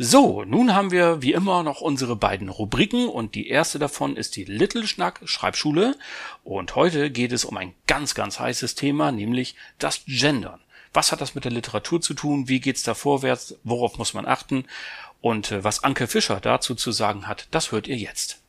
So, 0.00 0.44
nun 0.44 0.76
haben 0.76 0.92
wir 0.92 1.22
wie 1.22 1.32
immer 1.32 1.64
noch 1.64 1.80
unsere 1.80 2.14
beiden 2.14 2.50
Rubriken 2.50 3.08
und 3.08 3.34
die 3.34 3.48
erste 3.48 3.80
davon 3.80 4.14
ist 4.16 4.36
die 4.36 4.44
Little 4.44 4.86
Schnack 4.86 5.20
Schreibschule 5.24 5.96
und 6.44 6.76
heute 6.76 7.10
geht 7.10 7.32
es 7.32 7.44
um 7.44 7.56
ein 7.56 7.74
ganz, 7.88 8.14
ganz 8.14 8.38
heißes 8.38 8.76
Thema, 8.76 9.10
nämlich 9.10 9.56
das 9.80 10.02
Gendern. 10.06 10.60
Was 10.92 11.10
hat 11.10 11.20
das 11.20 11.34
mit 11.34 11.44
der 11.44 11.50
Literatur 11.50 12.00
zu 12.00 12.14
tun? 12.14 12.46
Wie 12.46 12.60
geht's 12.60 12.84
da 12.84 12.94
vorwärts? 12.94 13.56
Worauf 13.64 13.98
muss 13.98 14.14
man 14.14 14.24
achten? 14.24 14.66
Und 15.20 15.50
äh, 15.50 15.64
was 15.64 15.82
Anke 15.82 16.06
Fischer 16.06 16.38
dazu 16.38 16.76
zu 16.76 16.92
sagen 16.92 17.26
hat, 17.26 17.48
das 17.50 17.72
hört 17.72 17.88
ihr 17.88 17.96
jetzt. 17.96 18.40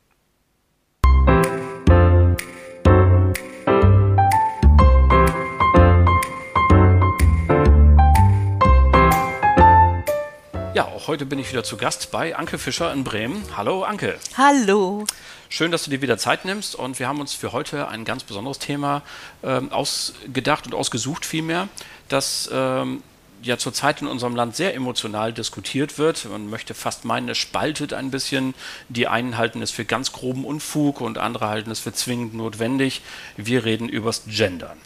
Heute 10.84 11.26
bin 11.26 11.38
ich 11.38 11.50
wieder 11.50 11.64
zu 11.64 11.76
Gast 11.76 12.10
bei 12.10 12.36
Anke 12.36 12.58
Fischer 12.58 12.92
in 12.92 13.04
Bremen. 13.04 13.44
Hallo 13.56 13.82
Anke. 13.82 14.18
Hallo. 14.36 15.04
Schön, 15.48 15.70
dass 15.72 15.84
du 15.84 15.90
dir 15.90 16.00
wieder 16.00 16.16
Zeit 16.16 16.44
nimmst 16.44 16.74
und 16.74 16.98
wir 16.98 17.08
haben 17.08 17.20
uns 17.20 17.34
für 17.34 17.52
heute 17.52 17.88
ein 17.88 18.04
ganz 18.04 18.24
besonderes 18.24 18.58
Thema 18.58 19.02
ähm, 19.42 19.72
ausgedacht 19.72 20.66
und 20.66 20.74
ausgesucht 20.74 21.26
vielmehr, 21.26 21.68
das 22.08 22.48
ähm, 22.52 23.02
ja 23.42 23.58
zurzeit 23.58 24.00
in 24.00 24.06
unserem 24.06 24.36
Land 24.36 24.56
sehr 24.56 24.74
emotional 24.74 25.32
diskutiert 25.32 25.98
wird. 25.98 26.24
Man 26.30 26.48
möchte 26.48 26.74
fast 26.74 27.04
meinen, 27.04 27.28
es 27.28 27.38
spaltet 27.38 27.92
ein 27.92 28.10
bisschen. 28.10 28.54
Die 28.88 29.08
einen 29.08 29.36
halten 29.36 29.62
es 29.62 29.70
für 29.70 29.84
ganz 29.84 30.12
groben 30.12 30.44
Unfug 30.44 31.00
und 31.00 31.18
andere 31.18 31.48
halten 31.48 31.70
es 31.70 31.80
für 31.80 31.92
zwingend 31.92 32.34
notwendig. 32.34 33.02
Wir 33.36 33.64
reden 33.64 33.88
übers 33.88 34.22
Gendern. 34.26 34.78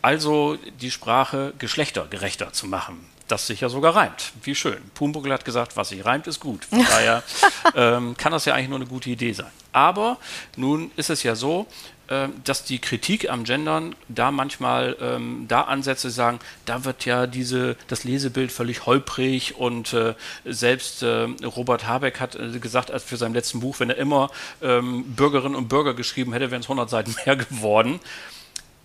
Also 0.00 0.56
die 0.80 0.90
Sprache 0.90 1.54
geschlechtergerechter 1.58 2.52
zu 2.52 2.66
machen. 2.66 3.04
Das 3.28 3.46
sich 3.46 3.60
ja 3.60 3.68
sogar 3.68 3.94
reimt. 3.94 4.32
Wie 4.42 4.54
schön. 4.54 4.78
Pumbuckel 4.94 5.32
hat 5.32 5.44
gesagt, 5.44 5.76
was 5.76 5.90
sich 5.90 6.04
reimt, 6.04 6.26
ist 6.26 6.40
gut. 6.40 6.64
Von 6.64 6.84
daher 6.84 7.22
ähm, 7.74 8.16
kann 8.16 8.32
das 8.32 8.44
ja 8.46 8.54
eigentlich 8.54 8.68
nur 8.70 8.78
eine 8.78 8.86
gute 8.86 9.10
Idee 9.10 9.32
sein. 9.32 9.50
Aber 9.72 10.16
nun 10.56 10.90
ist 10.96 11.10
es 11.10 11.22
ja 11.22 11.34
so, 11.34 11.66
ähm, 12.10 12.32
dass 12.42 12.64
die 12.64 12.78
Kritik 12.78 13.28
am 13.28 13.44
Gendern 13.44 13.94
da 14.08 14.30
manchmal 14.30 14.96
ähm, 14.98 15.44
da 15.46 15.62
Ansätze 15.62 16.08
sagen, 16.08 16.38
da 16.64 16.86
wird 16.86 17.04
ja 17.04 17.26
diese, 17.26 17.76
das 17.86 18.04
Lesebild 18.04 18.50
völlig 18.50 18.86
holprig 18.86 19.56
und 19.56 19.92
äh, 19.92 20.14
selbst 20.46 21.02
äh, 21.02 21.28
Robert 21.44 21.86
Habeck 21.86 22.18
hat 22.18 22.34
äh, 22.34 22.58
gesagt, 22.60 22.90
als 22.90 23.04
für 23.04 23.18
sein 23.18 23.34
letzten 23.34 23.60
Buch, 23.60 23.78
wenn 23.78 23.90
er 23.90 23.98
immer 23.98 24.30
ähm, 24.62 25.04
Bürgerinnen 25.16 25.54
und 25.54 25.68
Bürger 25.68 25.92
geschrieben 25.92 26.32
hätte, 26.32 26.50
wären 26.50 26.62
es 26.62 26.66
100 26.66 26.88
Seiten 26.88 27.14
mehr 27.26 27.36
geworden. 27.36 28.00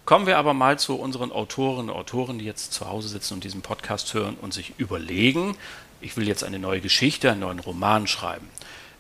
Kommen 0.06 0.28
wir 0.28 0.38
aber 0.38 0.54
mal 0.54 0.78
zu 0.78 0.96
unseren 0.96 1.32
Autorinnen 1.32 1.90
und 1.90 1.96
Autoren, 1.96 2.38
die 2.38 2.46
jetzt 2.46 2.74
zu 2.74 2.90
Hause 2.90 3.08
sitzen 3.08 3.36
und 3.36 3.44
diesen 3.44 3.62
Podcast 3.62 4.14
hören 4.14 4.36
und 4.42 4.54
sich 4.54 4.74
überlegen, 4.78 5.56
ich 6.02 6.18
will 6.18 6.28
jetzt 6.28 6.44
eine 6.44 6.60
neue 6.60 6.82
Geschichte, 6.82 7.32
einen 7.32 7.40
neuen 7.40 7.60
Roman 7.60 8.06
schreiben. 8.08 8.50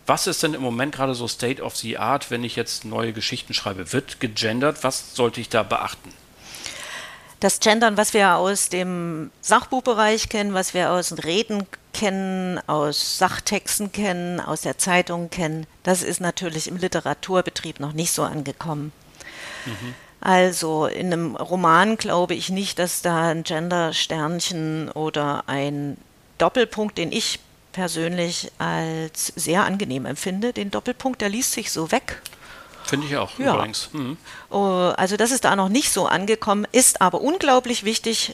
Was 0.05 0.27
ist 0.27 0.43
denn 0.43 0.53
im 0.53 0.61
Moment 0.61 0.95
gerade 0.95 1.13
so 1.13 1.27
State 1.27 1.61
of 1.61 1.75
the 1.75 1.97
Art, 1.97 2.31
wenn 2.31 2.43
ich 2.43 2.55
jetzt 2.55 2.85
neue 2.85 3.11
Geschichten 3.11 3.53
schreibe? 3.53 3.91
Wird 3.91 4.21
gegendert? 4.21 4.83
Was 4.83 5.15
sollte 5.15 5.41
ich 5.41 5.49
da 5.49 5.63
beachten? 5.63 6.13
Das 7.41 7.59
Gendern, 7.59 7.97
was 7.97 8.13
wir 8.13 8.35
aus 8.35 8.69
dem 8.69 9.29
Sachbuchbereich 9.41 10.29
kennen, 10.29 10.53
was 10.53 10.73
wir 10.73 10.91
aus 10.91 11.25
Reden 11.25 11.67
kennen, 11.91 12.59
aus 12.67 13.17
Sachtexten 13.17 13.91
kennen, 13.91 14.39
aus 14.39 14.61
der 14.61 14.77
Zeitung 14.77 15.29
kennen, 15.29 15.67
das 15.83 16.03
ist 16.03 16.21
natürlich 16.21 16.69
im 16.69 16.77
Literaturbetrieb 16.77 17.81
noch 17.81 17.91
nicht 17.91 18.13
so 18.13 18.23
angekommen. 18.23 18.93
Mhm. 19.65 19.93
Also 20.25 20.85
in 20.85 21.11
einem 21.11 21.35
Roman 21.35 21.97
glaube 21.97 22.33
ich 22.33 22.47
nicht, 22.47 22.79
dass 22.79 23.01
da 23.01 23.27
ein 23.27 23.43
Gender-Sternchen 23.43 24.89
oder 24.91 25.43
ein 25.47 25.97
Doppelpunkt, 26.37 26.97
den 26.97 27.11
ich 27.11 27.41
persönlich 27.73 28.49
als 28.57 29.33
sehr 29.35 29.65
angenehm 29.65 30.05
empfinde, 30.05 30.53
den 30.53 30.71
Doppelpunkt, 30.71 31.19
der 31.19 31.27
liest 31.27 31.51
sich 31.51 31.73
so 31.73 31.91
weg. 31.91 32.21
Finde 32.85 33.07
ich 33.07 33.17
auch, 33.17 33.37
ja. 33.37 33.53
übrigens. 33.53 33.89
Mhm. 33.91 34.15
Oh, 34.49 34.93
also 34.95 35.17
das 35.17 35.31
ist 35.31 35.43
da 35.43 35.57
noch 35.57 35.67
nicht 35.67 35.91
so 35.91 36.05
angekommen, 36.07 36.65
ist 36.71 37.01
aber 37.01 37.19
unglaublich 37.19 37.83
wichtig, 37.83 38.33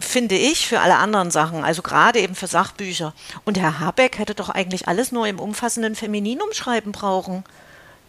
finde 0.00 0.36
ich, 0.36 0.66
für 0.66 0.80
alle 0.80 0.96
anderen 0.96 1.30
Sachen, 1.30 1.64
also 1.64 1.82
gerade 1.82 2.20
eben 2.20 2.34
für 2.34 2.46
Sachbücher. 2.46 3.12
Und 3.44 3.58
Herr 3.58 3.78
Habeck 3.78 4.18
hätte 4.18 4.34
doch 4.34 4.48
eigentlich 4.48 4.88
alles 4.88 5.12
nur 5.12 5.26
im 5.26 5.38
umfassenden 5.38 5.96
Femininum 5.96 6.48
schreiben 6.52 6.92
brauchen. 6.92 7.44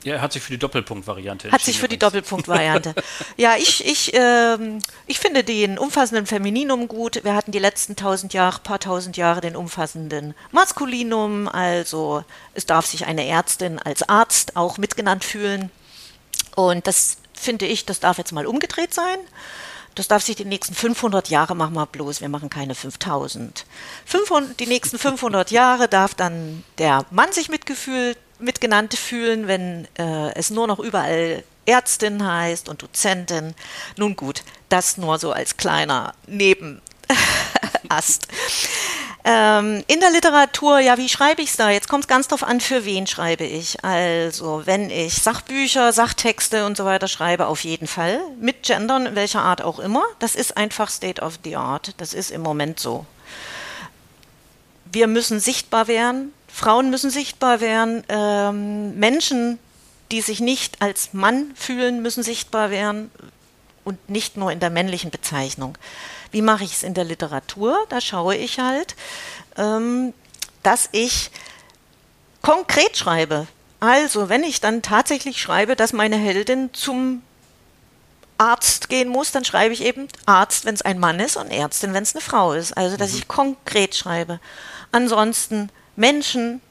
Ja, 0.06 0.14
er 0.14 0.22
hat 0.22 0.34
sich 0.34 0.44
für 0.44 0.52
die 0.52 0.60
Doppelpunktvariante 0.60 1.48
entschieden. 1.48 1.52
Hat 1.52 1.62
sich 1.64 1.80
für 1.80 1.88
die 1.88 1.98
Doppelpunktvariante. 1.98 2.94
ja, 3.38 3.56
ich, 3.58 3.84
ich, 3.84 4.12
ähm, 4.14 4.78
ich 5.08 5.18
finde 5.18 5.44
den 5.44 5.80
umfassenden 5.80 6.28
Femininum 6.28 6.88
gut. 6.88 7.24
Wir 7.24 7.34
hatten 7.34 7.52
die 7.52 7.58
letzten 7.58 7.96
tausend 7.96 8.32
Jahre, 8.32 8.60
paar 8.60 8.80
tausend 8.80 9.18
Jahre 9.18 9.42
den 9.42 9.56
umfassenden 9.56 10.36
Maskulinum. 10.52 11.48
Also 11.48 12.24
es 12.54 12.68
darf 12.68 12.86
sich 12.86 13.08
eine 13.08 13.26
Ärztin 13.26 13.80
als 13.80 14.08
Arzt 14.08 14.56
auch 14.56 14.78
mitgenannt 14.78 15.24
fühlen. 15.24 15.72
Und 16.56 16.86
das 16.86 17.18
finde 17.34 17.66
ich, 17.66 17.88
das 17.88 18.00
darf 18.00 18.20
jetzt 18.20 18.32
mal 18.32 18.46
umgedreht 18.46 18.94
sein. 18.94 19.18
Das 19.96 20.08
darf 20.08 20.22
sich 20.22 20.36
die 20.36 20.46
nächsten 20.46 20.76
500 20.76 21.30
Jahre 21.30 21.56
machen 21.56 21.74
wir 21.74 21.88
bloß, 21.88 22.22
wir 22.22 22.30
machen 22.30 22.52
keine 22.52 22.76
5000. 22.76 23.66
500, 24.06 24.60
die 24.60 24.68
nächsten 24.68 25.00
500 25.00 25.50
Jahre 25.50 25.88
darf 25.88 26.14
dann 26.14 26.64
der 26.78 27.06
Mann 27.10 27.32
sich 27.32 27.50
mitgefühlt 27.50 28.20
mitgenannt 28.40 28.96
fühlen, 28.96 29.48
wenn 29.48 29.88
äh, 29.98 30.34
es 30.34 30.50
nur 30.50 30.68
noch 30.68 30.80
überall 30.80 31.44
Ärztin 31.66 32.26
heißt 32.26 32.70
und 32.70 32.82
Dozentin. 32.82 33.56
Nun 33.98 34.16
gut, 34.16 34.44
das 34.70 34.98
nur 34.98 35.18
so 35.18 35.32
als 35.32 35.58
kleiner 35.58 36.14
Nebenast. 36.28 36.82
ähm, 39.24 39.84
in 39.88 40.00
der 40.00 40.12
Literatur, 40.12 40.80
ja, 40.80 40.98
wie 40.98 41.10
schreibe 41.10 41.42
ich 41.42 41.50
es 41.50 41.58
da? 41.58 41.70
Jetzt 41.70 41.90
kommt 41.90 42.04
es 42.04 42.08
ganz 42.08 42.28
drauf 42.28 42.44
an, 42.44 42.62
für 42.62 42.86
wen 42.86 43.08
schreibe 43.08 43.46
ich. 43.46 43.84
Also, 43.84 44.62
wenn 44.66 44.90
ich 44.90 45.16
Sachbücher, 45.16 45.92
Sachtexte 45.92 46.66
und 46.66 46.78
so 46.78 46.86
weiter 46.86 47.08
schreibe, 47.08 47.48
auf 47.48 47.64
jeden 47.64 47.88
Fall. 47.88 48.20
Mit 48.40 48.64
Gendern, 48.64 49.16
welcher 49.16 49.42
Art 49.42 49.62
auch 49.62 49.80
immer. 49.80 50.04
Das 50.20 50.36
ist 50.36 50.58
einfach 50.58 50.90
State 50.90 51.22
of 51.22 51.40
the 51.44 51.56
Art. 51.56 51.94
Das 51.98 52.14
ist 52.14 52.32
im 52.32 52.42
Moment 52.42 52.80
so. 52.80 53.06
Wir 54.92 55.08
müssen 55.08 55.40
sichtbar 55.40 55.88
werden. 55.88 56.32
Frauen 56.56 56.90
müssen 56.90 57.10
sichtbar 57.10 57.60
werden, 57.60 58.06
ähm, 58.08 58.98
Menschen, 58.98 59.60
die 60.10 60.22
sich 60.22 60.40
nicht 60.40 60.82
als 60.82 61.12
Mann 61.12 61.52
fühlen, 61.54 62.02
müssen 62.02 62.24
sichtbar 62.24 62.70
werden 62.70 63.12
und 63.84 64.10
nicht 64.10 64.38
nur 64.38 64.54
in 64.54 64.62
der 64.62 64.70
männlichen 64.70 65.12
Bezeichnung. 65.12 65.78
Wie 66.32 66.42
mache 66.42 66.64
ich 66.64 66.72
es 66.72 66.84
in 66.84 66.94
der 66.94 67.04
Literatur? 67.04 67.78
Da 67.90 68.00
schaue 68.00 68.38
ich 68.38 68.60
halt, 68.60 68.96
ähm, 69.58 70.14
dass 70.64 70.88
ich 70.94 71.30
konkret 72.42 72.96
schreibe. 72.96 73.48
Also, 73.82 74.30
wenn 74.30 74.44
ich 74.44 74.62
dann 74.62 74.82
tatsächlich 74.82 75.42
schreibe, 75.42 75.76
dass 75.76 75.92
meine 75.92 76.16
Heldin 76.16 76.74
zum 76.74 77.22
Arzt 78.38 78.88
gehen 78.88 79.10
muss, 79.10 79.34
dann 79.34 79.44
schreibe 79.44 79.74
ich 79.74 79.84
eben 79.84 80.08
Arzt, 80.26 80.64
wenn 80.64 80.76
es 80.76 80.84
ein 80.84 81.00
Mann 81.00 81.20
ist 81.20 81.36
und 81.36 81.52
Ärztin, 81.52 81.94
wenn 81.94 82.04
es 82.04 82.16
eine 82.16 82.22
Frau 82.22 82.54
ist. 82.54 82.78
Also, 82.78 82.96
dass 82.96 83.12
mhm. 83.12 83.18
ich 83.18 83.28
konkret 83.28 83.94
schreibe. 83.94 84.40
Ansonsten 84.94 85.70
Menschen 85.96 86.62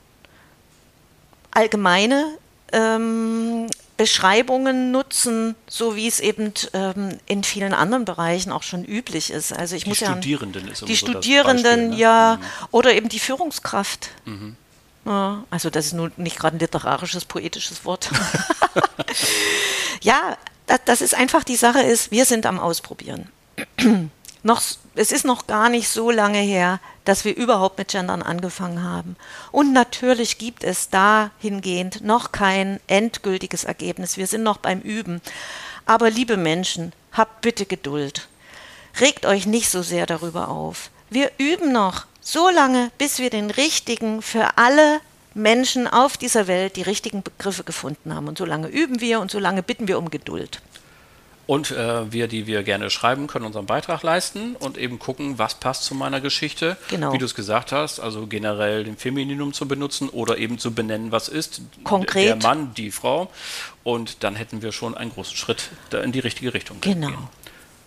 allgemeine 1.50 2.36
ähm, 2.72 3.66
Beschreibungen 3.96 4.90
nutzen, 4.90 5.54
so 5.68 5.94
wie 5.94 6.08
es 6.08 6.18
eben 6.18 6.52
ähm, 6.72 7.18
in 7.26 7.44
vielen 7.44 7.72
anderen 7.72 8.04
Bereichen 8.04 8.50
auch 8.50 8.64
schon 8.64 8.84
üblich 8.84 9.30
ist. 9.30 9.52
Also 9.52 9.76
ich 9.76 9.84
die 9.84 9.90
muss 9.90 9.98
Studierenden 9.98 10.66
ja, 10.66 10.72
ist 10.72 10.88
die 10.88 10.96
so 10.96 11.06
Studierenden, 11.06 11.62
Beispiel, 11.62 11.88
ne? 11.90 11.96
ja, 11.96 12.38
mhm. 12.40 12.66
oder 12.72 12.92
eben 12.94 13.08
die 13.08 13.20
Führungskraft. 13.20 14.10
Mhm. 14.24 14.56
Ja, 15.04 15.44
also 15.50 15.70
das 15.70 15.86
ist 15.86 15.92
nun 15.92 16.10
nicht 16.16 16.38
gerade 16.38 16.56
ein 16.56 16.60
literarisches, 16.60 17.24
poetisches 17.24 17.84
Wort. 17.84 18.10
ja, 20.00 20.36
das, 20.66 20.80
das 20.86 21.00
ist 21.00 21.14
einfach 21.14 21.44
die 21.44 21.56
Sache 21.56 21.82
ist, 21.82 22.10
wir 22.10 22.24
sind 22.24 22.46
am 22.46 22.58
Ausprobieren. 22.58 23.28
noch, 24.42 24.62
es 24.94 25.12
ist 25.12 25.24
noch 25.24 25.46
gar 25.46 25.68
nicht 25.68 25.88
so 25.88 26.10
lange 26.10 26.38
her, 26.38 26.80
dass 27.04 27.24
wir 27.24 27.36
überhaupt 27.36 27.78
mit 27.78 27.88
Gendern 27.88 28.22
angefangen 28.22 28.82
haben. 28.82 29.16
Und 29.50 29.72
natürlich 29.72 30.38
gibt 30.38 30.64
es 30.64 30.88
dahingehend 30.90 32.02
noch 32.02 32.32
kein 32.32 32.80
endgültiges 32.86 33.64
Ergebnis. 33.64 34.16
Wir 34.16 34.26
sind 34.26 34.42
noch 34.42 34.58
beim 34.58 34.80
Üben. 34.80 35.20
Aber 35.86 36.10
liebe 36.10 36.36
Menschen, 36.36 36.92
habt 37.12 37.40
bitte 37.42 37.66
Geduld. 37.66 38.28
Regt 39.00 39.26
euch 39.26 39.46
nicht 39.46 39.70
so 39.70 39.82
sehr 39.82 40.06
darüber 40.06 40.48
auf. 40.48 40.90
Wir 41.10 41.30
üben 41.38 41.72
noch 41.72 42.06
so 42.20 42.48
lange, 42.48 42.90
bis 42.96 43.18
wir 43.18 43.30
den 43.30 43.50
richtigen 43.50 44.22
für 44.22 44.56
alle 44.56 45.00
Menschen 45.34 45.88
auf 45.88 46.16
dieser 46.16 46.46
Welt 46.46 46.76
die 46.76 46.82
richtigen 46.82 47.22
Begriffe 47.22 47.64
gefunden 47.64 48.14
haben. 48.14 48.28
Und 48.28 48.38
so 48.38 48.44
lange 48.44 48.68
üben 48.68 49.00
wir 49.00 49.20
und 49.20 49.30
so 49.30 49.38
lange 49.38 49.62
bitten 49.62 49.88
wir 49.88 49.98
um 49.98 50.10
Geduld. 50.10 50.60
Und 51.46 51.70
äh, 51.70 52.10
wir, 52.10 52.26
die 52.26 52.46
wir 52.46 52.62
gerne 52.62 52.88
schreiben, 52.88 53.26
können 53.26 53.44
unseren 53.44 53.66
Beitrag 53.66 54.02
leisten 54.02 54.56
und 54.56 54.78
eben 54.78 54.98
gucken, 54.98 55.38
was 55.38 55.56
passt 55.56 55.84
zu 55.84 55.94
meiner 55.94 56.20
Geschichte. 56.20 56.78
Genau. 56.88 57.12
Wie 57.12 57.18
du 57.18 57.26
es 57.26 57.34
gesagt 57.34 57.70
hast, 57.70 58.00
also 58.00 58.26
generell 58.26 58.84
den 58.84 58.96
Femininum 58.96 59.52
zu 59.52 59.68
benutzen 59.68 60.08
oder 60.08 60.38
eben 60.38 60.58
zu 60.58 60.72
benennen, 60.72 61.12
was 61.12 61.28
ist 61.28 61.60
Konkret. 61.82 62.26
der 62.28 62.36
Mann, 62.36 62.72
die 62.74 62.90
Frau. 62.90 63.30
Und 63.82 64.24
dann 64.24 64.36
hätten 64.36 64.62
wir 64.62 64.72
schon 64.72 64.96
einen 64.96 65.12
großen 65.12 65.36
Schritt 65.36 65.70
in 65.92 66.12
die 66.12 66.20
richtige 66.20 66.54
Richtung 66.54 66.80
genau. 66.80 67.08
gehen. 67.08 67.18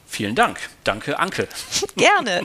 Vielen 0.08 0.36
Dank. 0.36 0.60
Danke, 0.84 1.18
Anke. 1.18 1.48
Gerne. 1.96 2.44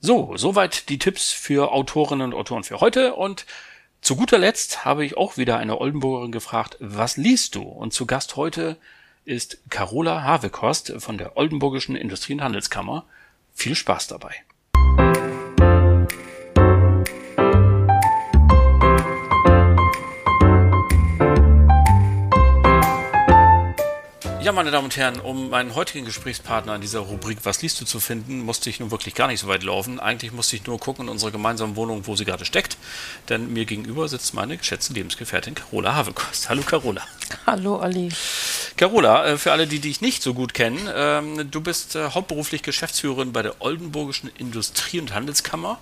so, 0.00 0.36
soweit 0.36 0.88
die 0.88 0.98
Tipps 0.98 1.30
für 1.30 1.70
Autorinnen 1.70 2.32
und 2.32 2.38
Autoren 2.38 2.64
für 2.64 2.80
heute 2.80 3.14
und 3.14 3.46
zu 4.04 4.16
guter 4.16 4.36
Letzt 4.36 4.84
habe 4.84 5.04
ich 5.04 5.16
auch 5.16 5.38
wieder 5.38 5.56
eine 5.56 5.80
Oldenburgerin 5.80 6.30
gefragt, 6.30 6.76
was 6.78 7.16
liest 7.16 7.54
du? 7.54 7.62
Und 7.62 7.94
zu 7.94 8.04
Gast 8.04 8.36
heute 8.36 8.76
ist 9.24 9.58
Carola 9.70 10.22
Havekost 10.22 10.92
von 10.98 11.16
der 11.16 11.38
Oldenburgischen 11.38 11.96
Industrie- 11.96 12.34
und 12.34 12.42
Handelskammer. 12.42 13.06
Viel 13.54 13.74
Spaß 13.74 14.08
dabei. 14.08 14.34
Ja, 24.44 24.52
meine 24.52 24.70
Damen 24.70 24.84
und 24.84 24.96
Herren, 24.98 25.20
um 25.20 25.48
meinen 25.48 25.74
heutigen 25.74 26.04
Gesprächspartner 26.04 26.74
in 26.74 26.82
dieser 26.82 26.98
Rubrik 26.98 27.38
Was 27.44 27.62
liest 27.62 27.80
du 27.80 27.86
zu 27.86 27.98
finden, 27.98 28.42
musste 28.42 28.68
ich 28.68 28.78
nun 28.78 28.90
wirklich 28.90 29.14
gar 29.14 29.26
nicht 29.26 29.40
so 29.40 29.48
weit 29.48 29.62
laufen. 29.62 29.98
Eigentlich 29.98 30.32
musste 30.32 30.54
ich 30.54 30.66
nur 30.66 30.78
gucken 30.78 31.06
in 31.06 31.10
unserer 31.10 31.30
gemeinsamen 31.30 31.76
Wohnung, 31.76 32.06
wo 32.06 32.14
sie 32.14 32.26
gerade 32.26 32.44
steckt. 32.44 32.76
Denn 33.30 33.54
mir 33.54 33.64
gegenüber 33.64 34.06
sitzt 34.06 34.34
meine 34.34 34.58
geschätzte 34.58 34.92
Lebensgefährtin 34.92 35.54
Carola 35.54 35.94
Havelkost. 35.94 36.50
Hallo 36.50 36.60
Carola. 36.60 37.00
Hallo 37.46 37.80
Olli. 37.80 38.10
Carola, 38.76 39.28
äh, 39.28 39.38
für 39.38 39.50
alle, 39.50 39.66
die 39.66 39.78
dich 39.78 40.02
nicht 40.02 40.22
so 40.22 40.34
gut 40.34 40.52
kennen, 40.52 40.90
ähm, 40.94 41.50
du 41.50 41.62
bist 41.62 41.96
äh, 41.96 42.10
hauptberuflich 42.10 42.62
Geschäftsführerin 42.62 43.32
bei 43.32 43.40
der 43.40 43.62
Oldenburgischen 43.62 44.30
Industrie- 44.36 45.00
und 45.00 45.14
Handelskammer. 45.14 45.78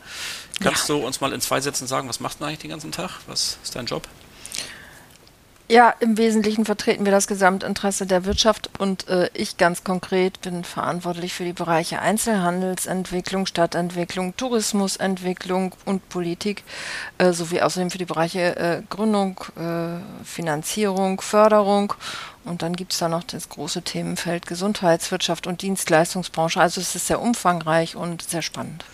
Kannst 0.61 0.89
ja. 0.89 0.95
du 0.95 1.05
uns 1.05 1.21
mal 1.21 1.33
in 1.33 1.41
zwei 1.41 1.61
Sätzen 1.61 1.89
sagen, 1.89 2.09
was 2.09 2.21
machst 2.21 2.41
du 2.41 2.45
eigentlich 2.45 2.61
den 2.61 2.71
ganzen 2.71 2.93
Tag? 2.93 3.11
Was 3.27 3.59
ist 3.65 3.75
dein 3.75 3.87
Job? 3.87 4.07
Ja, 5.73 5.95
im 6.01 6.19
Wesentlichen 6.19 6.67
vertreten 6.67 7.07
wir 7.07 7.13
das 7.13 7.27
Gesamtinteresse 7.27 8.05
der 8.05 8.27
Wirtschaft 8.27 8.69
und 8.79 9.09
äh, 9.09 9.31
ich 9.33 9.57
ganz 9.57 9.85
konkret 9.85 10.43
bin 10.43 10.65
verantwortlich 10.65 11.33
für 11.33 11.45
die 11.45 11.55
Bereiche 11.55 11.99
Einzelhandelsentwicklung, 11.99 13.47
Stadtentwicklung, 13.47 14.37
Tourismusentwicklung 14.37 15.75
und 15.87 16.07
Politik 16.11 16.63
äh, 17.17 17.33
sowie 17.33 17.63
außerdem 17.63 17.91
für 17.91 17.97
die 17.97 18.05
Bereiche 18.05 18.55
äh, 18.57 18.83
Gründung, 18.91 19.41
äh, 19.57 20.25
Finanzierung, 20.27 21.23
Förderung 21.23 21.95
und 22.45 22.61
dann 22.61 22.77
gibt 22.77 22.93
es 22.93 22.99
da 22.99 23.09
noch 23.09 23.25
das 23.25 23.49
große 23.49 23.81
Themenfeld 23.81 24.45
Gesundheitswirtschaft 24.45 25.47
und 25.47 25.63
Dienstleistungsbranche. 25.63 26.61
Also 26.61 26.83
es 26.83 26.95
ist 26.95 27.07
sehr 27.07 27.23
umfangreich 27.23 27.97
und 27.97 28.21
sehr 28.21 28.43
spannend. 28.43 28.85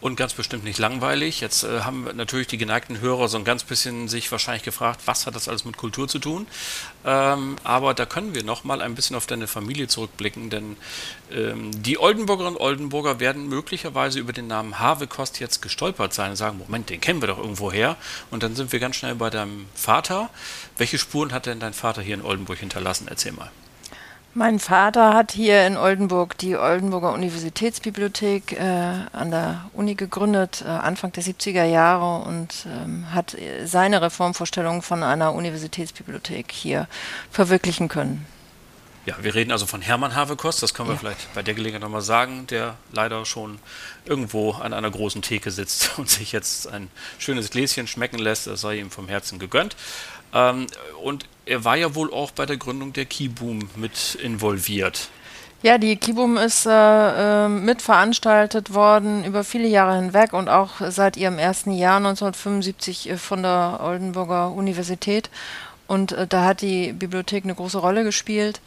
Und 0.00 0.16
ganz 0.16 0.34
bestimmt 0.34 0.64
nicht 0.64 0.78
langweilig. 0.78 1.40
Jetzt 1.40 1.64
äh, 1.64 1.80
haben 1.80 2.06
natürlich 2.14 2.46
die 2.46 2.58
geneigten 2.58 3.00
Hörer 3.00 3.28
so 3.28 3.38
ein 3.38 3.44
ganz 3.44 3.64
bisschen 3.64 4.08
sich 4.08 4.30
wahrscheinlich 4.30 4.62
gefragt, 4.62 5.00
was 5.06 5.26
hat 5.26 5.34
das 5.34 5.48
alles 5.48 5.64
mit 5.64 5.78
Kultur 5.78 6.06
zu 6.06 6.18
tun? 6.18 6.46
Ähm, 7.04 7.56
aber 7.64 7.94
da 7.94 8.04
können 8.04 8.34
wir 8.34 8.44
noch 8.44 8.62
mal 8.62 8.82
ein 8.82 8.94
bisschen 8.94 9.16
auf 9.16 9.26
deine 9.26 9.46
Familie 9.46 9.88
zurückblicken, 9.88 10.50
denn 10.50 10.76
ähm, 11.32 11.70
die 11.82 11.98
Oldenburgerinnen 11.98 12.56
und 12.56 12.62
Oldenburger 12.62 13.20
werden 13.20 13.48
möglicherweise 13.48 14.20
über 14.20 14.34
den 14.34 14.48
Namen 14.48 14.78
Havekost 14.78 15.40
jetzt 15.40 15.62
gestolpert 15.62 16.12
sein 16.12 16.30
und 16.30 16.36
sagen, 16.36 16.58
Moment, 16.58 16.90
den 16.90 17.00
kennen 17.00 17.22
wir 17.22 17.28
doch 17.28 17.38
irgendwo 17.38 17.72
her. 17.72 17.96
Und 18.30 18.42
dann 18.42 18.54
sind 18.54 18.72
wir 18.72 18.80
ganz 18.80 18.96
schnell 18.96 19.14
bei 19.14 19.30
deinem 19.30 19.66
Vater. 19.74 20.28
Welche 20.76 20.98
Spuren 20.98 21.32
hat 21.32 21.46
denn 21.46 21.58
dein 21.58 21.72
Vater 21.72 22.02
hier 22.02 22.14
in 22.14 22.22
Oldenburg 22.22 22.58
hinterlassen? 22.58 23.06
Erzähl 23.08 23.32
mal. 23.32 23.50
Mein 24.38 24.58
Vater 24.58 25.14
hat 25.14 25.32
hier 25.32 25.66
in 25.66 25.78
Oldenburg 25.78 26.36
die 26.36 26.58
Oldenburger 26.58 27.14
Universitätsbibliothek 27.14 28.52
äh, 28.52 28.60
an 28.60 29.30
der 29.30 29.64
Uni 29.72 29.94
gegründet, 29.94 30.62
äh, 30.62 30.68
Anfang 30.68 31.10
der 31.12 31.22
70er 31.22 31.64
Jahre 31.64 32.28
und 32.28 32.66
ähm, 32.66 33.06
hat 33.14 33.34
seine 33.64 34.02
Reformvorstellungen 34.02 34.82
von 34.82 35.02
einer 35.02 35.32
Universitätsbibliothek 35.32 36.52
hier 36.52 36.86
verwirklichen 37.30 37.88
können. 37.88 38.26
Ja, 39.06 39.14
wir 39.22 39.34
reden 39.34 39.52
also 39.52 39.64
von 39.64 39.80
Hermann 39.80 40.14
Havekost, 40.14 40.62
das 40.62 40.74
können 40.74 40.90
wir 40.90 40.96
ja. 40.96 41.00
vielleicht 41.00 41.32
bei 41.32 41.42
der 41.42 41.54
Gelegenheit 41.54 41.80
nochmal 41.80 42.02
sagen, 42.02 42.46
der 42.48 42.76
leider 42.92 43.24
schon 43.24 43.58
irgendwo 44.04 44.50
an 44.52 44.74
einer 44.74 44.90
großen 44.90 45.22
Theke 45.22 45.50
sitzt 45.50 45.92
und 45.98 46.10
sich 46.10 46.32
jetzt 46.32 46.68
ein 46.68 46.90
schönes 47.18 47.48
Gläschen 47.48 47.86
schmecken 47.86 48.18
lässt, 48.18 48.48
das 48.48 48.60
sei 48.60 48.80
ihm 48.80 48.90
vom 48.90 49.08
Herzen 49.08 49.38
gegönnt. 49.38 49.76
Ähm, 50.34 50.66
und 51.02 51.24
er 51.46 51.64
war 51.64 51.76
ja 51.76 51.94
wohl 51.94 52.12
auch 52.12 52.32
bei 52.32 52.44
der 52.44 52.56
Gründung 52.56 52.92
der 52.92 53.06
Keyboom 53.06 53.70
mit 53.76 54.16
involviert. 54.22 55.08
Ja, 55.62 55.78
die 55.78 55.96
Keyboom 55.96 56.36
ist 56.36 56.66
äh, 56.66 57.46
äh, 57.46 57.48
mitveranstaltet 57.48 58.74
worden 58.74 59.24
über 59.24 59.42
viele 59.42 59.66
Jahre 59.66 59.96
hinweg 59.96 60.32
und 60.32 60.48
auch 60.48 60.74
seit 60.90 61.16
ihrem 61.16 61.38
ersten 61.38 61.72
Jahr 61.72 61.96
1975 61.96 63.08
äh, 63.08 63.16
von 63.16 63.42
der 63.42 63.80
Oldenburger 63.82 64.52
Universität. 64.52 65.30
Und 65.86 66.12
äh, 66.12 66.26
da 66.26 66.44
hat 66.44 66.60
die 66.60 66.92
Bibliothek 66.92 67.44
eine 67.44 67.54
große 67.54 67.78
Rolle 67.78 68.04
gespielt. 68.04 68.60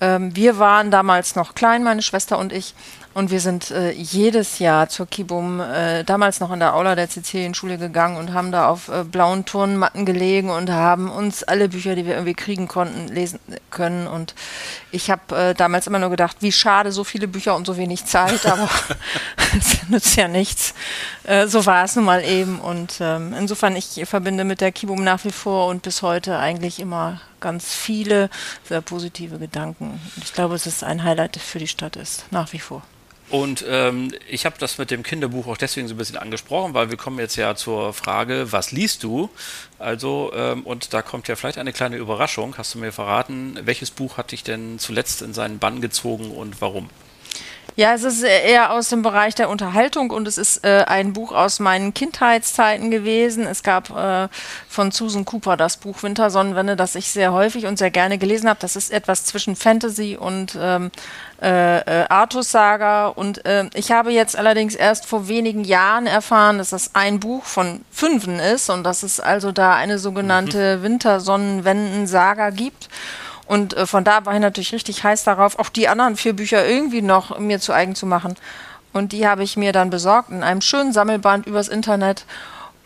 Ähm, 0.00 0.34
wir 0.34 0.58
waren 0.58 0.90
damals 0.90 1.36
noch 1.36 1.54
klein, 1.54 1.84
meine 1.84 2.02
Schwester 2.02 2.38
und 2.38 2.52
ich, 2.52 2.74
und 3.14 3.30
wir 3.30 3.40
sind 3.40 3.70
äh, 3.70 3.90
jedes 3.92 4.58
Jahr 4.58 4.88
zur 4.88 5.06
Kibum, 5.06 5.60
äh, 5.60 6.02
damals 6.04 6.40
noch 6.40 6.50
in 6.50 6.60
der 6.60 6.74
Aula 6.74 6.94
der 6.94 7.08
Sizilienschule 7.08 7.76
gegangen 7.76 8.16
und 8.16 8.32
haben 8.32 8.52
da 8.52 8.68
auf 8.68 8.88
äh, 8.88 9.04
blauen 9.04 9.44
Turnmatten 9.44 10.06
gelegen 10.06 10.48
und 10.50 10.70
haben 10.70 11.10
uns 11.10 11.42
alle 11.42 11.68
Bücher, 11.68 11.94
die 11.94 12.06
wir 12.06 12.14
irgendwie 12.14 12.34
kriegen 12.34 12.68
konnten, 12.68 13.08
lesen 13.08 13.38
können. 13.70 14.06
Und 14.06 14.34
ich 14.92 15.10
habe 15.10 15.36
äh, 15.36 15.54
damals 15.54 15.86
immer 15.86 15.98
nur 15.98 16.08
gedacht, 16.08 16.38
wie 16.40 16.52
schade, 16.52 16.90
so 16.90 17.04
viele 17.04 17.28
Bücher 17.28 17.54
und 17.54 17.66
so 17.66 17.76
wenig 17.76 18.06
Zeit, 18.06 18.46
aber 18.46 18.68
es 19.58 19.88
nützt 19.88 20.16
ja 20.16 20.28
nichts. 20.28 20.74
Äh, 21.24 21.48
so 21.48 21.66
war 21.66 21.84
es 21.84 21.96
nun 21.96 22.06
mal 22.06 22.24
eben. 22.24 22.60
Und 22.60 22.94
ähm, 23.00 23.34
insofern, 23.38 23.76
ich 23.76 24.02
verbinde 24.06 24.44
mit 24.44 24.62
der 24.62 24.72
Kibum 24.72 25.04
nach 25.04 25.24
wie 25.24 25.32
vor 25.32 25.68
und 25.68 25.82
bis 25.82 26.00
heute 26.00 26.38
eigentlich 26.38 26.80
immer 26.80 27.20
ganz 27.40 27.74
viele 27.74 28.30
sehr 28.66 28.80
positive 28.80 29.38
Gedanken. 29.38 30.00
Ich 30.22 30.32
glaube, 30.32 30.54
es 30.54 30.66
ist 30.66 30.82
ein 30.82 31.04
Highlight 31.04 31.36
für 31.36 31.58
die 31.58 31.68
Stadt 31.68 31.96
ist, 31.96 32.24
nach 32.30 32.52
wie 32.54 32.58
vor. 32.58 32.82
Und 33.32 33.64
ähm, 33.66 34.12
ich 34.28 34.44
habe 34.44 34.56
das 34.58 34.76
mit 34.76 34.90
dem 34.90 35.02
Kinderbuch 35.02 35.46
auch 35.46 35.56
deswegen 35.56 35.88
so 35.88 35.94
ein 35.94 35.96
bisschen 35.96 36.18
angesprochen, 36.18 36.74
weil 36.74 36.90
wir 36.90 36.98
kommen 36.98 37.18
jetzt 37.18 37.36
ja 37.36 37.54
zur 37.54 37.94
Frage, 37.94 38.52
was 38.52 38.72
liest 38.72 39.04
du? 39.04 39.30
Also, 39.78 40.30
ähm, 40.34 40.64
und 40.64 40.92
da 40.92 41.00
kommt 41.00 41.28
ja 41.28 41.34
vielleicht 41.34 41.56
eine 41.56 41.72
kleine 41.72 41.96
Überraschung. 41.96 42.58
Hast 42.58 42.74
du 42.74 42.78
mir 42.78 42.92
verraten, 42.92 43.58
welches 43.64 43.90
Buch 43.90 44.18
hat 44.18 44.32
dich 44.32 44.44
denn 44.44 44.78
zuletzt 44.78 45.22
in 45.22 45.32
seinen 45.32 45.58
Bann 45.58 45.80
gezogen 45.80 46.30
und 46.30 46.60
warum? 46.60 46.90
Ja, 47.74 47.94
es 47.94 48.04
ist 48.04 48.22
eher 48.22 48.72
aus 48.72 48.90
dem 48.90 49.00
Bereich 49.00 49.34
der 49.34 49.48
Unterhaltung 49.48 50.10
und 50.10 50.28
es 50.28 50.36
ist 50.36 50.62
äh, 50.62 50.84
ein 50.86 51.14
Buch 51.14 51.32
aus 51.32 51.58
meinen 51.58 51.94
Kindheitszeiten 51.94 52.90
gewesen. 52.90 53.46
Es 53.46 53.62
gab 53.62 53.88
äh, 53.88 54.28
von 54.68 54.90
Susan 54.90 55.24
Cooper 55.24 55.56
das 55.56 55.78
Buch 55.78 56.02
Wintersonnenwende, 56.02 56.76
das 56.76 56.96
ich 56.96 57.10
sehr 57.10 57.32
häufig 57.32 57.64
und 57.64 57.78
sehr 57.78 57.90
gerne 57.90 58.18
gelesen 58.18 58.50
habe. 58.50 58.60
Das 58.60 58.76
ist 58.76 58.92
etwas 58.92 59.24
zwischen 59.24 59.56
Fantasy 59.56 60.18
und 60.20 60.56
ähm, 60.60 60.90
äh, 61.40 61.78
äh, 61.78 62.06
Artus-Saga. 62.10 63.08
Und 63.08 63.44
äh, 63.46 63.70
ich 63.72 63.90
habe 63.90 64.12
jetzt 64.12 64.36
allerdings 64.36 64.74
erst 64.74 65.06
vor 65.06 65.28
wenigen 65.28 65.64
Jahren 65.64 66.06
erfahren, 66.06 66.58
dass 66.58 66.70
das 66.70 66.94
ein 66.94 67.20
Buch 67.20 67.44
von 67.44 67.80
fünfen 67.90 68.38
ist 68.38 68.68
und 68.68 68.84
dass 68.84 69.02
es 69.02 69.18
also 69.18 69.50
da 69.50 69.74
eine 69.74 69.98
sogenannte 69.98 70.76
mhm. 70.76 70.82
Wintersonnenwenden-Saga 70.82 72.50
gibt. 72.50 72.90
Und 73.46 73.74
äh, 73.74 73.86
von 73.86 74.04
da 74.04 74.24
war 74.24 74.34
ich 74.34 74.40
natürlich 74.40 74.72
richtig 74.72 75.04
heiß 75.04 75.24
darauf, 75.24 75.58
auch 75.58 75.68
die 75.68 75.88
anderen 75.88 76.16
vier 76.16 76.34
Bücher 76.34 76.66
irgendwie 76.66 77.02
noch 77.02 77.38
mir 77.38 77.60
zu 77.60 77.72
eigen 77.72 77.94
zu 77.94 78.06
machen. 78.06 78.36
Und 78.92 79.12
die 79.12 79.26
habe 79.26 79.42
ich 79.42 79.56
mir 79.56 79.72
dann 79.72 79.90
besorgt 79.90 80.30
in 80.30 80.42
einem 80.42 80.60
schönen 80.60 80.92
Sammelband 80.92 81.46
übers 81.46 81.68
Internet. 81.68 82.24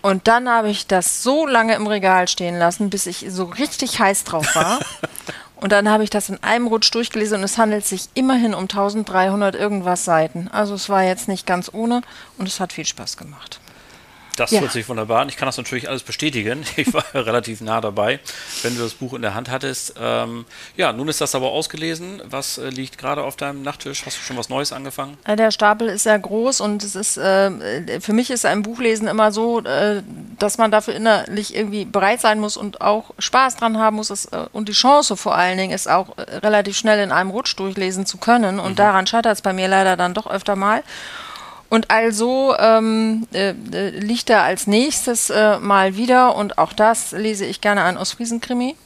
Und 0.02 0.28
dann 0.28 0.48
habe 0.48 0.68
ich 0.68 0.86
das 0.86 1.22
so 1.22 1.46
lange 1.46 1.74
im 1.74 1.86
Regal 1.86 2.28
stehen 2.28 2.58
lassen, 2.58 2.90
bis 2.90 3.06
ich 3.06 3.26
so 3.28 3.44
richtig 3.44 3.98
heiß 3.98 4.24
drauf 4.24 4.54
war. 4.54 4.78
und 5.56 5.72
dann 5.72 5.90
habe 5.90 6.04
ich 6.04 6.10
das 6.10 6.28
in 6.28 6.40
einem 6.44 6.68
Rutsch 6.68 6.94
durchgelesen 6.94 7.38
und 7.38 7.44
es 7.44 7.58
handelt 7.58 7.84
sich 7.84 8.08
immerhin 8.14 8.54
um 8.54 8.62
1300 8.62 9.56
irgendwas 9.56 10.04
Seiten. 10.04 10.48
Also 10.52 10.74
es 10.74 10.88
war 10.88 11.02
jetzt 11.02 11.26
nicht 11.26 11.46
ganz 11.46 11.70
ohne 11.72 12.02
und 12.38 12.46
es 12.46 12.60
hat 12.60 12.72
viel 12.72 12.86
Spaß 12.86 13.16
gemacht. 13.16 13.58
Das 14.36 14.50
ja. 14.50 14.60
hört 14.60 14.72
sich 14.72 14.88
wunderbar 14.88 15.22
an. 15.22 15.28
Ich 15.28 15.36
kann 15.36 15.46
das 15.46 15.56
natürlich 15.56 15.88
alles 15.88 16.02
bestätigen. 16.02 16.64
Ich 16.76 16.92
war 16.92 17.04
relativ 17.14 17.62
nah 17.62 17.80
dabei, 17.80 18.20
wenn 18.62 18.76
du 18.76 18.82
das 18.82 18.92
Buch 18.94 19.14
in 19.14 19.22
der 19.22 19.34
Hand 19.34 19.50
hattest. 19.50 19.94
Ähm, 19.98 20.44
ja, 20.76 20.92
nun 20.92 21.08
ist 21.08 21.22
das 21.22 21.34
aber 21.34 21.50
ausgelesen. 21.52 22.20
Was 22.28 22.58
äh, 22.58 22.68
liegt 22.68 22.98
gerade 22.98 23.22
auf 23.24 23.36
deinem 23.36 23.62
Nachttisch? 23.62 24.04
Hast 24.04 24.18
du 24.18 24.22
schon 24.22 24.36
was 24.36 24.50
Neues 24.50 24.72
angefangen? 24.72 25.16
Äh, 25.24 25.36
der 25.36 25.50
Stapel 25.50 25.88
ist 25.88 26.02
sehr 26.02 26.18
groß 26.18 26.60
und 26.60 26.82
es 26.84 26.94
ist 26.94 27.16
äh, 27.16 28.00
für 28.00 28.12
mich 28.12 28.30
ist 28.30 28.44
ein 28.44 28.62
Buchlesen 28.62 29.08
immer 29.08 29.32
so, 29.32 29.60
äh, 29.60 30.02
dass 30.38 30.58
man 30.58 30.70
dafür 30.70 30.94
innerlich 30.94 31.54
irgendwie 31.54 31.84
bereit 31.84 32.20
sein 32.20 32.40
muss 32.40 32.56
und 32.56 32.80
auch 32.82 33.12
Spaß 33.18 33.56
dran 33.56 33.78
haben 33.78 33.96
muss. 33.96 34.10
Es, 34.10 34.26
äh, 34.26 34.46
und 34.52 34.68
die 34.68 34.72
Chance 34.72 35.16
vor 35.16 35.34
allen 35.34 35.56
Dingen 35.56 35.72
ist 35.72 35.88
auch 35.88 36.18
äh, 36.18 36.36
relativ 36.38 36.76
schnell 36.76 37.02
in 37.02 37.12
einem 37.12 37.30
Rutsch 37.30 37.56
durchlesen 37.56 38.04
zu 38.04 38.18
können. 38.18 38.60
Und 38.60 38.72
mhm. 38.72 38.76
daran 38.76 39.06
scheitert 39.06 39.32
es 39.32 39.42
bei 39.42 39.52
mir 39.52 39.68
leider 39.68 39.96
dann 39.96 40.14
doch 40.14 40.26
öfter 40.26 40.56
mal. 40.56 40.82
Und 41.68 41.90
also 41.90 42.54
ähm, 42.58 43.26
äh, 43.32 43.50
äh, 43.72 43.90
liegt 43.90 44.30
da 44.30 44.42
als 44.42 44.66
nächstes 44.66 45.30
äh, 45.30 45.58
mal 45.58 45.96
wieder, 45.96 46.36
und 46.36 46.58
auch 46.58 46.72
das 46.72 47.12
lese 47.12 47.44
ich 47.44 47.60
gerne 47.60 47.82
ein 47.82 47.96
Ostfriesen-Krimi. 47.96 48.76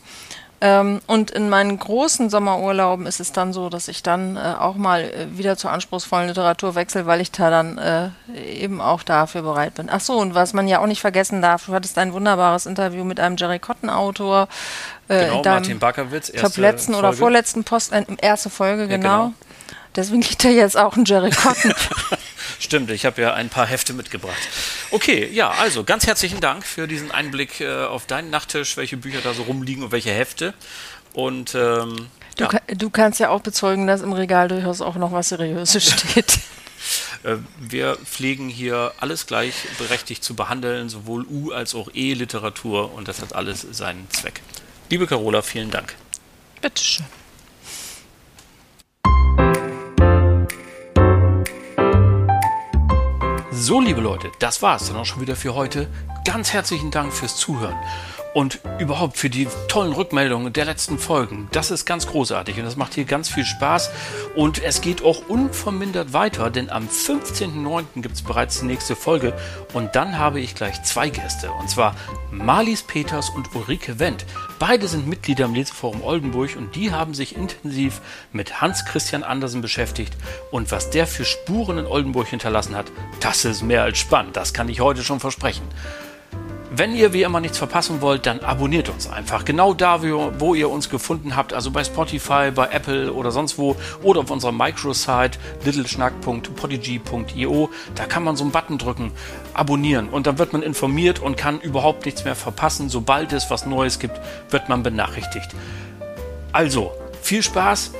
Ähm, 0.62 1.00
und 1.06 1.30
in 1.30 1.48
meinen 1.48 1.78
großen 1.78 2.28
Sommerurlauben 2.28 3.06
ist 3.06 3.18
es 3.18 3.32
dann 3.32 3.54
so, 3.54 3.70
dass 3.70 3.88
ich 3.88 4.02
dann 4.02 4.36
äh, 4.36 4.54
auch 4.58 4.76
mal 4.76 5.04
äh, 5.04 5.38
wieder 5.38 5.56
zur 5.56 5.72
anspruchsvollen 5.72 6.28
Literatur 6.28 6.74
wechsle, 6.74 7.06
weil 7.06 7.22
ich 7.22 7.32
da 7.32 7.48
dann 7.48 7.78
äh, 7.78 8.10
eben 8.52 8.82
auch 8.82 9.02
dafür 9.02 9.40
bereit 9.40 9.74
bin. 9.74 9.88
Ach 9.90 10.00
so, 10.00 10.18
und 10.18 10.34
was 10.34 10.52
man 10.52 10.68
ja 10.68 10.80
auch 10.80 10.86
nicht 10.86 11.00
vergessen 11.00 11.40
darf, 11.40 11.66
du 11.66 11.72
hattest 11.72 11.96
ein 11.96 12.12
wunderbares 12.12 12.66
Interview 12.66 13.04
mit 13.04 13.18
einem 13.20 13.36
Jerry 13.36 13.58
Cotton-Autor. 13.58 14.48
Äh, 15.08 15.28
genau, 15.28 15.42
Martin 15.42 15.78
Bakowitz. 15.78 16.28
Ich 16.28 16.36
glaube, 16.36 16.60
letzten 16.60 16.92
Folge. 16.92 17.08
oder 17.08 17.16
vorletzten 17.16 17.64
Post, 17.64 17.94
äh, 17.94 18.04
erste 18.20 18.50
Folge, 18.50 18.86
genau. 18.86 19.08
Ja, 19.08 19.18
genau. 19.18 19.34
Deswegen 19.96 20.20
liegt 20.20 20.44
da 20.44 20.48
jetzt 20.50 20.76
auch 20.76 20.94
ein 20.94 21.06
Jerry 21.06 21.30
Cotton. 21.30 21.72
Stimmt, 22.60 22.90
ich 22.90 23.06
habe 23.06 23.22
ja 23.22 23.32
ein 23.32 23.48
paar 23.48 23.66
Hefte 23.66 23.94
mitgebracht. 23.94 24.36
Okay, 24.90 25.26
ja, 25.32 25.48
also 25.50 25.82
ganz 25.82 26.06
herzlichen 26.06 26.40
Dank 26.40 26.64
für 26.66 26.86
diesen 26.86 27.10
Einblick 27.10 27.60
äh, 27.62 27.84
auf 27.84 28.06
deinen 28.06 28.28
Nachttisch, 28.28 28.76
welche 28.76 28.98
Bücher 28.98 29.20
da 29.22 29.32
so 29.32 29.44
rumliegen 29.44 29.82
und 29.82 29.92
welche 29.92 30.10
Hefte. 30.12 30.52
Und 31.14 31.54
ähm, 31.54 32.08
du, 32.36 32.44
ja. 32.44 32.50
du 32.68 32.90
kannst 32.90 33.18
ja 33.18 33.30
auch 33.30 33.40
bezeugen, 33.40 33.86
dass 33.86 34.02
im 34.02 34.12
Regal 34.12 34.48
durchaus 34.48 34.82
auch 34.82 34.96
noch 34.96 35.10
was 35.10 35.30
Seriöses 35.30 35.84
steht. 36.10 36.38
Äh, 37.22 37.36
wir 37.58 37.96
pflegen 38.04 38.50
hier 38.50 38.92
alles 39.00 39.26
gleichberechtigt 39.26 40.22
zu 40.22 40.36
behandeln, 40.36 40.90
sowohl 40.90 41.24
U- 41.24 41.52
als 41.52 41.74
auch 41.74 41.88
E-Literatur 41.94 42.92
und 42.92 43.08
das 43.08 43.22
hat 43.22 43.34
alles 43.34 43.66
seinen 43.70 44.06
Zweck. 44.10 44.42
Liebe 44.90 45.06
Carola, 45.06 45.40
vielen 45.40 45.70
Dank. 45.70 45.94
Bitteschön. 46.60 47.06
So, 53.62 53.78
liebe 53.78 54.00
Leute, 54.00 54.32
das 54.38 54.62
war's 54.62 54.88
dann 54.88 54.96
auch 54.96 55.04
schon 55.04 55.20
wieder 55.20 55.36
für 55.36 55.54
heute. 55.54 55.86
Ganz 56.24 56.54
herzlichen 56.54 56.90
Dank 56.90 57.12
fürs 57.12 57.36
Zuhören 57.36 57.76
und 58.34 58.60
überhaupt 58.78 59.16
für 59.16 59.30
die 59.30 59.48
tollen 59.68 59.92
Rückmeldungen 59.92 60.52
der 60.52 60.64
letzten 60.64 60.98
Folgen. 60.98 61.48
Das 61.52 61.70
ist 61.70 61.84
ganz 61.84 62.06
großartig 62.06 62.58
und 62.58 62.64
das 62.64 62.76
macht 62.76 62.94
hier 62.94 63.04
ganz 63.04 63.28
viel 63.28 63.44
Spaß 63.44 63.90
und 64.34 64.62
es 64.62 64.80
geht 64.80 65.02
auch 65.02 65.28
unvermindert 65.28 66.12
weiter, 66.12 66.50
denn 66.50 66.70
am 66.70 66.86
15.09. 66.86 68.02
gibt 68.02 68.14
es 68.14 68.22
bereits 68.22 68.60
die 68.60 68.66
nächste 68.66 68.96
Folge 68.96 69.32
und 69.72 69.94
dann 69.96 70.18
habe 70.18 70.40
ich 70.40 70.54
gleich 70.54 70.82
zwei 70.82 71.08
Gäste 71.08 71.50
und 71.52 71.68
zwar 71.68 71.96
Marlies 72.30 72.82
Peters 72.82 73.30
und 73.30 73.54
Ulrike 73.54 73.98
Wendt. 73.98 74.24
Beide 74.58 74.86
sind 74.88 75.06
Mitglieder 75.06 75.46
im 75.46 75.54
Leseforum 75.54 76.02
Oldenburg 76.02 76.56
und 76.56 76.74
die 76.76 76.92
haben 76.92 77.14
sich 77.14 77.36
intensiv 77.36 78.00
mit 78.32 78.60
Hans 78.60 78.84
Christian 78.84 79.22
Andersen 79.22 79.60
beschäftigt 79.60 80.16
und 80.50 80.70
was 80.70 80.90
der 80.90 81.06
für 81.06 81.24
Spuren 81.24 81.78
in 81.78 81.86
Oldenburg 81.86 82.28
hinterlassen 82.28 82.76
hat, 82.76 82.86
das 83.20 83.44
ist 83.44 83.62
mehr 83.62 83.82
als 83.82 83.98
spannend, 83.98 84.36
das 84.36 84.52
kann 84.52 84.68
ich 84.68 84.80
heute 84.80 85.02
schon 85.02 85.20
versprechen. 85.20 85.66
Wenn 86.72 86.94
ihr 86.94 87.12
wie 87.12 87.22
immer 87.22 87.40
nichts 87.40 87.58
verpassen 87.58 88.00
wollt, 88.00 88.26
dann 88.26 88.38
abonniert 88.40 88.88
uns 88.88 89.10
einfach. 89.10 89.44
Genau 89.44 89.74
da, 89.74 90.02
wo 90.38 90.54
ihr 90.54 90.70
uns 90.70 90.88
gefunden 90.88 91.34
habt, 91.34 91.52
also 91.52 91.72
bei 91.72 91.82
Spotify, 91.82 92.52
bei 92.54 92.68
Apple 92.68 93.12
oder 93.12 93.32
sonst 93.32 93.58
wo 93.58 93.74
oder 94.04 94.20
auf 94.20 94.30
unserer 94.30 94.52
Microsite 94.52 95.40
littleschnack.podigy.io. 95.64 97.70
Da 97.96 98.06
kann 98.06 98.22
man 98.22 98.36
so 98.36 98.44
einen 98.44 98.52
Button 98.52 98.78
drücken, 98.78 99.10
abonnieren 99.52 100.08
und 100.08 100.28
dann 100.28 100.38
wird 100.38 100.52
man 100.52 100.62
informiert 100.62 101.18
und 101.18 101.36
kann 101.36 101.60
überhaupt 101.60 102.06
nichts 102.06 102.24
mehr 102.24 102.36
verpassen. 102.36 102.88
Sobald 102.88 103.32
es 103.32 103.50
was 103.50 103.66
Neues 103.66 103.98
gibt, 103.98 104.20
wird 104.50 104.68
man 104.68 104.84
benachrichtigt. 104.84 105.48
Also, 106.52 106.92
viel 107.20 107.42
Spaß 107.42 107.94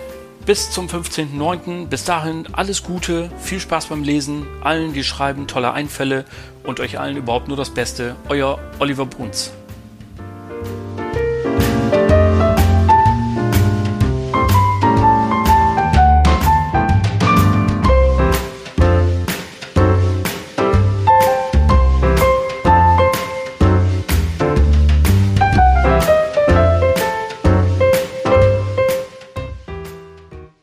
bis 0.46 0.70
zum 0.70 0.86
15.09. 0.86 1.86
Bis 1.86 2.04
dahin 2.04 2.46
alles 2.52 2.82
Gute, 2.82 3.30
viel 3.38 3.60
Spaß 3.60 3.86
beim 3.86 4.02
Lesen, 4.02 4.46
allen, 4.62 4.92
die 4.92 5.04
schreiben, 5.04 5.46
tolle 5.46 5.72
Einfälle 5.72 6.24
und 6.64 6.80
euch 6.80 6.98
allen 6.98 7.16
überhaupt 7.16 7.48
nur 7.48 7.56
das 7.56 7.70
Beste. 7.70 8.16
Euer 8.28 8.58
Oliver 8.78 9.06
Bruns. 9.06 9.52